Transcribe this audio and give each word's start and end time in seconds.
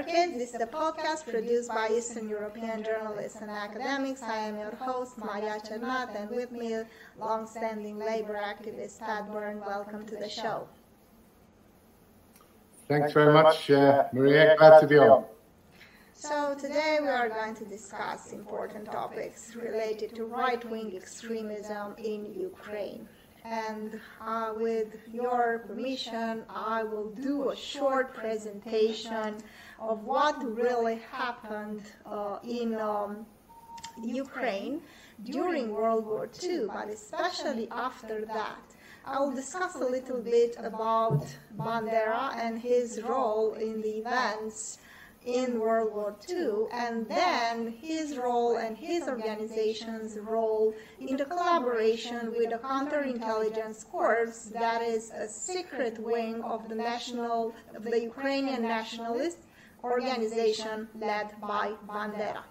Barricades. 0.00 0.38
This 0.38 0.54
is 0.54 0.60
a 0.62 0.66
podcast 0.66 1.30
produced 1.30 1.68
by 1.68 1.90
Eastern 1.90 2.26
European 2.28 2.82
journalists 2.82 3.38
and 3.42 3.50
academics. 3.50 4.22
I 4.22 4.36
am 4.36 4.58
your 4.58 4.74
host, 4.76 5.18
Maria 5.18 5.58
Cernat, 5.62 6.16
and 6.16 6.30
with 6.30 6.52
me, 6.52 6.82
long-standing 7.18 7.98
labor 7.98 8.40
activist 8.42 9.00
Pat 9.00 9.30
Byrne. 9.30 9.60
Welcome 9.60 10.06
to 10.06 10.16
the 10.16 10.28
show. 10.28 10.68
Thanks 12.88 13.12
very 13.12 13.32
much, 13.32 13.70
uh, 13.70 14.04
Maria. 14.14 14.56
Glad 14.56 14.80
to 14.80 14.86
be 14.86 14.96
on. 14.96 15.24
So 16.14 16.56
today 16.58 16.98
we 17.02 17.08
are 17.08 17.28
going 17.28 17.54
to 17.56 17.64
discuss 17.66 18.32
important 18.32 18.86
topics 18.86 19.54
related 19.54 20.14
to 20.14 20.24
right-wing 20.24 20.96
extremism 20.96 21.94
in 21.98 22.32
Ukraine 22.34 23.06
and 23.44 24.00
uh, 24.20 24.52
with 24.56 24.96
your 25.12 25.64
permission, 25.66 26.44
I 26.48 26.84
will 26.84 27.10
do 27.10 27.50
a 27.50 27.56
short 27.56 28.14
presentation 28.14 29.36
of 29.80 30.04
what 30.04 30.36
really 30.56 31.00
happened 31.10 31.82
uh, 32.04 32.38
in 32.44 32.74
um, 32.74 33.26
Ukraine 34.02 34.82
during 35.24 35.72
World 35.72 36.06
War 36.06 36.28
II, 36.42 36.66
but 36.66 36.88
especially 36.88 37.68
after 37.70 38.24
that. 38.26 38.60
I 39.04 39.18
will 39.18 39.34
discuss 39.34 39.74
a 39.76 39.84
little 39.84 40.20
bit 40.20 40.56
about 40.58 41.26
Bandera 41.56 42.36
and 42.36 42.58
his 42.58 43.00
role 43.02 43.54
in 43.54 43.80
the 43.80 43.98
events 43.98 44.78
in 45.24 45.58
World 45.58 45.92
War 45.94 46.16
II, 46.28 46.66
and 46.72 47.06
then 47.06 47.74
his 47.80 48.16
role 48.16 48.56
and 48.56 48.76
his 48.76 49.06
organization's 49.06 50.18
role 50.18 50.74
in 50.98 51.16
the 51.16 51.24
collaboration 51.26 52.32
with 52.36 52.50
the 52.50 52.58
counterintelligence 52.58 53.86
corps, 53.90 54.48
that 54.52 54.80
is 54.80 55.10
a 55.10 55.28
secret 55.28 55.98
wing 55.98 56.42
of 56.42 56.68
the 56.68 56.74
national, 56.74 57.54
of 57.74 57.84
the 57.84 58.00
Ukrainian 58.00 58.62
nationalist 58.62 59.38
organization 59.82 60.88
led 60.98 61.28
by 61.40 61.72
Bandera. 61.88 62.42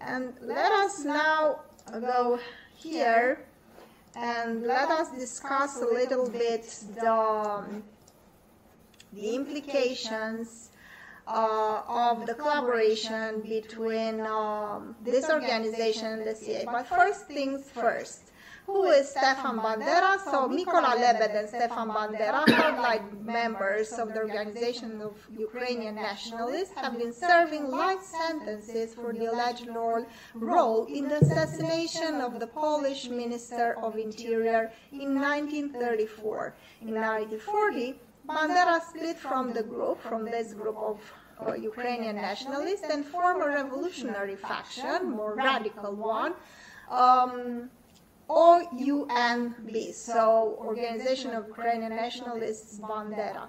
And 0.00 0.34
let 0.40 0.72
us 0.72 1.04
now 1.04 1.60
go 1.90 2.38
here 2.76 3.44
and 4.16 4.62
let 4.62 4.88
us 4.90 5.10
discuss 5.10 5.80
a 5.80 5.86
little 5.86 6.28
bit 6.28 6.62
the, 6.94 7.64
the 9.12 9.34
implications 9.34 10.70
uh, 11.26 11.82
of 11.86 12.26
the 12.26 12.34
collaboration 12.34 13.40
between 13.42 14.20
um, 14.22 14.96
this 15.04 15.28
organization 15.28 16.06
and 16.06 16.26
the 16.26 16.34
CIA. 16.34 16.64
But 16.64 16.86
first 16.86 17.26
things 17.26 17.68
first. 17.70 18.27
Who 18.68 18.84
is 18.90 19.08
Stefan 19.08 19.60
Bandera? 19.60 20.22
So 20.24 20.46
Mikola 20.46 20.92
Lebed 21.00 21.30
and 21.30 21.48
Stefan 21.48 21.88
Bandera, 21.88 22.44
like 22.88 23.02
members 23.22 23.92
of 23.92 24.12
the 24.12 24.20
Organization 24.20 25.00
of 25.00 25.14
Ukrainian 25.46 25.94
Nationalists, 25.94 26.74
have 26.76 26.98
been 26.98 27.14
serving 27.14 27.70
life 27.70 28.02
sentences 28.02 28.94
for 28.94 29.14
the 29.14 29.24
alleged 29.32 29.68
role 30.34 30.84
in 30.84 31.08
the 31.08 31.18
assassination 31.24 32.20
of 32.20 32.40
the 32.40 32.46
Polish 32.46 33.08
Minister 33.08 33.78
of 33.82 33.96
Interior 33.96 34.70
in 34.92 35.14
1934. 35.14 36.54
In 36.82 36.94
1940, 36.94 37.94
Bandera 38.28 38.82
split 38.86 39.16
from 39.16 39.54
the 39.54 39.62
group, 39.62 39.98
from 40.02 40.26
this 40.26 40.52
group 40.52 40.76
of 40.76 41.00
uh, 41.40 41.54
Ukrainian 41.54 42.16
nationalists, 42.16 42.86
and 42.92 43.02
formed 43.06 43.42
a 43.42 43.48
revolutionary 43.48 44.36
faction, 44.36 45.08
more 45.08 45.34
radical 45.34 45.94
one, 45.94 46.34
um, 46.90 47.70
OUNB, 48.28 49.94
so 49.94 50.56
Organization 50.58 51.30
of 51.30 51.46
Ukrainian 51.48 51.96
Nationalists 51.96 52.78
Bandera. 52.78 53.48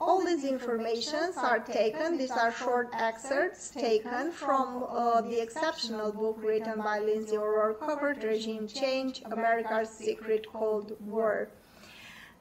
All 0.00 0.24
these 0.24 0.44
informations 0.44 1.36
are 1.38 1.60
taken, 1.60 2.18
these 2.18 2.30
are 2.30 2.52
short 2.52 2.90
excerpts 2.92 3.70
taken 3.70 4.30
from 4.30 4.84
uh, 4.88 5.22
the 5.22 5.40
exceptional 5.40 6.12
book 6.12 6.36
written 6.42 6.78
by 6.78 6.98
Lindsey 6.98 7.38
O'Rourke 7.38 7.80
Covert 7.80 8.22
Regime 8.22 8.68
Change, 8.68 9.22
America's 9.24 9.88
Secret 9.88 10.46
Cold 10.52 10.92
War. 11.00 11.48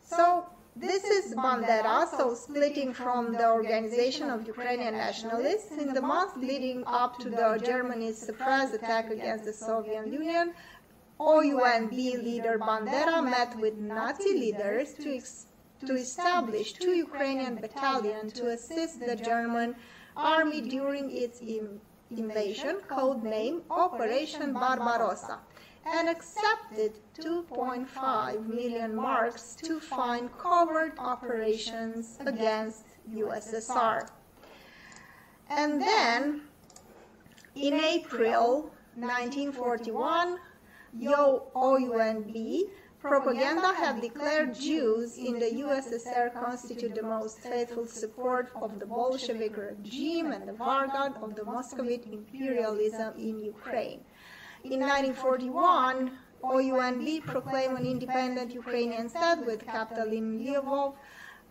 So 0.02 0.46
this 0.80 1.04
is 1.06 1.34
Bandera, 1.34 2.08
so 2.08 2.36
splitting 2.36 2.94
from 2.94 3.31
the 3.34 3.50
Organization 3.50 4.30
of 4.30 4.46
Ukrainian 4.46 4.94
Nationalists. 4.94 5.72
In 5.72 5.92
the 5.92 6.02
months 6.02 6.38
leading 6.38 6.84
up 6.86 7.18
to 7.19 7.30
the 7.31 7.59
Germany's 7.66 8.18
surprise 8.18 8.74
attack 8.74 9.09
against 9.09 9.46
the 9.46 9.54
Soviet 9.54 10.06
Union, 10.06 10.54
OUNB 11.20 11.92
leader 11.92 12.60
Bandera 12.60 13.24
met 13.24 13.58
with 13.58 13.76
Nazi 13.78 14.34
leaders 14.34 14.94
to, 14.94 15.20
to 15.86 15.94
establish 15.96 16.74
two 16.74 16.92
Ukrainian 16.92 17.56
battalions 17.56 18.34
to 18.34 18.50
assist 18.50 19.00
the 19.00 19.16
German 19.16 19.76
army 20.16 20.62
during 20.62 21.10
its 21.10 21.42
invasion, 22.12 22.78
codenamed 22.88 23.64
Operation 23.72 24.54
Barbarossa 24.54 25.40
and 25.86 26.08
accepted 26.08 26.94
2.5 27.20 28.46
million 28.46 28.96
marks 28.96 29.56
to 29.56 29.80
fund 29.80 30.30
covert 30.38 30.94
operations 31.00 32.18
against 32.26 32.84
USSR. 33.12 34.08
And 35.50 35.82
then, 35.82 36.42
in 37.56 37.74
April 37.80 38.72
1941, 38.96 40.40
OUNB 40.96 42.70
propaganda 43.00 43.74
had 43.74 44.02
declared 44.02 44.56
Jews 44.56 45.18
in 45.18 45.38
the 45.38 45.52
USSR 45.64 46.34
constitute 46.34 46.96
the 46.96 47.03
most 47.03 47.40
faithful 47.40 47.86
support 47.86 48.50
of 48.56 48.80
the 48.80 48.86
Bolshevik 48.86 49.58
regime 49.58 50.31
and 50.31 50.48
the 50.48 50.53
vanguard 50.53 51.14
of 51.22 51.36
the 51.36 51.44
Muscovite 51.44 52.08
imperialism 52.12 53.14
in 53.18 53.40
Ukraine. 53.44 54.00
In 54.64 54.80
1941, 54.80 56.18
OUNB 56.44 57.22
proclaimed 57.25 57.80
an 57.80 57.86
independent 57.86 58.54
Ukrainian 58.54 59.09
state 59.09 59.46
with 59.46 59.66
capital 59.66 60.12
in 60.12 60.40
Lvov. 60.40 60.96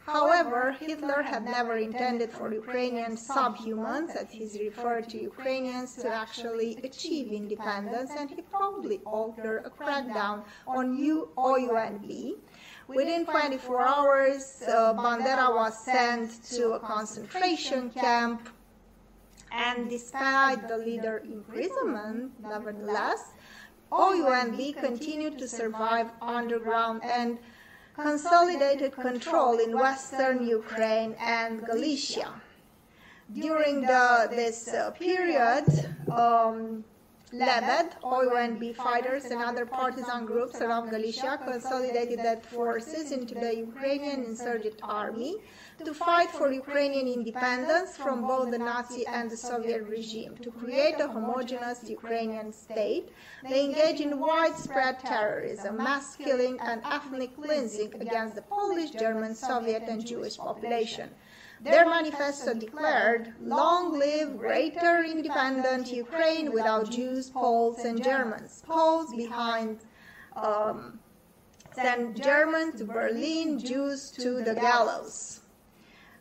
However, 0.06 0.72
Hitler 0.78 1.22
had 1.22 1.44
never 1.44 1.76
intended 1.76 2.30
for 2.30 2.52
Ukrainian 2.52 3.16
subhumans, 3.16 4.14
as 4.14 4.30
he 4.30 4.44
referred 4.68 5.08
to 5.10 5.18
Ukrainians, 5.20 5.96
to 5.96 6.08
actually 6.08 6.78
achieve 6.84 7.32
independence, 7.32 8.12
and 8.18 8.30
he 8.30 8.40
probably 8.42 9.00
ordered 9.04 9.62
a 9.66 9.70
crackdown 9.70 10.44
on 10.66 10.86
OUNB. 10.96 12.08
Within 12.86 13.26
24 13.26 13.82
hours, 13.84 14.62
uh, 14.68 14.94
Bandera 14.94 15.48
was 15.52 15.74
sent 15.76 16.44
to 16.54 16.74
a 16.74 16.80
concentration 16.80 17.90
camp 17.90 18.48
and 19.50 19.88
despite 19.88 20.68
the 20.68 20.76
leader 20.76 21.22
imprisonment, 21.24 22.32
nevertheless, 22.40 23.32
OUNB 23.90 24.72
continued 24.74 25.38
to 25.38 25.48
survive 25.48 26.10
underground 26.20 27.00
and 27.04 27.38
consolidated 27.96 28.92
control 28.92 29.58
in 29.58 29.78
western 29.78 30.46
Ukraine 30.46 31.14
and 31.18 31.64
Galicia. 31.64 32.30
During 33.32 33.80
the, 33.80 34.28
this 34.30 34.68
uh, 34.68 34.90
period, 34.92 35.64
um, 36.10 36.84
Lebed, 37.32 37.96
OUNB 38.04 38.72
fighters 38.76 39.24
and 39.24 39.42
other 39.42 39.66
partisan 39.66 40.26
groups 40.26 40.60
around 40.60 40.90
Galicia 40.90 41.40
consolidated 41.44 42.20
their 42.20 42.36
forces 42.36 43.10
into 43.10 43.34
the 43.34 43.52
Ukrainian 43.56 44.22
insurgent 44.22 44.78
army 44.80 45.38
to 45.84 45.92
fight 45.92 46.30
for 46.30 46.52
Ukrainian 46.52 47.08
independence 47.08 47.96
from 47.96 48.22
both 48.28 48.52
the 48.52 48.58
Nazi 48.58 49.04
and 49.08 49.28
the 49.28 49.36
Soviet 49.36 49.82
regime. 49.88 50.36
To 50.40 50.52
create 50.52 51.00
a 51.00 51.08
homogeneous 51.08 51.82
Ukrainian 51.90 52.52
state, 52.52 53.08
they 53.42 53.64
engage 53.64 54.00
in 54.00 54.20
widespread 54.20 55.00
terrorism, 55.00 55.78
mass 55.78 56.14
killing, 56.14 56.60
and 56.60 56.80
ethnic 56.84 57.34
cleansing 57.34 57.92
against 58.00 58.36
the 58.36 58.42
Polish, 58.42 58.92
German, 58.92 59.34
Soviet, 59.34 59.82
and 59.88 60.06
Jewish 60.06 60.36
population. 60.36 61.10
Their 61.60 61.86
manifesto 61.86 62.52
declared, 62.54 63.34
long 63.40 63.98
live 63.98 64.36
greater 64.38 65.02
independent 65.02 65.90
Ukraine 65.90 66.52
without 66.52 66.90
Jews, 66.90 67.30
Poles, 67.30 67.78
and 67.78 68.02
Germans. 68.02 68.62
Poles 68.66 69.14
behind 69.14 69.80
um, 70.34 70.98
send 71.74 72.22
Germans 72.22 72.76
to 72.78 72.84
Berlin, 72.84 73.58
Jews 73.58 74.10
to 74.12 74.42
the 74.42 74.54
gallows. 74.54 75.40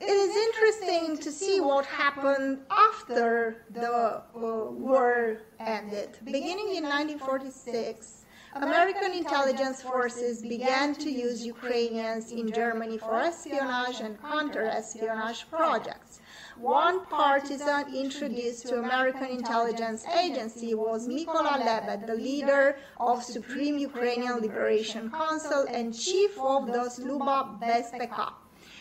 it 0.00 0.04
is 0.04 0.34
interesting 0.34 1.18
to 1.18 1.30
see 1.30 1.60
what 1.60 1.84
happened 1.84 2.60
after 2.70 3.66
the 3.70 3.92
uh, 3.92 4.22
war 4.32 5.42
ended. 5.58 6.16
Beginning 6.24 6.76
in 6.76 6.84
1946, 6.84 8.19
American 8.54 9.12
intelligence 9.12 9.80
forces 9.80 10.42
began 10.42 10.92
to 10.92 11.08
use 11.08 11.46
Ukrainians 11.46 12.32
in 12.32 12.50
Germany 12.50 12.98
for 12.98 13.20
espionage 13.20 14.00
and 14.00 14.20
counter-espionage 14.20 15.48
projects. 15.48 16.20
One 16.58 17.06
partisan 17.06 17.94
introduced 17.94 18.66
to 18.66 18.80
American 18.80 19.26
intelligence 19.26 20.04
agency 20.06 20.74
was 20.74 21.06
Mykola 21.06 21.64
Lebed, 21.64 22.08
the 22.08 22.16
leader 22.16 22.76
of 22.98 23.22
Supreme 23.22 23.78
Ukrainian 23.78 24.40
Liberation 24.40 25.12
Council 25.12 25.64
and 25.70 25.96
chief 25.96 26.36
of 26.40 26.66
the 26.66 26.90
Služba 26.90 27.60
Bezpeka, 27.60 28.32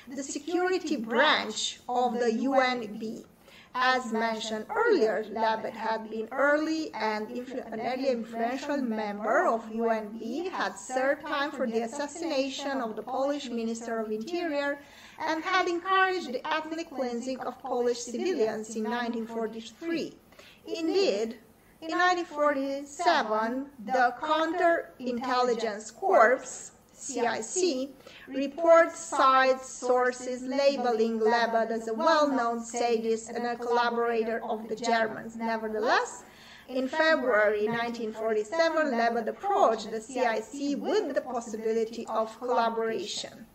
the 0.07 0.23
security 0.23 0.97
branch 0.97 1.79
of 1.87 2.13
the 2.13 2.31
UNB. 2.31 3.23
As 3.75 4.11
mentioned 4.11 4.65
earlier, 4.75 5.23
Lebed 5.29 5.75
had 5.75 6.09
been 6.09 6.27
early 6.31 6.91
and 6.93 7.29
an 7.29 7.79
early 7.79 8.09
influential 8.09 8.77
member 8.77 9.45
of 9.45 9.63
UNB, 9.69 10.49
had 10.51 10.77
served 10.77 11.21
time 11.21 11.51
for 11.51 11.67
the 11.67 11.81
assassination 11.81 12.81
of 12.81 12.95
the 12.95 13.03
Polish 13.03 13.49
Minister 13.49 13.99
of 13.99 14.11
Interior, 14.11 14.79
and 15.19 15.43
had 15.43 15.67
encouraged 15.67 16.33
the 16.33 16.45
ethnic 16.47 16.89
cleansing 16.89 17.39
of 17.41 17.59
Polish 17.59 17.99
civilians 17.99 18.75
in 18.75 18.85
1943. 18.85 20.17
Indeed, 20.65 21.37
in 21.81 21.97
1947, 21.97 23.67
the 23.85 24.15
Counterintelligence 24.19 25.95
Corps 25.95 26.71
CIC, 26.99 27.89
reports 28.27 28.99
side 28.99 29.61
sources 29.61 30.43
labeling 30.43 31.19
Lebed 31.19 31.71
as 31.71 31.87
a 31.87 31.93
well-known 31.93 32.63
sadist 32.63 33.29
and 33.29 33.45
a 33.45 33.55
collaborator 33.55 34.43
of 34.43 34.67
the 34.67 34.75
Germans. 34.75 35.35
Nevertheless, 35.35 36.23
in 36.67 36.87
February 36.87 37.67
1947, 37.67 38.91
Lebed 38.91 39.27
approached 39.27 39.89
the 39.89 40.01
CIC 40.01 40.77
with 40.77 41.15
the 41.15 41.21
possibility 41.21 42.05
of 42.07 42.37
collaboration. 42.37 43.45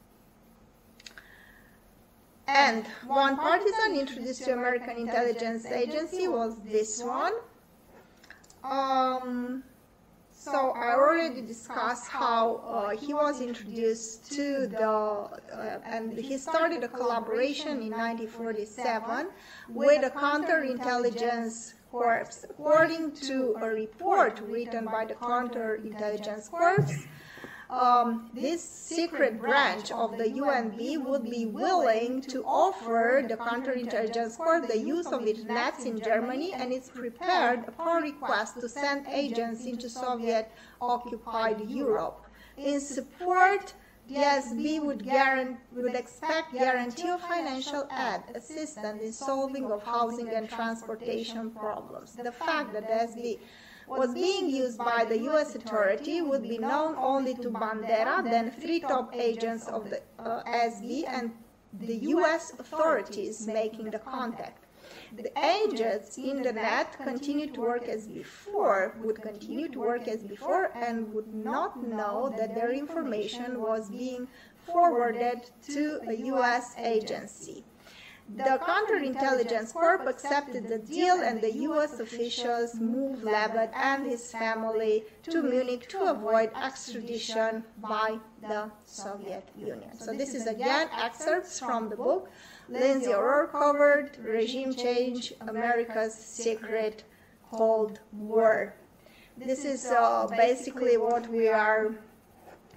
And 2.46 2.86
one 3.06 3.36
partisan 3.36 3.96
introduced 3.96 4.44
to 4.44 4.52
American 4.52 4.96
intelligence 4.96 5.64
agency 5.66 6.28
was 6.28 6.56
this 6.62 7.02
one. 7.02 7.32
Um, 8.62 9.62
so 10.44 10.72
I 10.72 10.94
already 10.94 11.40
discussed 11.40 12.08
how 12.08 12.56
uh, 12.56 12.90
he 12.90 13.14
was 13.14 13.40
introduced 13.40 14.30
to 14.32 14.66
the, 14.66 14.88
uh, 14.88 15.80
and 15.86 16.12
he 16.12 16.36
started 16.36 16.84
a 16.84 16.88
collaboration 16.88 17.80
in 17.80 17.90
1947 17.90 19.28
with 19.70 20.04
a 20.04 20.10
counterintelligence 20.10 21.74
corps. 21.90 22.28
According 22.50 23.12
to 23.28 23.56
a 23.62 23.68
report 23.68 24.40
written 24.46 24.84
by 24.84 25.06
the 25.06 25.14
counterintelligence 25.14 26.50
corps, 26.50 26.86
um, 27.74 28.30
this 28.34 28.62
secret 28.62 29.40
branch 29.40 29.90
of 29.90 30.16
the 30.16 30.24
UNB 30.24 31.04
would 31.04 31.24
be 31.24 31.46
willing 31.46 32.20
to 32.22 32.44
offer 32.44 33.24
the 33.28 33.36
counterintelligence 33.36 34.36
corps 34.36 34.60
the 34.66 34.78
use 34.78 35.06
of 35.06 35.26
its 35.26 35.42
nets 35.44 35.84
in 35.84 36.00
Germany 36.00 36.52
and 36.54 36.72
is 36.72 36.88
prepared 36.88 37.64
upon 37.66 38.02
request 38.02 38.60
to 38.60 38.68
send 38.68 39.06
agents 39.08 39.64
into 39.64 39.88
Soviet-occupied 39.88 41.68
Europe. 41.68 42.26
In 42.56 42.80
support, 42.80 43.74
the 44.08 44.16
SB 44.16 44.82
would, 44.82 45.10
would 45.72 45.94
expect 45.94 46.52
guarantee 46.52 47.08
of 47.08 47.20
financial 47.22 47.88
aid 47.90 48.20
assistance 48.34 49.02
in 49.02 49.12
solving 49.12 49.64
of 49.72 49.82
housing 49.82 50.28
and 50.28 50.48
transportation 50.48 51.50
problems. 51.50 52.12
The 52.12 52.30
fact 52.30 52.74
that 52.74 52.86
the 52.86 53.20
SB 53.20 53.38
was 53.86 54.14
being 54.14 54.48
used 54.48 54.78
by 54.78 55.04
the 55.04 55.18
U.S. 55.30 55.54
authority 55.54 56.20
would 56.22 56.42
be 56.42 56.58
known 56.58 56.94
only 56.96 57.34
to 57.34 57.50
Bandera, 57.50 58.22
then 58.24 58.50
three 58.50 58.80
top 58.80 59.14
agents 59.14 59.68
of 59.68 59.90
the 59.90 60.00
uh, 60.18 60.42
SB, 60.44 61.04
and 61.06 61.32
the 61.72 61.96
U.S. 62.16 62.52
authorities 62.58 63.46
making 63.46 63.90
the 63.90 63.98
contact. 63.98 64.64
The 65.16 65.30
agents 65.38 66.18
in 66.18 66.42
the 66.42 66.52
net 66.52 66.96
continued 67.02 67.54
to 67.54 67.60
work 67.60 67.88
as 67.88 68.06
before, 68.06 68.94
would 69.02 69.22
continue 69.22 69.68
to 69.68 69.78
work 69.78 70.08
as 70.08 70.22
before, 70.22 70.70
and 70.74 71.12
would 71.12 71.32
not 71.34 71.82
know 71.82 72.32
that 72.36 72.54
their 72.54 72.72
information 72.72 73.60
was 73.60 73.90
being 73.90 74.28
forwarded 74.66 75.50
to 75.68 76.00
a 76.08 76.14
U.S. 76.14 76.74
agency. 76.78 77.64
The 78.28 78.58
counterintelligence 78.66 79.72
corps 79.72 80.08
accepted 80.08 80.66
the 80.66 80.78
deal 80.78 81.16
and 81.22 81.40
the 81.40 81.52
US 81.68 82.00
officials 82.00 82.74
moved 82.74 83.22
Lebed 83.22 83.70
and 83.74 84.06
his 84.06 84.32
family 84.32 85.04
to 85.24 85.42
Munich 85.42 85.88
to 85.90 86.04
avoid 86.10 86.50
extradition 86.60 87.64
by 87.78 88.18
the 88.40 88.70
Soviet 88.84 89.48
Union. 89.56 89.96
So 89.98 90.14
this 90.14 90.34
is 90.34 90.46
again 90.46 90.88
excerpts 90.98 91.60
from 91.60 91.90
the 91.90 91.96
book 91.96 92.30
Lindsey 92.68 93.12
O'Rourke 93.12 93.52
Covert 93.52 94.16
Regime 94.22 94.74
Change, 94.74 95.34
America's 95.42 96.14
Secret 96.14 97.04
Cold 97.52 98.00
War. 98.12 98.74
This 99.36 99.64
is 99.64 99.86
uh, 99.86 100.26
basically 100.28 100.96
what 100.96 101.28
we 101.28 101.48
are 101.48 101.94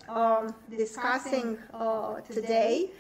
um, 0.09 0.53
discussing 0.69 1.57
uh, 1.73 2.19
today 2.21 2.91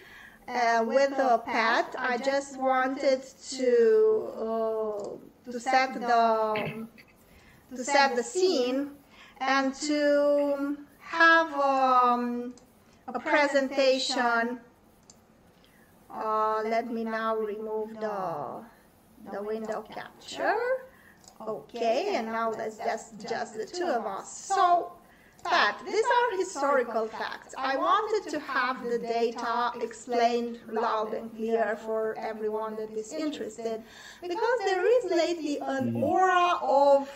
uh, 0.47 0.83
with 0.85 1.11
a 1.11 1.41
pet. 1.45 1.95
I 1.97 2.17
just 2.17 2.59
wanted 2.59 3.21
to 3.51 4.31
uh, 4.37 5.51
to 5.51 5.59
set 5.59 5.93
the 5.93 6.87
to 7.75 7.83
set 7.83 8.15
the 8.15 8.23
scene 8.23 8.91
and 9.39 9.73
to 9.73 10.77
have 10.99 11.53
um, 11.53 12.53
a 13.07 13.19
presentation. 13.19 14.59
Uh, 16.09 16.61
let 16.65 16.91
me 16.91 17.03
now 17.03 17.35
remove 17.35 17.93
the 17.99 18.63
the 19.31 19.43
window 19.43 19.83
capture. 19.93 20.55
Okay, 21.39 22.15
and 22.15 22.27
now 22.27 22.51
that's 22.51 22.77
just 22.77 23.19
just 23.27 23.57
the 23.57 23.65
two 23.65 23.85
of 23.85 24.05
us. 24.05 24.31
So 24.31 24.93
fact, 25.43 25.85
these 25.85 26.03
are 26.17 26.37
historical 26.37 27.07
facts. 27.07 27.53
I 27.57 27.77
wanted 27.77 28.29
to 28.31 28.39
have 28.39 28.83
the 28.83 28.99
data 28.99 29.71
explained 29.81 30.59
loud 30.71 31.13
and 31.13 31.33
clear 31.35 31.77
for 31.85 32.15
everyone 32.17 32.75
that 32.77 32.91
is 32.91 33.13
interested 33.13 33.81
because 34.21 34.59
there 34.65 34.85
is 34.85 35.11
lately 35.11 35.59
an 35.59 35.93
mm. 35.93 36.03
aura 36.03 36.59
of 36.63 37.09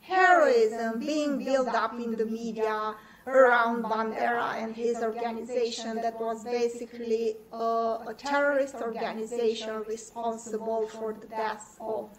heroism 0.00 1.00
being 1.00 1.42
built 1.44 1.68
up 1.68 1.94
in 1.94 2.14
the 2.16 2.26
media 2.26 2.94
around 3.26 3.82
Bandera 3.84 4.62
and 4.62 4.74
his 4.76 4.98
organization 4.98 5.96
that 5.96 6.20
was 6.20 6.44
basically 6.44 7.36
a, 7.52 7.98
a 8.08 8.14
terrorist 8.16 8.74
organization 8.76 9.82
responsible 9.88 10.86
for 10.88 11.14
the 11.14 11.26
deaths 11.26 11.76
of 11.80 12.10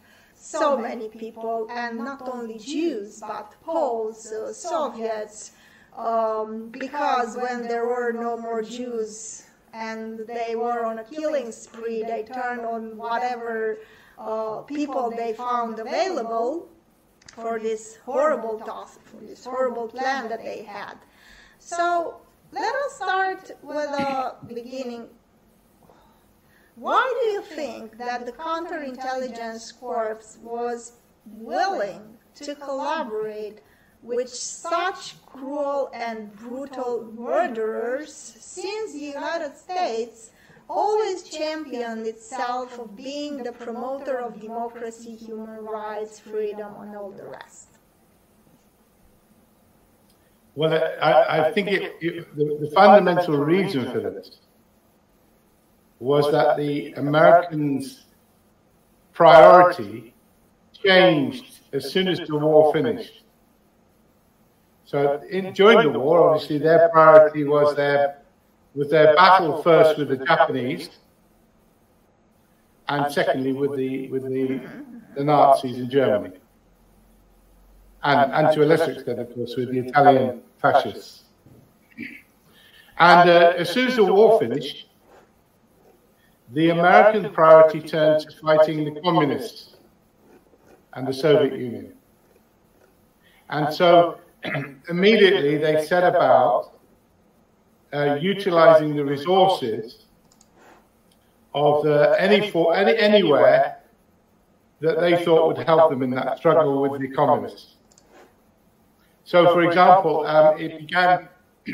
so 0.46 0.78
many 0.78 1.10
people, 1.10 1.68
and 1.72 1.98
not 1.98 2.22
only 2.30 2.60
Jews, 2.60 3.20
but 3.20 3.56
Poles, 3.64 4.32
uh, 4.32 4.54
Soviets, 4.54 5.52
um, 5.98 6.70
because 6.70 7.36
when 7.36 7.64
there 7.64 7.86
were 7.86 8.12
no 8.12 8.38
more 8.38 8.62
Jews 8.62 9.44
and 9.74 10.20
they 10.28 10.56
were 10.56 10.86
on 10.86 11.00
a 11.00 11.04
killing 11.04 11.52
spree, 11.52 12.04
they 12.04 12.24
turned 12.24 12.62
on 12.62 12.96
whatever 12.96 13.80
uh, 14.18 14.62
people 14.62 15.10
they 15.10 15.34
found 15.34 15.80
available 15.80 16.70
for 17.26 17.60
this 17.60 17.98
horrible 18.06 18.60
task, 18.60 19.00
for 19.06 19.22
this 19.26 19.44
horrible 19.44 19.88
plan 19.88 20.30
that 20.30 20.44
they 20.44 20.62
had. 20.62 20.96
So 21.60 22.22
let 22.52 22.74
us 22.86 22.96
start 22.96 23.52
with 23.64 23.90
the 23.90 24.36
beginning 24.48 25.10
why 26.76 27.04
do 27.22 27.30
you 27.30 27.42
think 27.42 27.98
that 27.98 28.26
the 28.26 28.32
counterintelligence 28.32 29.80
corps 29.80 30.38
was 30.42 30.94
willing 31.26 32.18
to 32.36 32.54
collaborate 32.56 33.60
with 34.02 34.30
such 34.30 35.16
cruel 35.26 35.90
and 35.94 36.34
brutal 36.36 37.12
murderers 37.18 38.14
since 38.14 38.94
the 38.94 39.00
United 39.00 39.58
States 39.58 40.32
always 40.70 41.24
championed 41.24 42.06
itself 42.06 42.78
of 42.78 42.96
being 42.96 43.44
the 43.44 43.52
promoter 43.52 44.20
of 44.20 44.40
democracy, 44.40 45.16
human 45.16 45.64
rights, 45.64 46.20
freedom, 46.20 46.74
and 46.82 46.96
all 46.96 47.12
the 47.12 47.26
rest? 47.26 47.70
Well, 50.56 50.74
I, 51.02 51.48
I 51.48 51.52
think 51.52 51.70
it, 51.70 51.96
it, 52.00 52.36
the, 52.36 52.58
the 52.62 52.72
fundamental 52.74 53.38
reason 53.38 53.92
for 53.92 54.00
this 54.00 54.40
was 56.00 56.32
that 56.32 56.58
the 56.58 56.94
Americans' 56.94 58.06
priority 59.14 60.14
changed 60.74 61.62
as 61.74 61.92
soon 61.92 62.08
as 62.08 62.20
the 62.20 62.36
war 62.36 62.74
finished. 62.74 63.24
So 64.86 65.22
in, 65.30 65.54
during 65.54 65.92
the 65.92 66.00
war, 66.00 66.30
obviously, 66.30 66.60
their 66.60 66.90
priority 66.90 67.44
was 67.44 67.76
their 67.76 68.22
was 68.76 68.90
their 68.90 69.16
battle 69.16 69.64
first 69.64 69.98
with 69.98 70.10
the 70.10 70.18
Japanese, 70.18 70.90
and 72.90 73.12
secondly 73.12 73.54
with 73.54 73.76
the 73.76 74.10
with 74.10 74.24
the, 74.24 74.62
the 75.16 75.24
Nazis 75.24 75.78
in 75.78 75.90
Germany, 75.90 76.38
and 78.04 78.32
and 78.34 78.54
to 78.54 78.64
a 78.64 78.66
lesser 78.66 78.92
extent, 78.92 79.20
of 79.20 79.34
course, 79.34 79.56
with 79.58 79.72
the 79.72 79.80
Italian 79.80 80.42
fascists. 80.62 81.24
And 82.98 83.30
uh, 83.30 83.54
as 83.58 83.70
soon 83.70 83.88
as 83.88 83.96
the 83.96 84.06
war 84.06 84.40
finished, 84.40 84.88
the 86.54 86.70
American 86.70 87.32
priority 87.34 87.82
turned 87.82 88.22
to 88.22 88.32
fighting 88.38 88.86
the 88.86 89.02
communists 89.02 89.76
and 90.94 91.08
the 91.08 91.14
Soviet 91.14 91.60
Union. 91.60 91.94
And 93.50 93.74
so 93.74 94.20
immediately 94.90 95.58
they 95.58 95.86
set 95.86 96.04
about 96.04 96.80
uh, 97.94 98.16
utilizing 98.16 98.96
the 98.96 99.06
resources 99.06 100.06
of 101.54 101.86
any 102.18 102.52
for 102.52 102.76
any 102.76 102.98
anywhere 102.98 103.80
that 104.82 105.00
they 105.00 105.24
thought 105.24 105.48
would 105.48 105.66
help 105.66 105.90
them 105.90 106.04
in 106.04 106.10
that 106.12 106.38
struggle 106.38 106.82
with 106.82 107.02
the 107.02 107.08
communists. 107.08 107.76
So, 109.24 109.54
for 109.54 109.64
example, 109.64 110.26
um, 110.28 110.60
it 110.60 110.78
began 110.78 111.28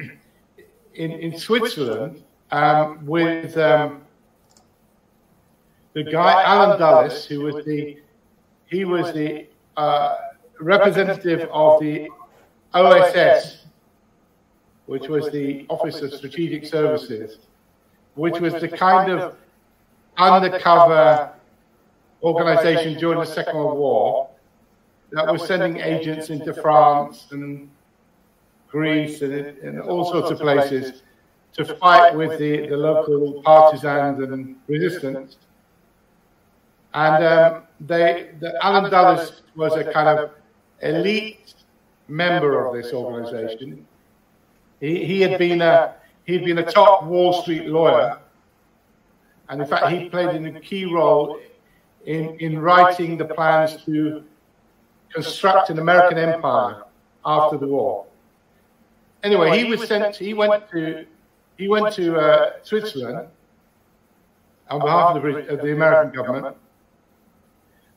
in, 0.93 1.11
in 1.11 1.37
Switzerland 1.37 2.23
um, 2.51 3.05
with 3.05 3.57
um, 3.57 4.00
the 5.93 6.03
guy 6.03 6.43
Allen 6.43 6.79
Dulles, 6.79 7.25
who 7.25 7.41
was 7.41 7.65
the 7.65 7.98
he 8.67 8.86
was 8.86 9.13
the 9.13 9.48
uh, 9.75 10.15
representative 10.60 11.50
of 11.51 11.81
the 11.81 12.10
OSS, 12.74 13.65
which 14.86 15.07
was 15.10 15.29
the 15.31 15.65
Office 15.69 16.01
of 16.01 16.13
Strategic 16.13 16.65
Services, 16.65 17.39
which 18.15 18.39
was 18.39 18.53
the 18.53 18.69
kind 18.69 19.12
of 19.12 19.36
undercover 20.17 21.31
organization 22.24 22.98
during 22.98 23.19
the 23.19 23.25
Second 23.25 23.57
World 23.57 23.77
War 23.77 24.29
that 25.12 25.29
was 25.29 25.45
sending 25.45 25.77
agents 25.77 26.29
into 26.29 26.53
France 26.53 27.27
and 27.31 27.69
Greece 28.69 29.21
and, 29.21 29.33
and 29.33 29.81
all 29.81 30.10
sorts 30.10 30.31
of 30.31 30.39
places 30.39 31.03
to 31.53 31.65
fight 31.65 32.15
with 32.15 32.39
the, 32.39 32.67
the 32.67 32.77
local 32.77 33.41
partisans 33.43 34.24
and 34.24 34.55
resistance. 34.67 35.36
And 36.93 37.24
um, 37.24 37.63
they, 37.79 38.31
the, 38.39 38.53
Allen 38.63 38.89
Dulles 38.91 39.43
was 39.55 39.75
a 39.75 39.91
kind 39.91 40.07
of 40.07 40.31
elite 40.81 41.53
member 42.07 42.65
of 42.65 42.75
this 42.75 42.93
organization. 42.93 43.86
He, 44.79 45.05
he 45.05 45.21
had 45.21 45.38
been 45.38 45.62
a 45.62 45.95
he'd 46.25 46.43
been 46.43 46.57
a 46.57 46.71
top 46.71 47.03
Wall 47.03 47.41
Street 47.41 47.67
lawyer, 47.67 48.19
and 49.50 49.62
in 49.62 49.67
fact, 49.67 49.88
he 49.89 50.10
played 50.10 50.43
a 50.43 50.60
key 50.60 50.86
role 50.86 51.39
in, 52.05 52.36
in 52.39 52.60
writing 52.60 53.17
the 53.17 53.25
plans 53.25 53.83
to 53.86 54.24
construct 55.13 55.69
an 55.69 55.79
American 55.79 56.17
empire 56.17 56.83
after 57.25 57.57
the 57.57 57.67
war. 57.67 58.05
Anyway, 59.24 59.57
he 59.57 59.65
was 59.65 59.88
sent. 59.88 60.15
He 60.15 60.33
went 60.33 60.69
to 60.71 61.05
he 61.57 61.67
went 61.67 61.93
to 61.93 62.15
uh, 62.15 62.53
Switzerland 62.63 63.27
on 64.69 64.79
behalf 64.79 65.15
of 65.15 65.21
the, 65.21 65.53
of 65.53 65.62
the 65.62 65.74
American 65.74 66.12
government, 66.12 66.57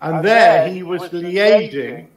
and 0.00 0.24
there 0.24 0.68
he 0.68 0.82
was 0.82 1.02
liaising 1.10 2.08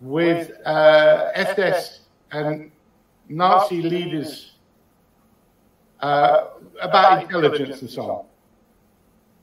with 0.00 0.52
uh, 0.64 1.30
SS 1.34 2.00
and 2.32 2.70
Nazi 3.28 3.82
leaders 3.82 4.52
uh, 6.00 6.48
about 6.80 7.22
intelligence 7.22 7.80
and 7.80 7.90
so 7.90 8.02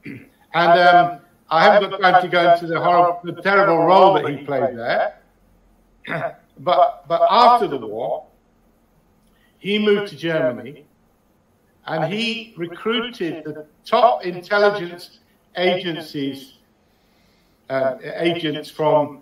on. 0.05 0.25
And 0.55 0.79
um, 0.79 1.19
I 1.50 1.63
haven't 1.63 1.89
got 1.89 2.00
time 2.00 2.22
to 2.22 2.27
go 2.27 2.53
into 2.53 2.67
the 2.67 2.79
horrible, 2.79 3.19
the 3.24 3.41
terrible 3.41 3.79
role 3.86 4.13
that 4.13 4.29
he 4.29 4.45
played 4.45 4.77
there. 4.77 5.17
but 6.60 7.07
but 7.07 7.22
after 7.27 7.67
the 7.67 7.77
war, 7.77 8.27
he 9.57 9.79
moved 9.79 10.10
to 10.10 10.15
Germany, 10.15 10.86
and 11.88 12.13
he 12.13 12.53
recruited 12.55 13.43
the 13.45 13.65
top 13.83 14.24
intelligence 14.24 15.22
agencies 15.57 16.52
uh, 17.70 17.96
agents 18.15 18.70
from 18.70 19.22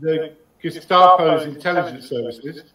the 0.00 0.34
Gestapo's 0.62 1.46
intelligence 1.46 2.08
services, 2.08 2.72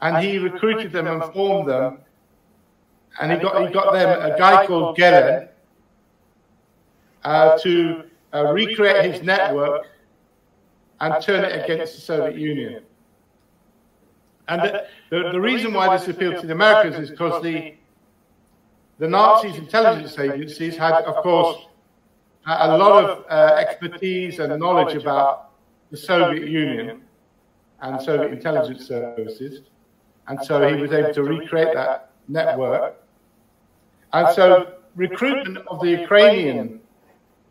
and 0.00 0.24
he 0.24 0.38
recruited 0.38 0.92
them 0.92 1.06
and 1.06 1.32
formed 1.32 1.68
them, 1.68 1.98
and 3.20 3.32
he 3.32 3.38
got 3.38 3.66
he 3.66 3.72
got 3.72 3.92
them 3.92 4.32
a 4.32 4.38
guy 4.38 4.66
called 4.66 4.96
Gehlen 4.96 5.48
uh, 7.24 7.58
to 7.58 8.04
uh, 8.32 8.52
recreate 8.52 9.12
his 9.12 9.22
network 9.22 9.86
and 11.00 11.22
turn 11.22 11.44
it 11.44 11.64
against 11.64 11.94
the 11.94 12.00
Soviet 12.00 12.38
Union. 12.38 12.82
And 14.48 14.60
the, 14.60 14.86
the, 15.10 15.30
the 15.32 15.40
reason 15.40 15.72
why 15.72 15.96
this 15.96 16.06
appealed 16.08 16.40
to 16.40 16.46
the 16.46 16.52
Americans 16.52 16.96
is 16.96 17.10
because 17.10 17.42
the, 17.42 17.74
the 18.98 19.08
Nazis' 19.08 19.56
intelligence 19.56 20.18
agencies 20.18 20.76
had, 20.76 20.92
of 21.04 21.22
course, 21.22 21.66
a 22.46 22.76
lot 22.76 23.04
of 23.04 23.24
uh, 23.28 23.54
expertise 23.56 24.38
and 24.38 24.58
knowledge 24.58 24.94
about 24.96 25.50
the 25.90 25.96
Soviet 25.96 26.48
Union 26.48 27.02
and 27.80 28.00
Soviet 28.00 28.32
intelligence 28.32 28.86
services. 28.86 29.62
And 30.26 30.42
so 30.42 30.66
he 30.68 30.80
was 30.80 30.92
able 30.92 31.12
to 31.14 31.22
recreate 31.22 31.74
that 31.74 32.10
network. 32.28 33.02
And 34.12 34.34
so 34.34 34.74
recruitment 34.94 35.58
of 35.68 35.80
the 35.80 35.90
Ukrainian 35.90 36.80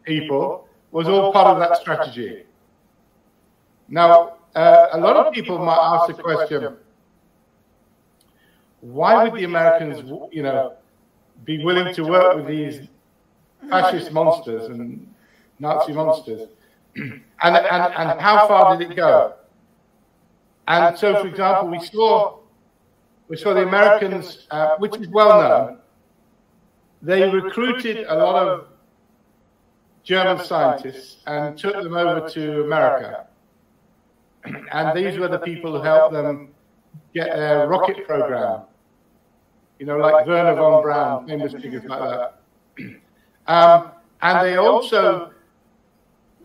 people 0.04 0.68
was 0.92 1.08
all 1.08 1.34
part 1.34 1.48
of 1.48 1.60
that 1.60 1.78
strategy. 1.78 2.44
Now, 3.88 4.38
uh, 4.56 4.88
a 4.94 5.00
lot 5.00 5.16
of 5.16 5.34
people 5.34 5.58
might 5.58 5.78
ask 5.78 6.08
the 6.08 6.22
question, 6.22 6.78
why 8.82 9.24
would 9.24 9.40
the 9.40 9.46
Americans, 9.46 10.10
you 10.32 10.44
know, 10.44 10.74
be 11.46 11.64
willing 11.64 11.94
to 11.96 12.04
work 12.04 12.36
with 12.36 12.48
these 12.48 12.88
fascist 13.70 14.12
monsters 14.12 14.70
and 14.70 15.14
Nazi 15.60 15.94
monsters? 15.94 16.50
and, 16.96 17.24
and, 17.42 17.56
and 17.56 18.22
how 18.22 18.48
far 18.48 18.78
did 18.78 18.92
it 18.92 18.96
go? 18.96 19.34
And 20.68 20.98
so, 20.98 21.22
for 21.22 21.28
example, 21.28 21.70
we 21.70 21.80
saw, 21.80 22.40
we 23.28 23.38
saw 23.38 23.54
the 23.54 23.64
Americans, 23.64 24.48
uh, 24.52 24.76
which 24.78 24.96
is 24.98 25.08
well 25.10 25.42
known, 25.42 25.80
they 27.02 27.30
recruited 27.30 28.06
a 28.08 28.16
lot 28.16 28.48
of 28.48 28.68
German 30.04 30.44
scientists 30.44 31.18
and 31.28 31.58
took 31.58 31.74
them 31.74 31.94
over 31.96 32.30
to 32.30 32.64
America. 32.64 33.28
And 34.46 34.98
these 34.98 35.18
were 35.18 35.28
the 35.28 35.40
people 35.40 35.78
who 35.78 35.82
helped 35.82 36.14
them 36.14 36.54
get 37.14 37.36
their 37.36 37.68
rocket 37.68 38.06
program. 38.06 38.64
You 39.80 39.86
know, 39.86 39.98
like 39.98 40.26
Wernher 40.28 40.56
von 40.56 40.82
Braun, 40.82 41.28
famous 41.28 41.54
figures 41.54 41.84
like 41.86 42.00
that. 42.00 42.40
Um, 43.48 43.92
and 44.22 44.46
they 44.48 44.56
also, 44.56 45.32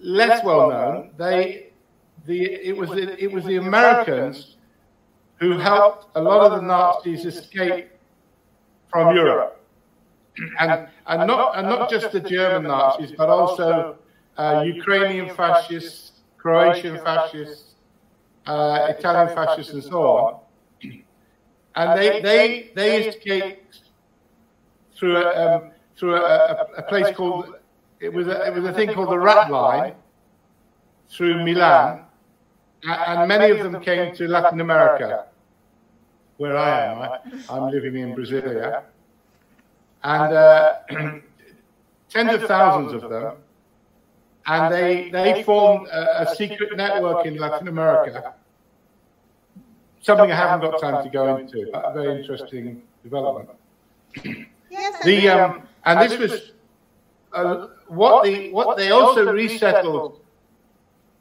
less 0.01 0.45
well 0.45 0.71
known, 0.71 1.11
they, 1.17 1.69
the, 2.27 2.45
it, 2.45 2.77
was 2.77 2.91
the, 2.91 3.23
it 3.23 3.31
was 3.31 3.45
the 3.45 3.57
Americans 3.57 4.57
who 5.37 5.59
helped 5.59 6.07
a 6.17 6.21
lot 6.21 6.41
of 6.51 6.61
the 6.61 6.67
Nazis 6.67 7.25
escape 7.25 7.91
from 8.91 9.15
Europe. 9.15 9.55
And, 10.61 10.87
and, 11.09 11.27
not, 11.27 11.59
and 11.59 11.67
not 11.67 11.91
just 11.91 12.13
the 12.13 12.21
German 12.21 12.69
Nazis, 12.69 13.11
but 13.11 13.29
also 13.29 13.97
uh, 14.37 14.63
Ukrainian 14.65 15.35
fascists, 15.35 16.13
Croatian 16.37 16.97
fascists, 16.99 17.75
uh, 18.47 18.87
Italian 18.89 19.35
fascists, 19.35 19.73
and 19.73 19.83
so 19.83 20.01
on. 20.01 20.41
And 21.75 21.99
they, 21.99 22.21
they, 22.23 22.71
they 22.77 23.09
escaped 23.09 23.81
through 24.97 25.17
a, 25.17 25.57
um, 25.57 25.71
through 25.99 26.17
a, 26.17 26.67
a, 26.77 26.83
place 26.83 27.15
called, 27.15 27.57
it 28.01 28.13
was, 28.13 28.29
a, 28.29 28.47
it 28.47 28.55
was 28.55 28.65
a 28.65 28.73
thing 28.73 28.93
called 28.93 29.11
the 29.11 29.19
Rat 29.19 29.51
Line 29.51 29.95
through 31.09 31.45
Milan, 31.45 32.03
and 32.85 33.29
many 33.29 33.59
of 33.59 33.71
them 33.71 33.83
came 33.83 34.15
to 34.15 34.29
Latin 34.29 34.61
America, 34.61 35.27
where 36.37 36.57
I 36.57 36.85
am. 36.85 36.99
I, 37.03 37.19
I'm 37.51 37.71
living 37.71 37.97
in 37.97 38.15
Brasilia. 38.15 38.85
And 40.05 40.33
uh, 40.33 40.75
tens 42.09 42.33
of 42.33 42.45
thousands 42.45 43.03
of 43.03 43.11
them. 43.11 43.37
And 44.47 44.73
they, 44.73 45.11
they 45.11 45.43
formed 45.43 45.89
a, 45.89 46.23
a 46.23 46.35
secret 46.37 46.77
network 46.77 47.27
in 47.27 47.37
Latin 47.37 47.69
America. 47.69 48.35
Something 50.01 50.31
I 50.31 50.37
haven't 50.37 50.71
got 50.71 50.81
time 50.81 51.05
to 51.05 51.11
go 51.11 51.37
into, 51.37 51.69
but 51.73 51.85
a 51.85 51.93
very 51.93 52.21
interesting 52.21 52.83
development. 53.03 53.51
Yes, 54.71 55.05
The, 55.05 55.29
um, 55.29 55.68
and 55.89 56.11
this 56.11 56.19
was 56.19 56.53
uh, 57.33 57.69
what, 57.87 58.25
the, 58.25 58.51
what 58.51 58.77
they 58.77 58.91
also 58.91 59.33
resettled 59.33 60.21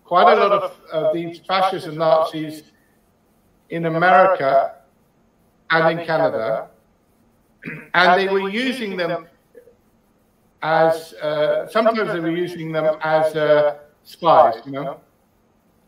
quite 0.04 0.38
a 0.38 0.46
lot 0.46 0.52
of 0.52 0.76
uh, 0.92 1.14
these 1.14 1.40
fascists 1.40 1.88
and 1.88 1.98
Nazis 1.98 2.64
in 3.70 3.86
America 3.86 4.76
and 5.70 6.00
in 6.00 6.06
Canada, 6.06 6.68
and 7.94 8.20
they 8.20 8.28
were 8.28 8.50
using 8.50 8.98
them 8.98 9.28
as 10.62 11.14
uh, 11.14 11.68
sometimes 11.70 12.12
they 12.12 12.20
were 12.20 12.36
using 12.36 12.72
them 12.74 12.98
as 13.02 13.36
uh, 13.36 13.78
spies, 14.04 14.56
you 14.66 14.72
know. 14.74 15.00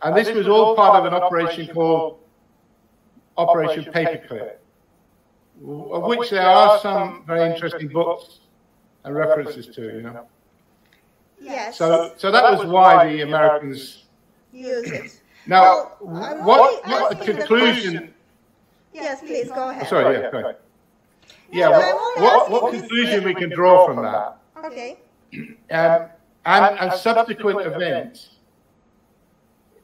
And 0.02 0.16
this 0.16 0.30
was 0.34 0.48
all 0.48 0.76
part 0.76 0.96
of 1.00 1.06
an 1.06 1.14
operation 1.14 1.68
called 1.68 2.20
Operation 3.38 3.86
Paperclip, 3.86 4.56
of 5.68 6.04
which 6.04 6.30
there 6.30 6.48
are 6.48 6.80
some 6.80 7.24
very 7.26 7.52
interesting 7.52 7.90
books 7.90 8.40
and 9.10 9.18
references 9.18 9.68
to, 9.76 9.82
you 9.82 10.02
know. 10.02 10.26
yes. 11.42 11.78
So, 11.78 12.14
so 12.18 12.32
that 12.32 12.44
was 12.44 12.66
why 12.66 13.12
the 13.12 13.22
Americans. 13.22 14.06
use 14.54 14.90
it. 14.92 15.22
Now, 15.48 15.94
Well, 16.02 16.42
what, 16.44 16.60
only 16.60 16.82
what 16.92 17.10
the 17.12 17.18
asking 17.18 17.36
the 17.36 17.40
conclusion? 17.40 18.14
Yes, 18.94 19.22
please 19.22 19.48
go 19.48 19.70
ahead. 19.70 19.88
Sorry, 19.88 20.20
yeah, 20.20 20.30
go 20.30 20.40
ahead. 20.40 20.58
Yeah, 21.52 21.70
No, 21.70 21.80
what, 21.80 22.22
what, 22.22 22.52
what 22.52 22.74
conclusion 22.74 23.24
we 23.24 23.34
can 23.34 23.50
draw 23.50 23.88
from 23.88 24.04
that? 24.04 24.38
Okay. 24.64 24.98
Um, 25.72 26.10
and, 26.46 26.80
and 26.80 26.94
subsequent 26.94 27.62
events 27.62 28.30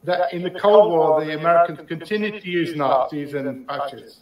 that 0.04 0.32
in 0.32 0.42
the 0.42 0.50
Cold 0.50 0.92
War, 0.92 1.24
the 1.24 1.36
Americans 1.36 1.80
continued 1.88 2.42
to 2.42 2.48
use 2.48 2.76
Nazis 2.76 3.34
and 3.34 3.66
fascists 3.66 4.20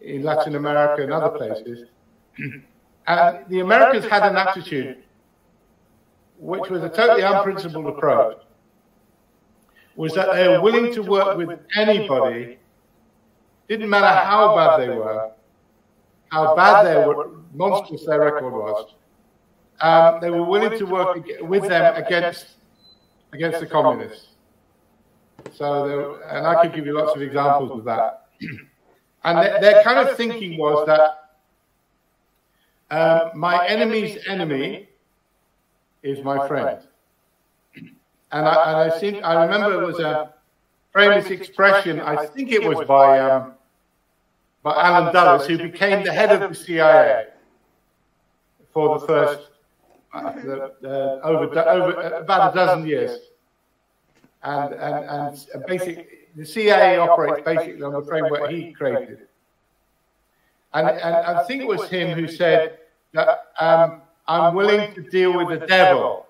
in 0.00 0.22
Latin 0.22 0.54
America 0.54 1.02
and 1.02 1.12
other 1.12 1.36
places. 1.36 1.88
And 3.06 3.44
the 3.48 3.60
Americans 3.60 4.04
had 4.06 4.22
an 4.22 4.36
attitude, 4.36 5.02
which 6.38 6.70
was 6.70 6.82
a 6.82 6.88
totally 6.88 7.22
unprincipled 7.22 7.86
approach, 7.86 8.38
was 9.96 10.14
that 10.14 10.34
they 10.34 10.48
were 10.48 10.60
willing 10.60 10.92
to 10.94 11.02
work 11.02 11.36
with 11.36 11.58
anybody, 11.76 12.58
didn't 13.68 13.90
matter 13.90 14.06
how 14.06 14.54
bad 14.56 14.80
they 14.80 14.88
were, 14.88 15.30
how 16.30 16.54
bad 16.54 16.84
they 16.84 17.06
were, 17.06 17.30
monstrous 17.52 18.06
their 18.06 18.20
record 18.20 18.52
was, 18.52 18.94
um, 19.80 20.20
they 20.20 20.30
were 20.30 20.44
willing 20.44 20.78
to 20.78 20.84
work 20.84 21.18
with 21.40 21.68
them 21.68 21.96
against 21.96 22.46
against 23.32 23.60
the 23.60 23.66
communists. 23.66 24.28
So, 25.52 26.18
and 26.28 26.46
I 26.46 26.62
could 26.62 26.74
give 26.74 26.86
you 26.86 26.92
lots 26.98 27.14
of 27.14 27.22
examples 27.22 27.70
of 27.70 27.84
that. 27.84 28.26
And 29.22 29.36
their, 29.36 29.60
their 29.60 29.82
kind 29.82 29.98
of 29.98 30.16
thinking 30.16 30.56
was 30.56 30.86
that 30.86 31.19
um, 32.90 33.30
my 33.34 33.66
enemy's 33.66 34.18
enemy 34.26 34.88
is 36.02 36.22
my 36.24 36.46
friend. 36.48 36.80
And 38.32 38.46
I, 38.46 38.82
and 38.82 38.92
I 38.92 38.98
think 38.98 39.24
I 39.24 39.44
remember 39.44 39.82
it 39.82 39.86
was 39.86 39.98
a 39.98 40.34
famous 40.92 41.30
expression. 41.30 42.00
I 42.00 42.26
think 42.26 42.52
it 42.52 42.62
was 42.62 42.86
by 42.86 43.18
um, 43.18 43.54
by 44.62 44.74
Allen 44.74 45.12
Dulles, 45.12 45.46
who 45.46 45.58
became 45.58 46.04
the 46.04 46.12
head 46.12 46.30
of 46.30 46.48
the 46.48 46.54
CIA 46.54 47.26
for 48.72 48.98
the 48.98 49.06
first 49.06 49.50
uh, 50.12 50.32
the, 50.34 50.72
the, 50.80 51.20
over, 51.22 51.68
over 51.68 52.00
about 52.16 52.52
a 52.52 52.54
dozen 52.54 52.86
years. 52.86 53.18
And, 54.42 54.74
and, 54.74 55.46
and 55.54 55.66
basic, 55.66 56.34
the 56.34 56.46
CIA 56.46 56.98
operates 56.98 57.44
basically 57.44 57.82
on 57.82 57.92
the 57.92 58.02
framework 58.02 58.50
he 58.50 58.72
created. 58.72 59.28
And, 60.72 60.88
and 60.88 61.14
I 61.14 61.44
think 61.44 61.62
it 61.62 61.68
was 61.68 61.88
him 61.90 62.18
who 62.18 62.26
said 62.26 62.78
that 63.12 63.52
um, 63.58 64.02
I'm 64.26 64.54
willing 64.54 64.94
to 64.94 65.02
deal 65.02 65.36
with 65.36 65.60
the 65.60 65.66
devil 65.66 66.26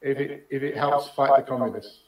if 0.00 0.18
it, 0.18 0.46
if 0.50 0.62
it 0.62 0.76
helps 0.76 1.08
fight 1.08 1.36
the 1.36 1.42
communists. 1.42 2.00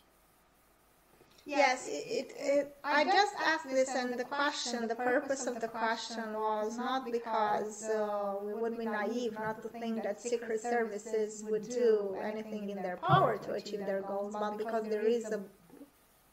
Yes, 1.49 1.87
it, 1.87 1.93
it, 1.93 2.35
it, 2.41 2.77
I 2.83 3.05
just 3.05 3.35
asked 3.45 3.71
this, 3.71 3.89
and 3.91 4.19
the 4.19 4.25
question, 4.25 4.89
the 4.89 4.97
purpose 4.97 5.47
of 5.47 5.61
the 5.61 5.69
question 5.69 6.33
was 6.35 6.77
not 6.77 7.05
because 7.11 7.85
uh, 7.85 8.35
we 8.43 8.53
would 8.53 8.77
be 8.77 8.85
naive 8.85 9.35
not 9.35 9.63
to 9.63 9.69
think 9.69 10.03
that 10.03 10.21
secret 10.21 10.61
services 10.61 11.45
would 11.49 11.69
do 11.69 12.17
anything 12.21 12.71
in 12.71 12.83
their 12.83 12.97
power 12.97 13.39
to 13.39 13.53
achieve 13.53 13.87
their 13.87 14.03
goals, 14.03 14.35
but 14.35 14.59
because 14.59 14.89
there 14.89 15.07
is 15.07 15.31
a 15.31 15.41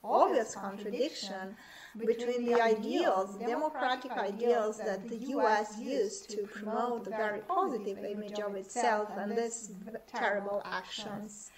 obvious 0.03 0.55
contradiction 0.55 1.55
between 1.97 2.45
the 2.45 2.59
ideals, 2.61 3.37
democratic 3.37 4.11
ideals 4.11 4.77
that 4.77 5.07
the 5.07 5.17
U.S. 5.37 5.77
used 5.79 6.29
to 6.31 6.43
promote 6.43 7.07
a 7.07 7.11
very 7.11 7.39
positive 7.41 7.99
image 8.03 8.39
of 8.39 8.55
itself, 8.55 9.09
and 9.17 9.37
these 9.37 9.71
terrible 10.07 10.61
actions. 10.65 11.51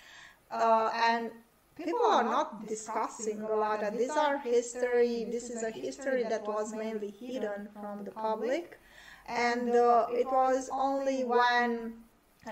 Uh, 0.52 0.90
and 0.94 1.32
people 1.76 2.06
are 2.06 2.24
not 2.24 2.68
discussing 2.68 3.42
a 3.42 3.56
lot 3.56 3.84
of 3.84 3.98
these 3.98 4.12
are 4.12 4.38
history 4.38 5.26
this 5.30 5.50
is 5.50 5.64
a 5.64 5.72
history 5.72 6.24
that 6.24 6.48
was 6.48 6.74
mainly 6.74 7.12
hidden 7.20 7.68
from 7.74 8.06
the 8.06 8.12
public 8.12 8.80
and 9.28 9.72
uh, 9.72 10.06
it 10.12 10.26
was 10.28 10.70
only 10.72 11.26
when 11.26 11.94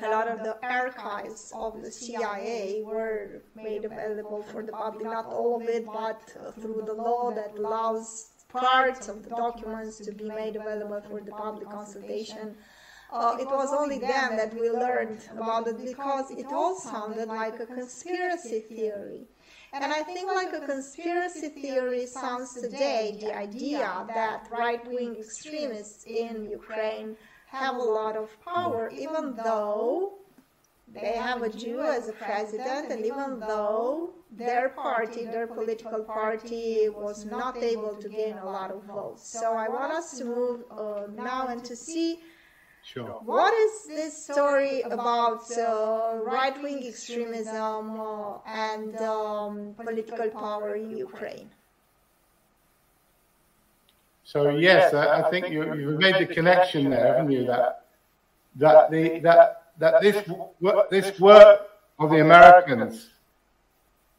a 0.01 0.09
lot 0.09 0.27
of 0.27 0.39
the 0.39 0.57
archives 0.65 1.51
of 1.55 1.81
the 1.81 1.91
CIA 1.91 2.83
were 2.83 3.43
made 3.55 3.85
available 3.85 4.43
for 4.51 4.63
the 4.63 4.71
public 4.71 5.05
not 5.05 5.25
all 5.25 5.61
of 5.61 5.67
it 5.69 5.85
but 5.85 6.21
uh, 6.39 6.51
through 6.51 6.83
the 6.85 6.93
law 6.93 7.31
that 7.31 7.51
allows 7.57 8.29
parts 8.49 9.07
of 9.07 9.23
the 9.23 9.29
documents 9.29 9.97
to 9.97 10.11
be 10.11 10.25
made 10.25 10.55
available 10.55 11.01
for 11.09 11.21
the 11.21 11.31
public 11.31 11.69
consultation 11.69 12.55
uh, 13.13 13.37
it 13.39 13.45
was 13.45 13.71
only 13.71 13.99
then 13.99 14.35
that 14.37 14.51
we 14.59 14.71
learned 14.71 15.21
about 15.31 15.67
it 15.67 15.77
because 15.85 16.31
it 16.31 16.47
all 16.47 16.75
sounded 16.75 17.27
like 17.27 17.59
a 17.59 17.65
conspiracy 17.67 18.61
theory. 18.61 19.27
And 19.71 19.85
I 19.85 20.01
think 20.01 20.27
like 20.33 20.51
a 20.53 20.65
conspiracy 20.65 21.49
theory 21.49 22.07
sounds 22.07 22.59
today 22.59 23.17
the 23.21 23.35
idea 23.37 24.05
that 24.07 24.47
right-wing 24.51 25.15
extremists 25.19 26.05
in 26.05 26.49
Ukraine 26.49 27.15
have 27.53 27.75
a 27.75 27.87
lot 27.99 28.15
of 28.15 28.29
power, 28.43 28.89
even 29.05 29.35
though 29.35 30.13
they 30.87 31.13
have 31.13 31.41
a 31.43 31.49
Jew 31.49 31.81
as 31.81 32.09
a 32.09 32.13
president, 32.13 32.91
and 32.91 33.05
even 33.05 33.39
though 33.39 34.13
their 34.31 34.69
party, 34.69 35.25
their 35.25 35.47
political 35.47 36.03
party, 36.03 36.89
was 36.89 37.25
not 37.25 37.57
able 37.57 37.95
to 37.95 38.09
gain 38.09 38.37
a 38.37 38.45
lot 38.45 38.71
of 38.71 38.83
votes. 38.83 39.27
So 39.27 39.53
I 39.55 39.67
want 39.69 39.91
us 39.93 40.17
to 40.17 40.25
move 40.25 40.63
uh, 40.71 41.07
now 41.15 41.47
and 41.47 41.63
to 41.65 41.75
see 41.75 42.19
Sure. 42.85 43.11
what 43.23 43.53
is 43.53 43.85
this 43.87 44.25
story 44.25 44.81
about 44.81 45.45
uh, 45.57 46.19
right-wing 46.21 46.85
extremism 46.85 47.97
uh, 47.99 48.39
and 48.45 48.95
um, 48.97 49.73
political 49.77 50.29
power 50.29 50.75
in 50.75 50.91
Ukraine? 50.97 51.49
So 54.33 54.49
yes, 54.49 54.95
I, 54.95 55.21
I 55.21 55.29
think 55.29 55.51
you, 55.51 55.61
you've 55.75 55.99
made 55.99 56.17
the 56.17 56.33
connection 56.33 56.89
there, 56.89 57.05
haven't 57.05 57.31
you? 57.31 57.45
That 57.45 57.85
that 58.55 58.89
the 58.89 59.19
that 59.19 59.65
that 59.77 60.01
this 60.01 60.27
wo- 60.59 60.87
this 60.89 61.19
work 61.19 61.69
of 61.99 62.09
the 62.09 62.21
Americans, 62.21 63.11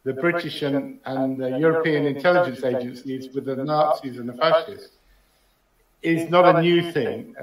the 0.05 0.12
British 0.12 0.62
and, 0.62 1.00
and 1.07 1.37
the 1.37 1.59
European 1.59 2.07
intelligence 2.07 2.62
agencies 2.62 3.35
with 3.35 3.46
the 3.46 3.57
Nazis 3.57 4.18
and 4.20 4.29
the 4.29 4.35
fascists, 4.35 4.98
is 6.03 6.31
not 6.31 6.44
a 6.55 6.62
new 6.62 6.92
thing, 6.92 7.35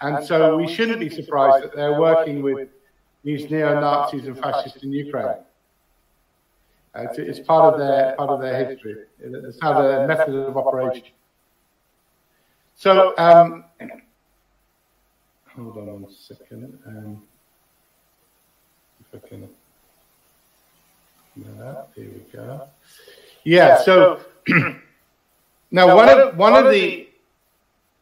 and 0.00 0.26
so 0.26 0.56
we 0.56 0.66
shouldn't 0.66 0.98
be 0.98 1.08
surprised 1.08 1.62
that 1.62 1.76
they're 1.76 2.00
working 2.00 2.42
with 2.42 2.68
these 3.22 3.48
neo 3.48 3.80
Nazis 3.80 4.26
and 4.26 4.36
fascists 4.36 4.82
in 4.82 4.90
Ukraine. 4.90 5.38
Uh, 6.96 7.02
it's, 7.02 7.18
it's 7.18 7.40
part 7.46 7.64
of 7.72 7.78
their 7.78 8.16
part 8.16 8.30
of 8.30 8.40
their 8.40 8.56
history. 8.66 8.96
It's 9.20 9.60
how 9.62 9.80
their 9.80 10.08
method 10.08 10.34
of 10.34 10.56
operation. 10.56 11.04
So, 12.76 13.14
um, 13.16 13.64
hold 15.48 15.78
on 15.78 16.02
one 16.02 16.12
second. 16.12 16.78
Um, 16.86 17.22
if 19.00 19.24
I 19.24 19.26
can. 19.26 19.48
Yeah, 21.36 21.82
here 21.94 22.10
we 22.12 22.20
go. 22.32 22.68
Yeah. 23.44 23.78
So 23.82 24.20
now 25.70 25.96
one 25.96 26.08
of 26.08 26.36
one 26.36 26.54
of 26.54 26.70
the 26.70 27.08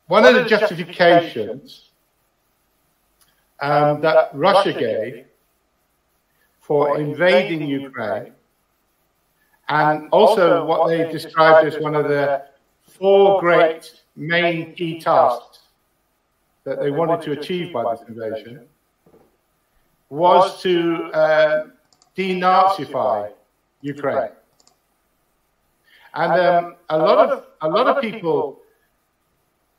one 0.08 0.24
of 0.24 0.34
the 0.34 0.44
justifications 0.44 1.90
um, 3.60 4.00
that 4.00 4.30
Russia 4.34 4.72
gave 4.72 5.24
for 6.60 6.98
invading 6.98 7.68
Ukraine, 7.68 8.32
and 9.68 10.08
also 10.10 10.64
what 10.64 10.88
they 10.88 11.10
described 11.12 11.66
as 11.66 11.80
one 11.80 11.94
of 11.94 12.08
the 12.08 12.44
four 12.82 13.40
great 13.40 14.03
main 14.16 14.74
key 14.74 15.00
tasks 15.00 15.60
that 16.64 16.80
they 16.80 16.90
wanted 16.90 17.22
to 17.22 17.32
achieve 17.32 17.72
by 17.72 17.94
this 17.94 18.08
invasion 18.08 18.66
was 20.08 20.62
to 20.62 21.10
uh, 21.12 21.66
denazify 22.16 23.30
Ukraine. 23.82 24.30
And 26.14 26.32
um, 26.32 26.76
a 26.90 26.98
lot 26.98 27.28
of 27.28 27.44
a 27.60 27.68
lot 27.68 27.88
of 27.88 28.00
people 28.00 28.60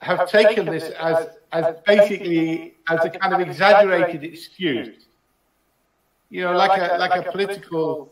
have 0.02 0.30
taken 0.30 0.66
this 0.66 0.90
as 1.00 1.30
as 1.54 1.76
basically 1.86 2.76
as 2.90 3.06
a 3.06 3.10
kind 3.10 3.34
of 3.34 3.40
exaggerated 3.40 4.24
excuse, 4.24 5.06
you 6.30 6.42
know, 6.42 6.52
like 6.52 6.78
a 6.78 6.98
like 6.98 7.26
a 7.26 7.32
political 7.32 8.12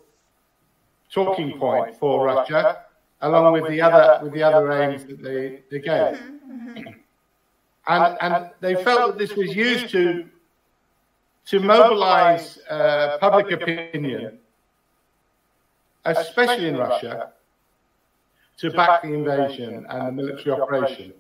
talking 1.12 1.60
point 1.60 1.96
for 2.00 2.26
Russia, 2.26 2.86
along 3.24 3.54
with 3.54 3.68
the 3.70 3.82
other 3.82 4.24
with 4.24 4.34
the 4.34 4.44
other 4.44 4.72
aims 4.72 5.06
that 5.06 5.22
they 5.24 5.64
they 5.72 5.80
gave. 5.80 6.20
And 7.88 8.18
and 8.22 8.52
they 8.60 8.76
felt 8.84 9.02
that 9.08 9.18
this 9.18 9.36
was 9.36 9.56
used 9.56 9.90
to 9.90 10.30
to 11.48 11.60
mobilize 11.60 12.60
uh, 12.70 13.18
public 13.20 13.52
opinion, 13.52 14.40
especially 16.06 16.68
in 16.68 16.78
Russia, 16.78 17.34
to 18.60 18.72
back 18.72 19.02
the 19.02 19.14
invasion 19.14 19.86
and 19.90 20.08
the 20.08 20.12
military 20.12 20.52
operation. 20.52 21.14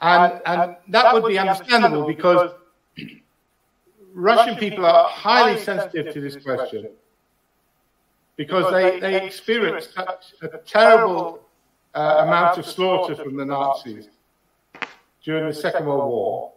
And, 0.00 0.40
and 0.46 0.76
that 0.90 1.12
would 1.12 1.26
be 1.26 1.38
understandable 1.38 2.06
because 2.06 2.52
Russian 4.14 4.54
people 4.54 4.86
are 4.86 5.08
highly 5.08 5.60
sensitive 5.60 6.14
to 6.14 6.20
this 6.20 6.36
question 6.36 6.90
because 8.38 8.72
they, 8.72 9.00
they 9.00 9.26
experienced 9.26 9.92
such 9.92 10.32
a 10.40 10.58
terrible 10.58 11.40
uh, 11.94 12.24
amount 12.24 12.56
of 12.56 12.64
slaughter 12.64 13.16
from 13.16 13.36
the 13.36 13.44
Nazis 13.44 14.08
during 15.24 15.48
the 15.48 15.52
Second 15.52 15.84
World 15.84 16.08
War. 16.08 16.52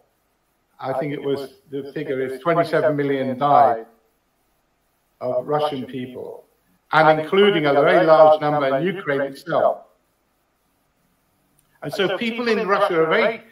I 0.78 0.92
think 0.94 1.12
it 1.12 1.22
was, 1.22 1.54
the 1.70 1.92
figure 1.92 2.24
is 2.24 2.40
27 2.40 2.96
million 2.96 3.36
died 3.36 3.86
of 5.20 5.46
Russian 5.46 5.84
people 5.84 6.44
and 6.92 7.20
including 7.20 7.66
a 7.66 7.72
very 7.72 8.06
large 8.06 8.40
number 8.40 8.76
in 8.76 8.84
Ukraine 8.84 9.22
itself. 9.22 9.86
And 11.82 11.92
so 11.92 12.16
people 12.16 12.46
in 12.46 12.68
Russia 12.68 13.02
are 13.02 13.06
very, 13.06 13.42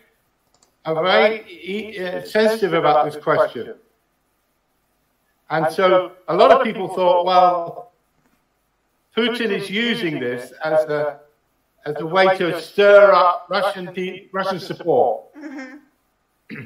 are 0.84 1.02
very 1.02 1.98
uh, 1.98 2.24
sensitive 2.24 2.74
about 2.74 3.06
this 3.06 3.20
question. 3.20 3.74
And 5.48 5.72
so 5.72 6.12
a 6.28 6.34
lot 6.34 6.52
of 6.52 6.62
people 6.62 6.86
thought, 6.94 7.26
well, 7.26 7.89
Putin 9.16 9.50
is 9.50 9.68
using 9.70 10.20
this 10.20 10.52
as 10.64 10.84
a, 10.84 11.20
as 11.84 11.96
a 12.00 12.06
way 12.06 12.36
to 12.38 12.60
stir 12.60 13.12
up 13.12 13.46
Russian, 13.48 14.28
Russian 14.32 14.60
support. 14.60 15.34
Mm-hmm. 15.34 16.56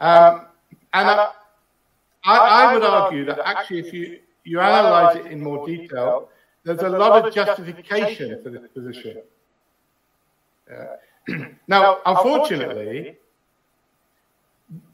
um, 0.00 0.46
and 0.94 1.08
I, 1.10 1.28
I 2.24 2.74
would 2.74 2.82
argue 2.84 3.24
that 3.24 3.38
actually, 3.44 3.80
if 3.80 3.92
you 3.92 4.18
you 4.44 4.60
analyze 4.60 5.16
it 5.16 5.26
in 5.26 5.40
more 5.40 5.66
detail, 5.66 6.28
there's 6.64 6.80
a 6.80 6.88
lot 6.88 7.24
of 7.24 7.34
justification 7.34 8.42
for 8.42 8.50
this 8.50 8.62
position. 8.72 9.22
Uh, 10.70 11.44
now, 11.68 12.00
unfortunately, 12.06 13.16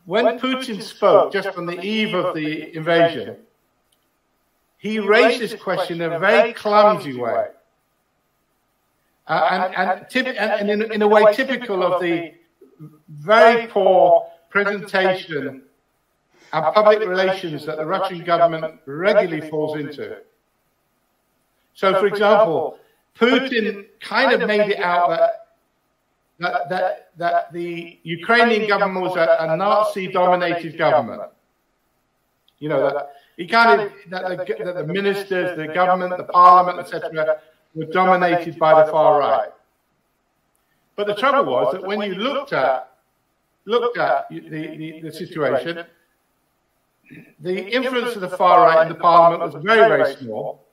when 0.04 0.38
Putin 0.38 0.82
spoke 0.82 1.32
just 1.32 1.56
on 1.56 1.66
the 1.66 1.80
eve 1.80 2.14
of 2.14 2.34
the 2.34 2.76
invasion, 2.76 3.36
he 4.78 4.98
raised 5.00 5.40
this 5.40 5.60
question 5.60 6.00
in 6.00 6.12
a 6.12 6.18
very 6.18 6.52
clumsy 6.52 7.14
way. 7.14 7.48
Uh, 9.26 9.48
and, 9.50 9.74
and, 9.76 10.08
tip, 10.08 10.26
and 10.26 10.70
in, 10.70 10.92
in, 10.92 11.02
a 11.02 11.08
way 11.08 11.34
typical 11.34 11.82
of 11.82 12.00
the 12.00 12.32
very 13.08 13.66
poor 13.66 14.26
presentation 14.48 15.62
and 16.52 16.74
public 16.74 17.06
relations 17.06 17.66
that 17.66 17.76
the 17.76 17.84
Russian 17.84 18.24
government 18.24 18.80
regularly 18.86 19.46
falls 19.50 19.78
into. 19.78 20.16
So, 21.74 21.98
for 22.00 22.06
example, 22.06 22.78
Putin 23.18 23.86
kind 24.00 24.32
of 24.32 24.46
made 24.48 24.70
it 24.70 24.78
out 24.78 25.10
that 25.10 25.48
that, 26.38 26.68
that, 26.70 27.10
that 27.16 27.52
the 27.52 27.98
Ukrainian 28.04 28.68
government 28.68 29.04
was 29.04 29.16
a, 29.16 29.36
a 29.40 29.56
Nazi-dominated 29.56 30.78
government. 30.78 31.22
You 32.60 32.68
know, 32.68 32.82
that 32.82 33.12
he 33.38 33.46
kind 33.46 33.80
of, 33.80 33.92
that 34.10 34.28
the, 34.28 34.64
that 34.64 34.74
the 34.74 34.84
ministers, 34.92 35.56
the 35.56 35.68
government, 35.72 36.16
the 36.16 36.24
parliament, 36.24 36.80
etc., 36.80 37.40
were 37.72 37.84
dominated 37.84 38.58
by 38.58 38.84
the 38.84 38.90
far 38.90 39.20
right. 39.20 39.50
But 40.96 41.06
the 41.06 41.14
trouble 41.14 41.52
was 41.52 41.72
that 41.72 41.86
when 41.86 42.00
you 42.02 42.16
looked 42.16 42.52
at, 42.52 42.96
looked 43.64 43.96
at 43.96 44.28
the, 44.28 44.40
the, 44.40 45.00
the 45.02 45.12
situation, 45.12 45.84
the 47.38 47.68
influence 47.68 48.16
of 48.16 48.22
the 48.22 48.28
far 48.28 48.62
right 48.62 48.82
in 48.82 48.92
the 48.92 48.98
parliament 48.98 49.52
was 49.52 49.62
very, 49.62 49.88
very 49.88 50.16
small, 50.16 50.64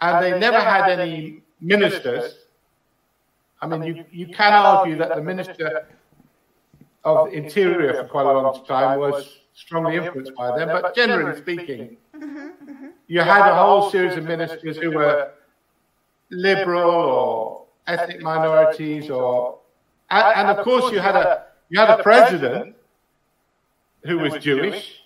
and 0.00 0.24
they 0.24 0.38
never 0.38 0.60
had 0.60 0.88
any 0.88 1.42
ministers. 1.60 2.46
I 3.60 3.66
mean, 3.66 3.82
you, 3.82 4.04
you 4.10 4.26
can 4.28 4.54
argue 4.54 4.96
that 4.96 5.14
the 5.14 5.20
minister 5.20 5.88
of 7.04 7.30
the 7.30 7.36
interior 7.36 7.92
for 7.92 8.04
quite 8.08 8.24
a 8.24 8.32
long 8.32 8.64
time 8.64 8.98
was 8.98 9.39
strongly 9.60 9.96
influenced 9.96 10.34
by 10.34 10.56
them, 10.56 10.68
but 10.68 10.94
generally 10.94 11.36
speaking, 11.38 11.96
you 13.06 13.20
had 13.20 13.50
a 13.50 13.54
whole 13.54 13.90
series 13.90 14.16
of 14.16 14.24
ministers 14.24 14.76
who 14.78 14.90
were 14.92 15.32
liberal 16.30 16.90
or 16.90 17.62
ethnic 17.86 18.20
minorities, 18.22 19.10
or 19.10 19.58
and, 20.10 20.24
and 20.38 20.58
of 20.58 20.64
course 20.64 20.92
you 20.92 20.98
had 20.98 21.16
a 21.16 21.44
you 21.68 21.78
had 21.78 21.90
a 21.98 22.02
president 22.02 22.74
who 24.04 24.18
was 24.18 24.32
Jewish 24.42 25.00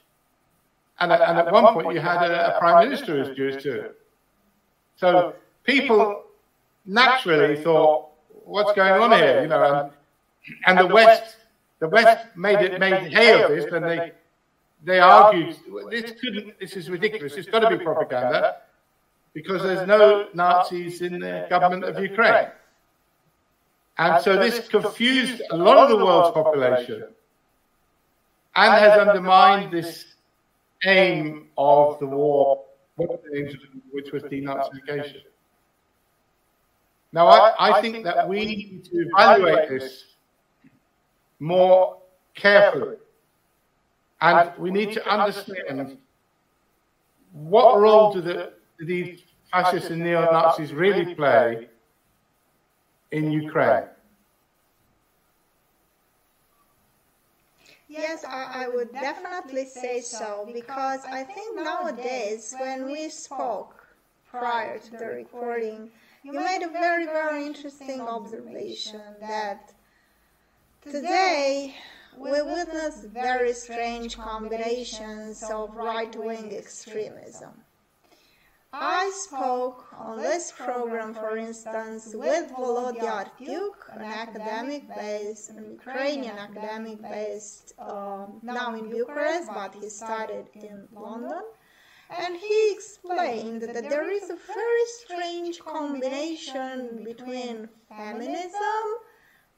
and, 1.01 1.13
and 1.13 1.39
at 1.39 1.53
one 1.53 1.75
point, 1.75 1.95
you 1.95 2.01
had 2.01 2.31
a, 2.31 2.57
a 2.57 2.59
prime 2.59 2.89
minister 2.89 3.15
who 3.15 3.29
was 3.29 3.37
Jewish 3.37 3.63
too. 3.63 3.91
So 4.97 5.35
people 5.65 6.25
naturally 6.87 7.57
thought, 7.63 8.11
"What's 8.45 8.73
going 8.75 9.03
on 9.03 9.13
here?" 9.13 9.43
You 9.43 9.49
know, 9.49 9.65
and, 9.65 9.91
and 10.67 10.79
the 10.79 10.95
West, 10.95 11.37
the 11.81 11.89
West 11.89 12.27
made 12.37 12.61
it 12.61 12.79
made 12.79 13.13
hay 13.13 13.43
of 13.43 13.51
this, 13.51 13.73
and 13.73 13.85
they 13.85 14.13
they 14.85 15.01
argued 15.01 15.57
this 15.91 16.13
couldn't. 16.21 16.59
This 16.61 16.77
is 16.77 16.91
ridiculous. 16.91 17.35
It's 17.35 17.49
got 17.49 17.61
to 17.61 17.77
be 17.77 17.83
propaganda 17.83 18.57
because 19.33 19.63
there's 19.63 19.87
no 19.89 20.29
Nazis 20.35 21.01
in 21.01 21.19
the 21.19 21.47
government 21.49 21.85
of 21.85 22.01
Ukraine. 22.01 22.49
And 23.99 24.23
so 24.23 24.37
this 24.37 24.69
confused 24.69 25.43
a 25.51 25.57
lot 25.57 25.79
of 25.79 25.89
the 25.89 25.97
world's 25.97 26.35
population 26.35 27.05
and 28.57 28.75
has 28.75 28.99
undermined 28.99 29.73
this 29.73 30.15
aim 30.85 31.49
of 31.57 31.99
the 31.99 32.07
war, 32.07 32.65
which 32.97 34.13
was 34.13 34.23
denazification. 34.25 35.23
Now, 37.13 37.29
I, 37.29 37.77
I 37.77 37.81
think 37.81 38.05
that 38.05 38.29
we 38.29 38.45
need 38.45 38.85
to 38.87 39.07
evaluate 39.09 39.69
this 39.69 40.05
more 41.39 41.99
carefully. 42.35 42.97
And 44.25 44.51
we 44.59 44.71
need 44.71 44.93
to 44.95 45.03
understand 45.07 45.99
what 47.33 47.79
role 47.79 48.13
do, 48.13 48.21
the, 48.23 48.53
do 48.79 48.87
these 48.87 49.21
fascists 49.51 49.91
and 49.91 50.03
neo 50.03 50.23
Nazis 50.33 50.73
really 50.73 51.15
play 51.15 51.69
in 53.11 53.31
Ukraine. 53.31 53.89
Yes, 57.89 58.25
I, 58.25 58.65
I 58.65 58.69
would 58.69 58.93
definitely 58.93 59.67
say 59.67 60.01
so 60.01 60.49
because 60.53 61.01
I 61.05 61.23
think 61.23 61.55
nowadays 61.57 62.55
when 62.59 62.91
we 62.91 63.09
spoke 63.09 63.75
prior 64.29 64.79
to 64.79 64.91
the 64.91 65.07
recording, 65.07 65.91
you 66.23 66.33
made 66.33 66.63
a 66.63 66.71
very, 66.71 67.05
very 67.05 67.47
interesting 67.47 68.01
observation 68.01 69.03
that 69.21 69.75
today 70.83 71.75
we 72.17 72.31
witness 72.43 73.05
very 73.05 73.53
strange 73.53 74.17
combinations 74.19 75.43
of 75.43 75.75
right-wing 75.75 76.55
extremism. 76.55 77.53
I 78.77 79.13
spoke 79.15 79.87
on 79.97 80.19
this 80.19 80.51
program, 80.51 81.15
for 81.15 81.37
instance, 81.37 82.13
with 82.13 82.51
Volodya 82.51 83.25
Artyuk, 83.25 83.77
an 83.93 84.03
academic 84.03 84.83
based, 84.97 85.51
an 85.51 85.65
Ukrainian 85.71 86.37
academic 86.37 87.01
based 87.01 87.73
um, 87.79 88.41
now 88.43 88.75
in 88.75 88.91
Bucharest, 88.91 89.49
but 89.55 89.77
he 89.77 89.89
studied 89.89 90.47
in 90.55 90.89
London. 90.93 91.45
And 92.11 92.37
he 92.37 92.73
explained 92.73 93.63
that 93.63 93.89
there 93.89 94.11
is 94.11 94.31
a 94.31 94.37
very 94.37 94.87
strange 95.01 95.61
combination 95.61 97.05
between 97.05 97.69
feminism 97.89 98.85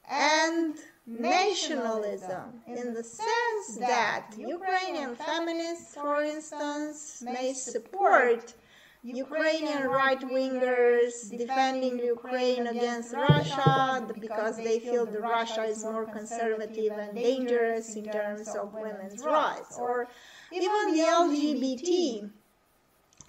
and 0.08 0.76
nationalism 1.06 2.60
in 2.66 2.92
the 2.92 3.04
sense 3.04 3.78
that 3.78 4.30
Ukrainian 4.36 5.14
feminists, 5.14 5.94
for 5.94 6.22
instance, 6.22 7.22
may 7.24 7.52
support 7.52 8.54
Ukrainian 9.02 9.84
right 9.86 10.20
wingers 10.20 11.30
defending 11.30 11.96
Ukraine 12.00 12.66
against 12.66 13.14
Russia 13.14 14.04
because 14.20 14.56
they 14.56 14.80
feel 14.80 15.06
that 15.06 15.20
Russia 15.20 15.62
is 15.62 15.84
more 15.84 16.06
conservative 16.06 16.92
and 16.92 17.14
dangerous 17.14 17.94
in 17.94 18.06
terms 18.06 18.48
of 18.48 18.72
women's 18.72 19.22
rights, 19.22 19.78
or 19.78 20.08
even 20.52 20.82
the 20.92 21.04
LGBT 21.22 22.30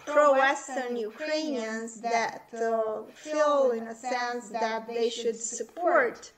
pro-Western 0.07 0.95
Ukrainians 0.97 2.01
that 2.01 2.49
uh, 2.55 3.03
feel, 3.13 3.71
in 3.71 3.85
a 3.87 3.93
sense, 3.93 4.49
that 4.49 4.87
they 4.87 5.09
should 5.09 5.35
support 5.35 6.31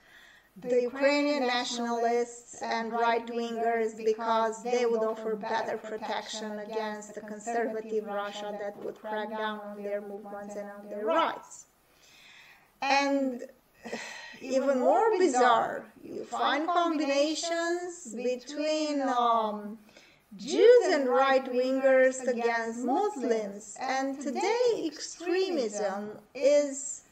the 0.61 0.81
Ukrainian 0.81 1.47
nationalists 1.47 2.61
and 2.61 2.91
right 2.91 3.25
wingers 3.27 3.95
because 3.97 4.63
they 4.63 4.85
would 4.85 5.03
offer 5.03 5.35
better 5.35 5.77
protection 5.77 6.59
against 6.59 7.15
the 7.15 7.21
conservative 7.21 8.05
Russia 8.05 8.57
that 8.61 8.75
would 8.83 8.99
crack 8.99 9.29
down 9.29 9.59
on 9.59 9.83
their 9.83 10.01
movements 10.01 10.55
and 10.55 10.69
on 10.69 10.89
their 10.89 11.05
rights. 11.05 11.65
And 12.81 13.43
even 14.41 14.79
more 14.79 15.17
bizarre, 15.17 15.85
you 16.03 16.23
find 16.25 16.67
combinations 16.67 18.15
between 18.15 19.01
um, 19.01 19.77
Jews 20.35 20.85
and 20.93 21.07
right 21.07 21.45
wingers 21.45 22.27
against 22.27 22.79
Muslims. 22.83 23.75
And 23.79 24.19
today, 24.19 24.83
extremism 24.85 26.11
is 26.33 27.03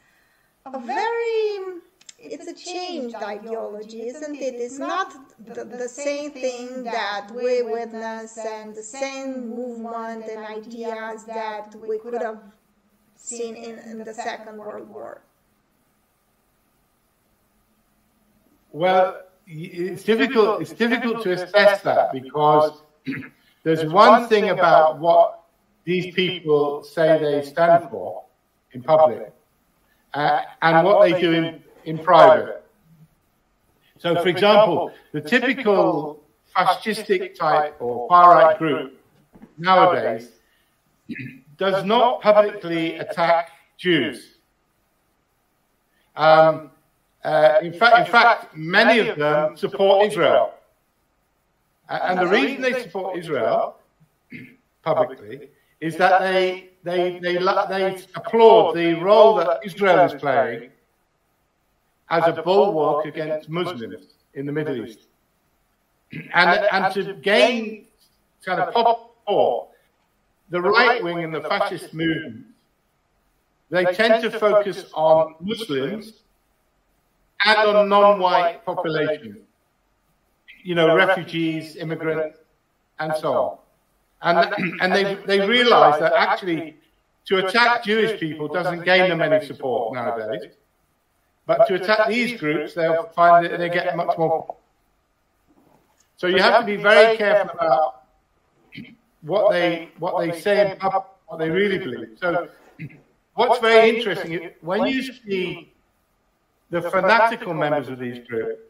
a 0.64 0.78
very 0.78 1.80
it's 2.18 2.46
a 2.46 2.54
changed 2.54 3.14
ideology, 3.14 4.08
isn't 4.08 4.34
it? 4.34 4.54
It's 4.54 4.78
not 4.78 5.14
the, 5.38 5.64
the, 5.64 5.88
same 5.88 6.32
thing 6.32 6.82
that 6.82 7.30
we 7.32 7.62
witness 7.62 8.36
and 8.38 8.74
the 8.74 8.82
same 8.82 9.48
movement 9.48 10.24
and 10.28 10.44
ideas 10.44 11.24
that 11.24 11.74
we 11.86 11.98
could 11.98 12.14
have 12.14 12.40
seen 13.16 13.54
in, 13.54 13.78
in 13.78 13.98
the 14.04 14.12
Second 14.12 14.56
World 14.58 14.88
War. 14.88 15.22
Well, 18.72 19.22
it's 19.46 20.02
difficult. 20.02 20.60
It's 20.60 20.72
difficult 20.72 21.22
to 21.22 21.32
assess 21.32 21.82
that 21.82 22.12
because 22.12 22.82
there's 23.62 23.84
one 23.84 24.28
thing 24.28 24.50
about 24.50 24.98
what 24.98 25.40
these 25.84 26.14
people 26.14 26.82
say 26.82 27.18
they 27.18 27.48
stand 27.48 27.88
for 27.90 28.24
in 28.72 28.82
public, 28.82 29.32
uh, 30.12 30.40
and 30.60 30.86
what 30.86 31.00
they 31.00 31.18
do 31.18 31.32
in 31.32 31.62
in 31.88 31.98
private. 31.98 32.62
So, 33.98 34.14
for 34.22 34.28
example, 34.28 34.92
the 35.12 35.20
typical 35.20 36.22
fascistic 36.54 37.34
type 37.34 37.76
or 37.80 38.08
far 38.08 38.34
right 38.34 38.58
group 38.58 39.00
nowadays 39.56 40.30
does 41.56 41.84
not 41.84 42.20
publicly 42.20 42.96
attack 42.96 43.50
Jews. 43.76 44.36
Um, 46.14 46.70
uh, 47.24 47.58
in 47.62 47.72
fact, 47.72 48.06
in 48.06 48.12
fact, 48.12 48.56
many 48.56 48.98
of 49.00 49.18
them 49.18 49.56
support 49.56 50.06
Israel, 50.06 50.52
and 51.88 52.18
the 52.18 52.26
reason 52.26 52.60
they 52.60 52.82
support 52.82 53.18
Israel 53.18 53.76
publicly 54.82 55.48
is 55.80 55.96
that 55.96 56.20
they 56.20 56.70
they 56.84 57.18
they, 57.18 57.34
they 57.68 58.02
applaud 58.14 58.74
the 58.74 58.94
role 58.94 59.34
that 59.36 59.60
Israel 59.64 60.00
is 60.04 60.14
playing 60.14 60.70
as 62.10 62.26
a 62.26 62.42
bulwark 62.42 63.06
against 63.06 63.48
Muslims 63.48 64.14
in 64.34 64.46
the 64.46 64.52
Middle 64.52 64.86
East. 64.86 65.06
And, 66.34 66.66
and 66.72 66.94
to 66.94 67.14
gain 67.14 67.86
kind 68.44 68.60
of 68.60 68.68
support, 68.68 69.68
the 70.50 70.60
right 70.60 71.02
wing 71.02 71.22
and 71.24 71.34
the 71.34 71.42
fascist 71.42 71.92
movement, 71.92 72.46
they 73.70 73.84
tend 73.84 74.22
to 74.22 74.30
focus 74.30 74.86
on 74.94 75.34
Muslims 75.40 76.22
and 77.44 77.58
on 77.58 77.88
non-white 77.88 78.64
populations, 78.64 79.38
you 80.64 80.74
know, 80.74 80.96
refugees, 80.96 81.76
immigrants, 81.76 82.38
and 82.98 83.14
so 83.16 83.34
on. 83.34 83.58
And, 84.22 84.80
and 84.80 84.92
they, 84.92 85.14
they 85.26 85.46
realize 85.46 86.00
that 86.00 86.12
actually 86.14 86.76
to 87.26 87.46
attack 87.46 87.84
Jewish 87.84 88.18
people 88.18 88.48
doesn't 88.48 88.84
gain 88.84 89.10
them 89.10 89.20
any 89.20 89.44
support 89.44 89.94
nowadays. 89.94 90.52
But 91.48 91.66
to 91.68 91.76
attack 91.76 92.08
these 92.08 92.38
groups, 92.38 92.74
they'll 92.74 93.04
find 93.16 93.46
that 93.46 93.58
they 93.58 93.70
get 93.70 93.96
much 93.96 94.18
more. 94.18 94.54
So 96.18 96.26
you 96.26 96.42
have 96.42 96.60
to 96.60 96.66
be 96.66 96.76
very 96.76 97.16
careful 97.16 97.58
about 97.58 98.04
what 99.22 99.52
they 99.52 99.88
what 99.98 100.20
they 100.20 100.38
say 100.38 100.76
public, 100.78 101.04
what 101.26 101.38
they 101.38 101.48
really 101.48 101.78
believe. 101.78 102.18
So 102.20 102.48
what's 103.32 103.60
very 103.60 103.96
interesting 103.96 104.32
is 104.34 104.52
when 104.60 104.86
you 104.88 105.02
see 105.02 105.72
the 106.68 106.82
fanatical 106.82 107.54
members 107.54 107.88
of 107.88 107.98
these 107.98 108.18
groups, 108.28 108.60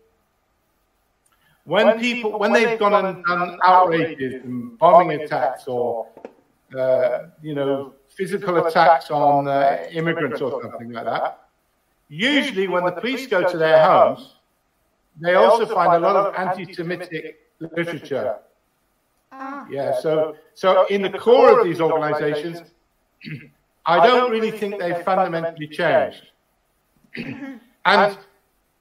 when 1.65 1.99
people 1.99 2.39
when 2.39 2.53
they've 2.53 2.79
gone 2.79 2.95
and 2.95 3.25
done 3.25 3.59
outrages 3.65 4.35
and 4.45 4.79
bombing 4.79 5.21
attacks 5.21 5.67
or 5.67 6.07
uh, 6.79 7.25
you 7.43 7.57
know 7.57 7.95
physical 8.07 8.65
attacks 8.65 9.11
on 9.11 9.49
uh, 9.49 9.85
immigrants 9.91 10.41
or 10.41 10.63
something 10.63 10.93
like 10.93 11.05
that 11.05 11.48
usually 12.09 12.69
when 12.69 12.85
the 12.85 12.93
police 12.93 13.27
go 13.27 13.51
to 13.51 13.59
their 13.59 13.85
homes, 13.85 14.37
they 15.21 15.35
also 15.35 15.67
find 15.67 15.95
a 15.95 15.99
lot 15.99 16.17
of 16.17 16.35
anti-Semitic 16.35 17.41
literature. 17.61 18.37
Ah. 19.33 19.67
Yeah, 19.71 19.99
so 20.01 20.37
so 20.55 20.87
in 20.87 21.03
the 21.03 21.11
core 21.11 21.59
of 21.59 21.65
these 21.67 21.81
organizations, 21.81 22.63
I 23.87 24.07
don't 24.07 24.31
really 24.31 24.51
think 24.51 24.79
they've 24.79 25.03
fundamentally 25.03 25.69
changed. 25.69 26.23
and 27.17 28.19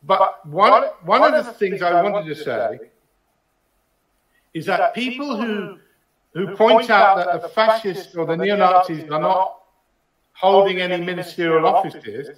but 0.04 0.46
one 0.48 0.84
one 1.04 1.34
of 1.34 1.46
the 1.46 1.54
things 1.54 1.82
I 1.82 2.02
wanted 2.02 2.28
to 2.34 2.36
say 2.36 2.80
is 4.54 4.66
that 4.68 4.94
people 4.94 5.36
who 5.36 5.80
who 6.34 6.56
point 6.56 6.90
out 6.90 7.18
that 7.18 7.42
the 7.42 7.50
fascists 7.50 8.16
or 8.16 8.26
the 8.26 8.38
neo-Nazis 8.38 9.10
are 9.10 9.20
not 9.20 9.60
holding 10.34 10.80
any 10.80 11.04
ministerial 11.04 11.66
offices 11.66 12.30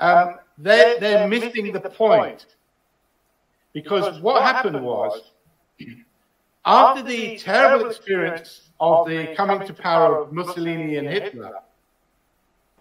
um, 0.00 0.38
they're, 0.58 0.98
they're 1.00 1.28
missing 1.28 1.72
the 1.72 1.80
point. 1.80 2.46
Because 3.72 4.20
what 4.20 4.42
happened 4.42 4.82
was, 4.82 5.32
after 6.64 7.02
the 7.02 7.38
terrible 7.38 7.88
experience 7.88 8.70
of 8.78 9.08
the 9.08 9.34
coming 9.34 9.66
to 9.66 9.72
power 9.72 10.20
of 10.20 10.32
Mussolini 10.32 10.96
and 10.96 11.08
Hitler, 11.08 11.54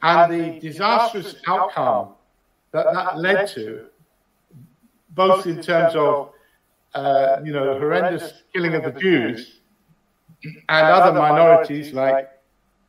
and 0.04 0.34
the 0.34 0.60
disastrous 0.60 1.36
outcome 1.48 2.10
that 2.72 2.94
that 2.94 3.18
led 3.18 3.48
to, 3.50 3.86
both 5.12 5.46
in 5.46 5.62
terms 5.62 5.96
of, 5.96 6.32
uh, 6.94 7.38
you 7.44 7.54
know, 7.54 7.74
the 7.74 7.80
horrendous 7.80 8.44
killing 8.54 8.74
of 8.74 8.84
the 8.84 9.00
Jews 9.00 9.60
and 10.44 10.88
other 10.88 11.18
minorities 11.18 11.94
like 11.94 12.30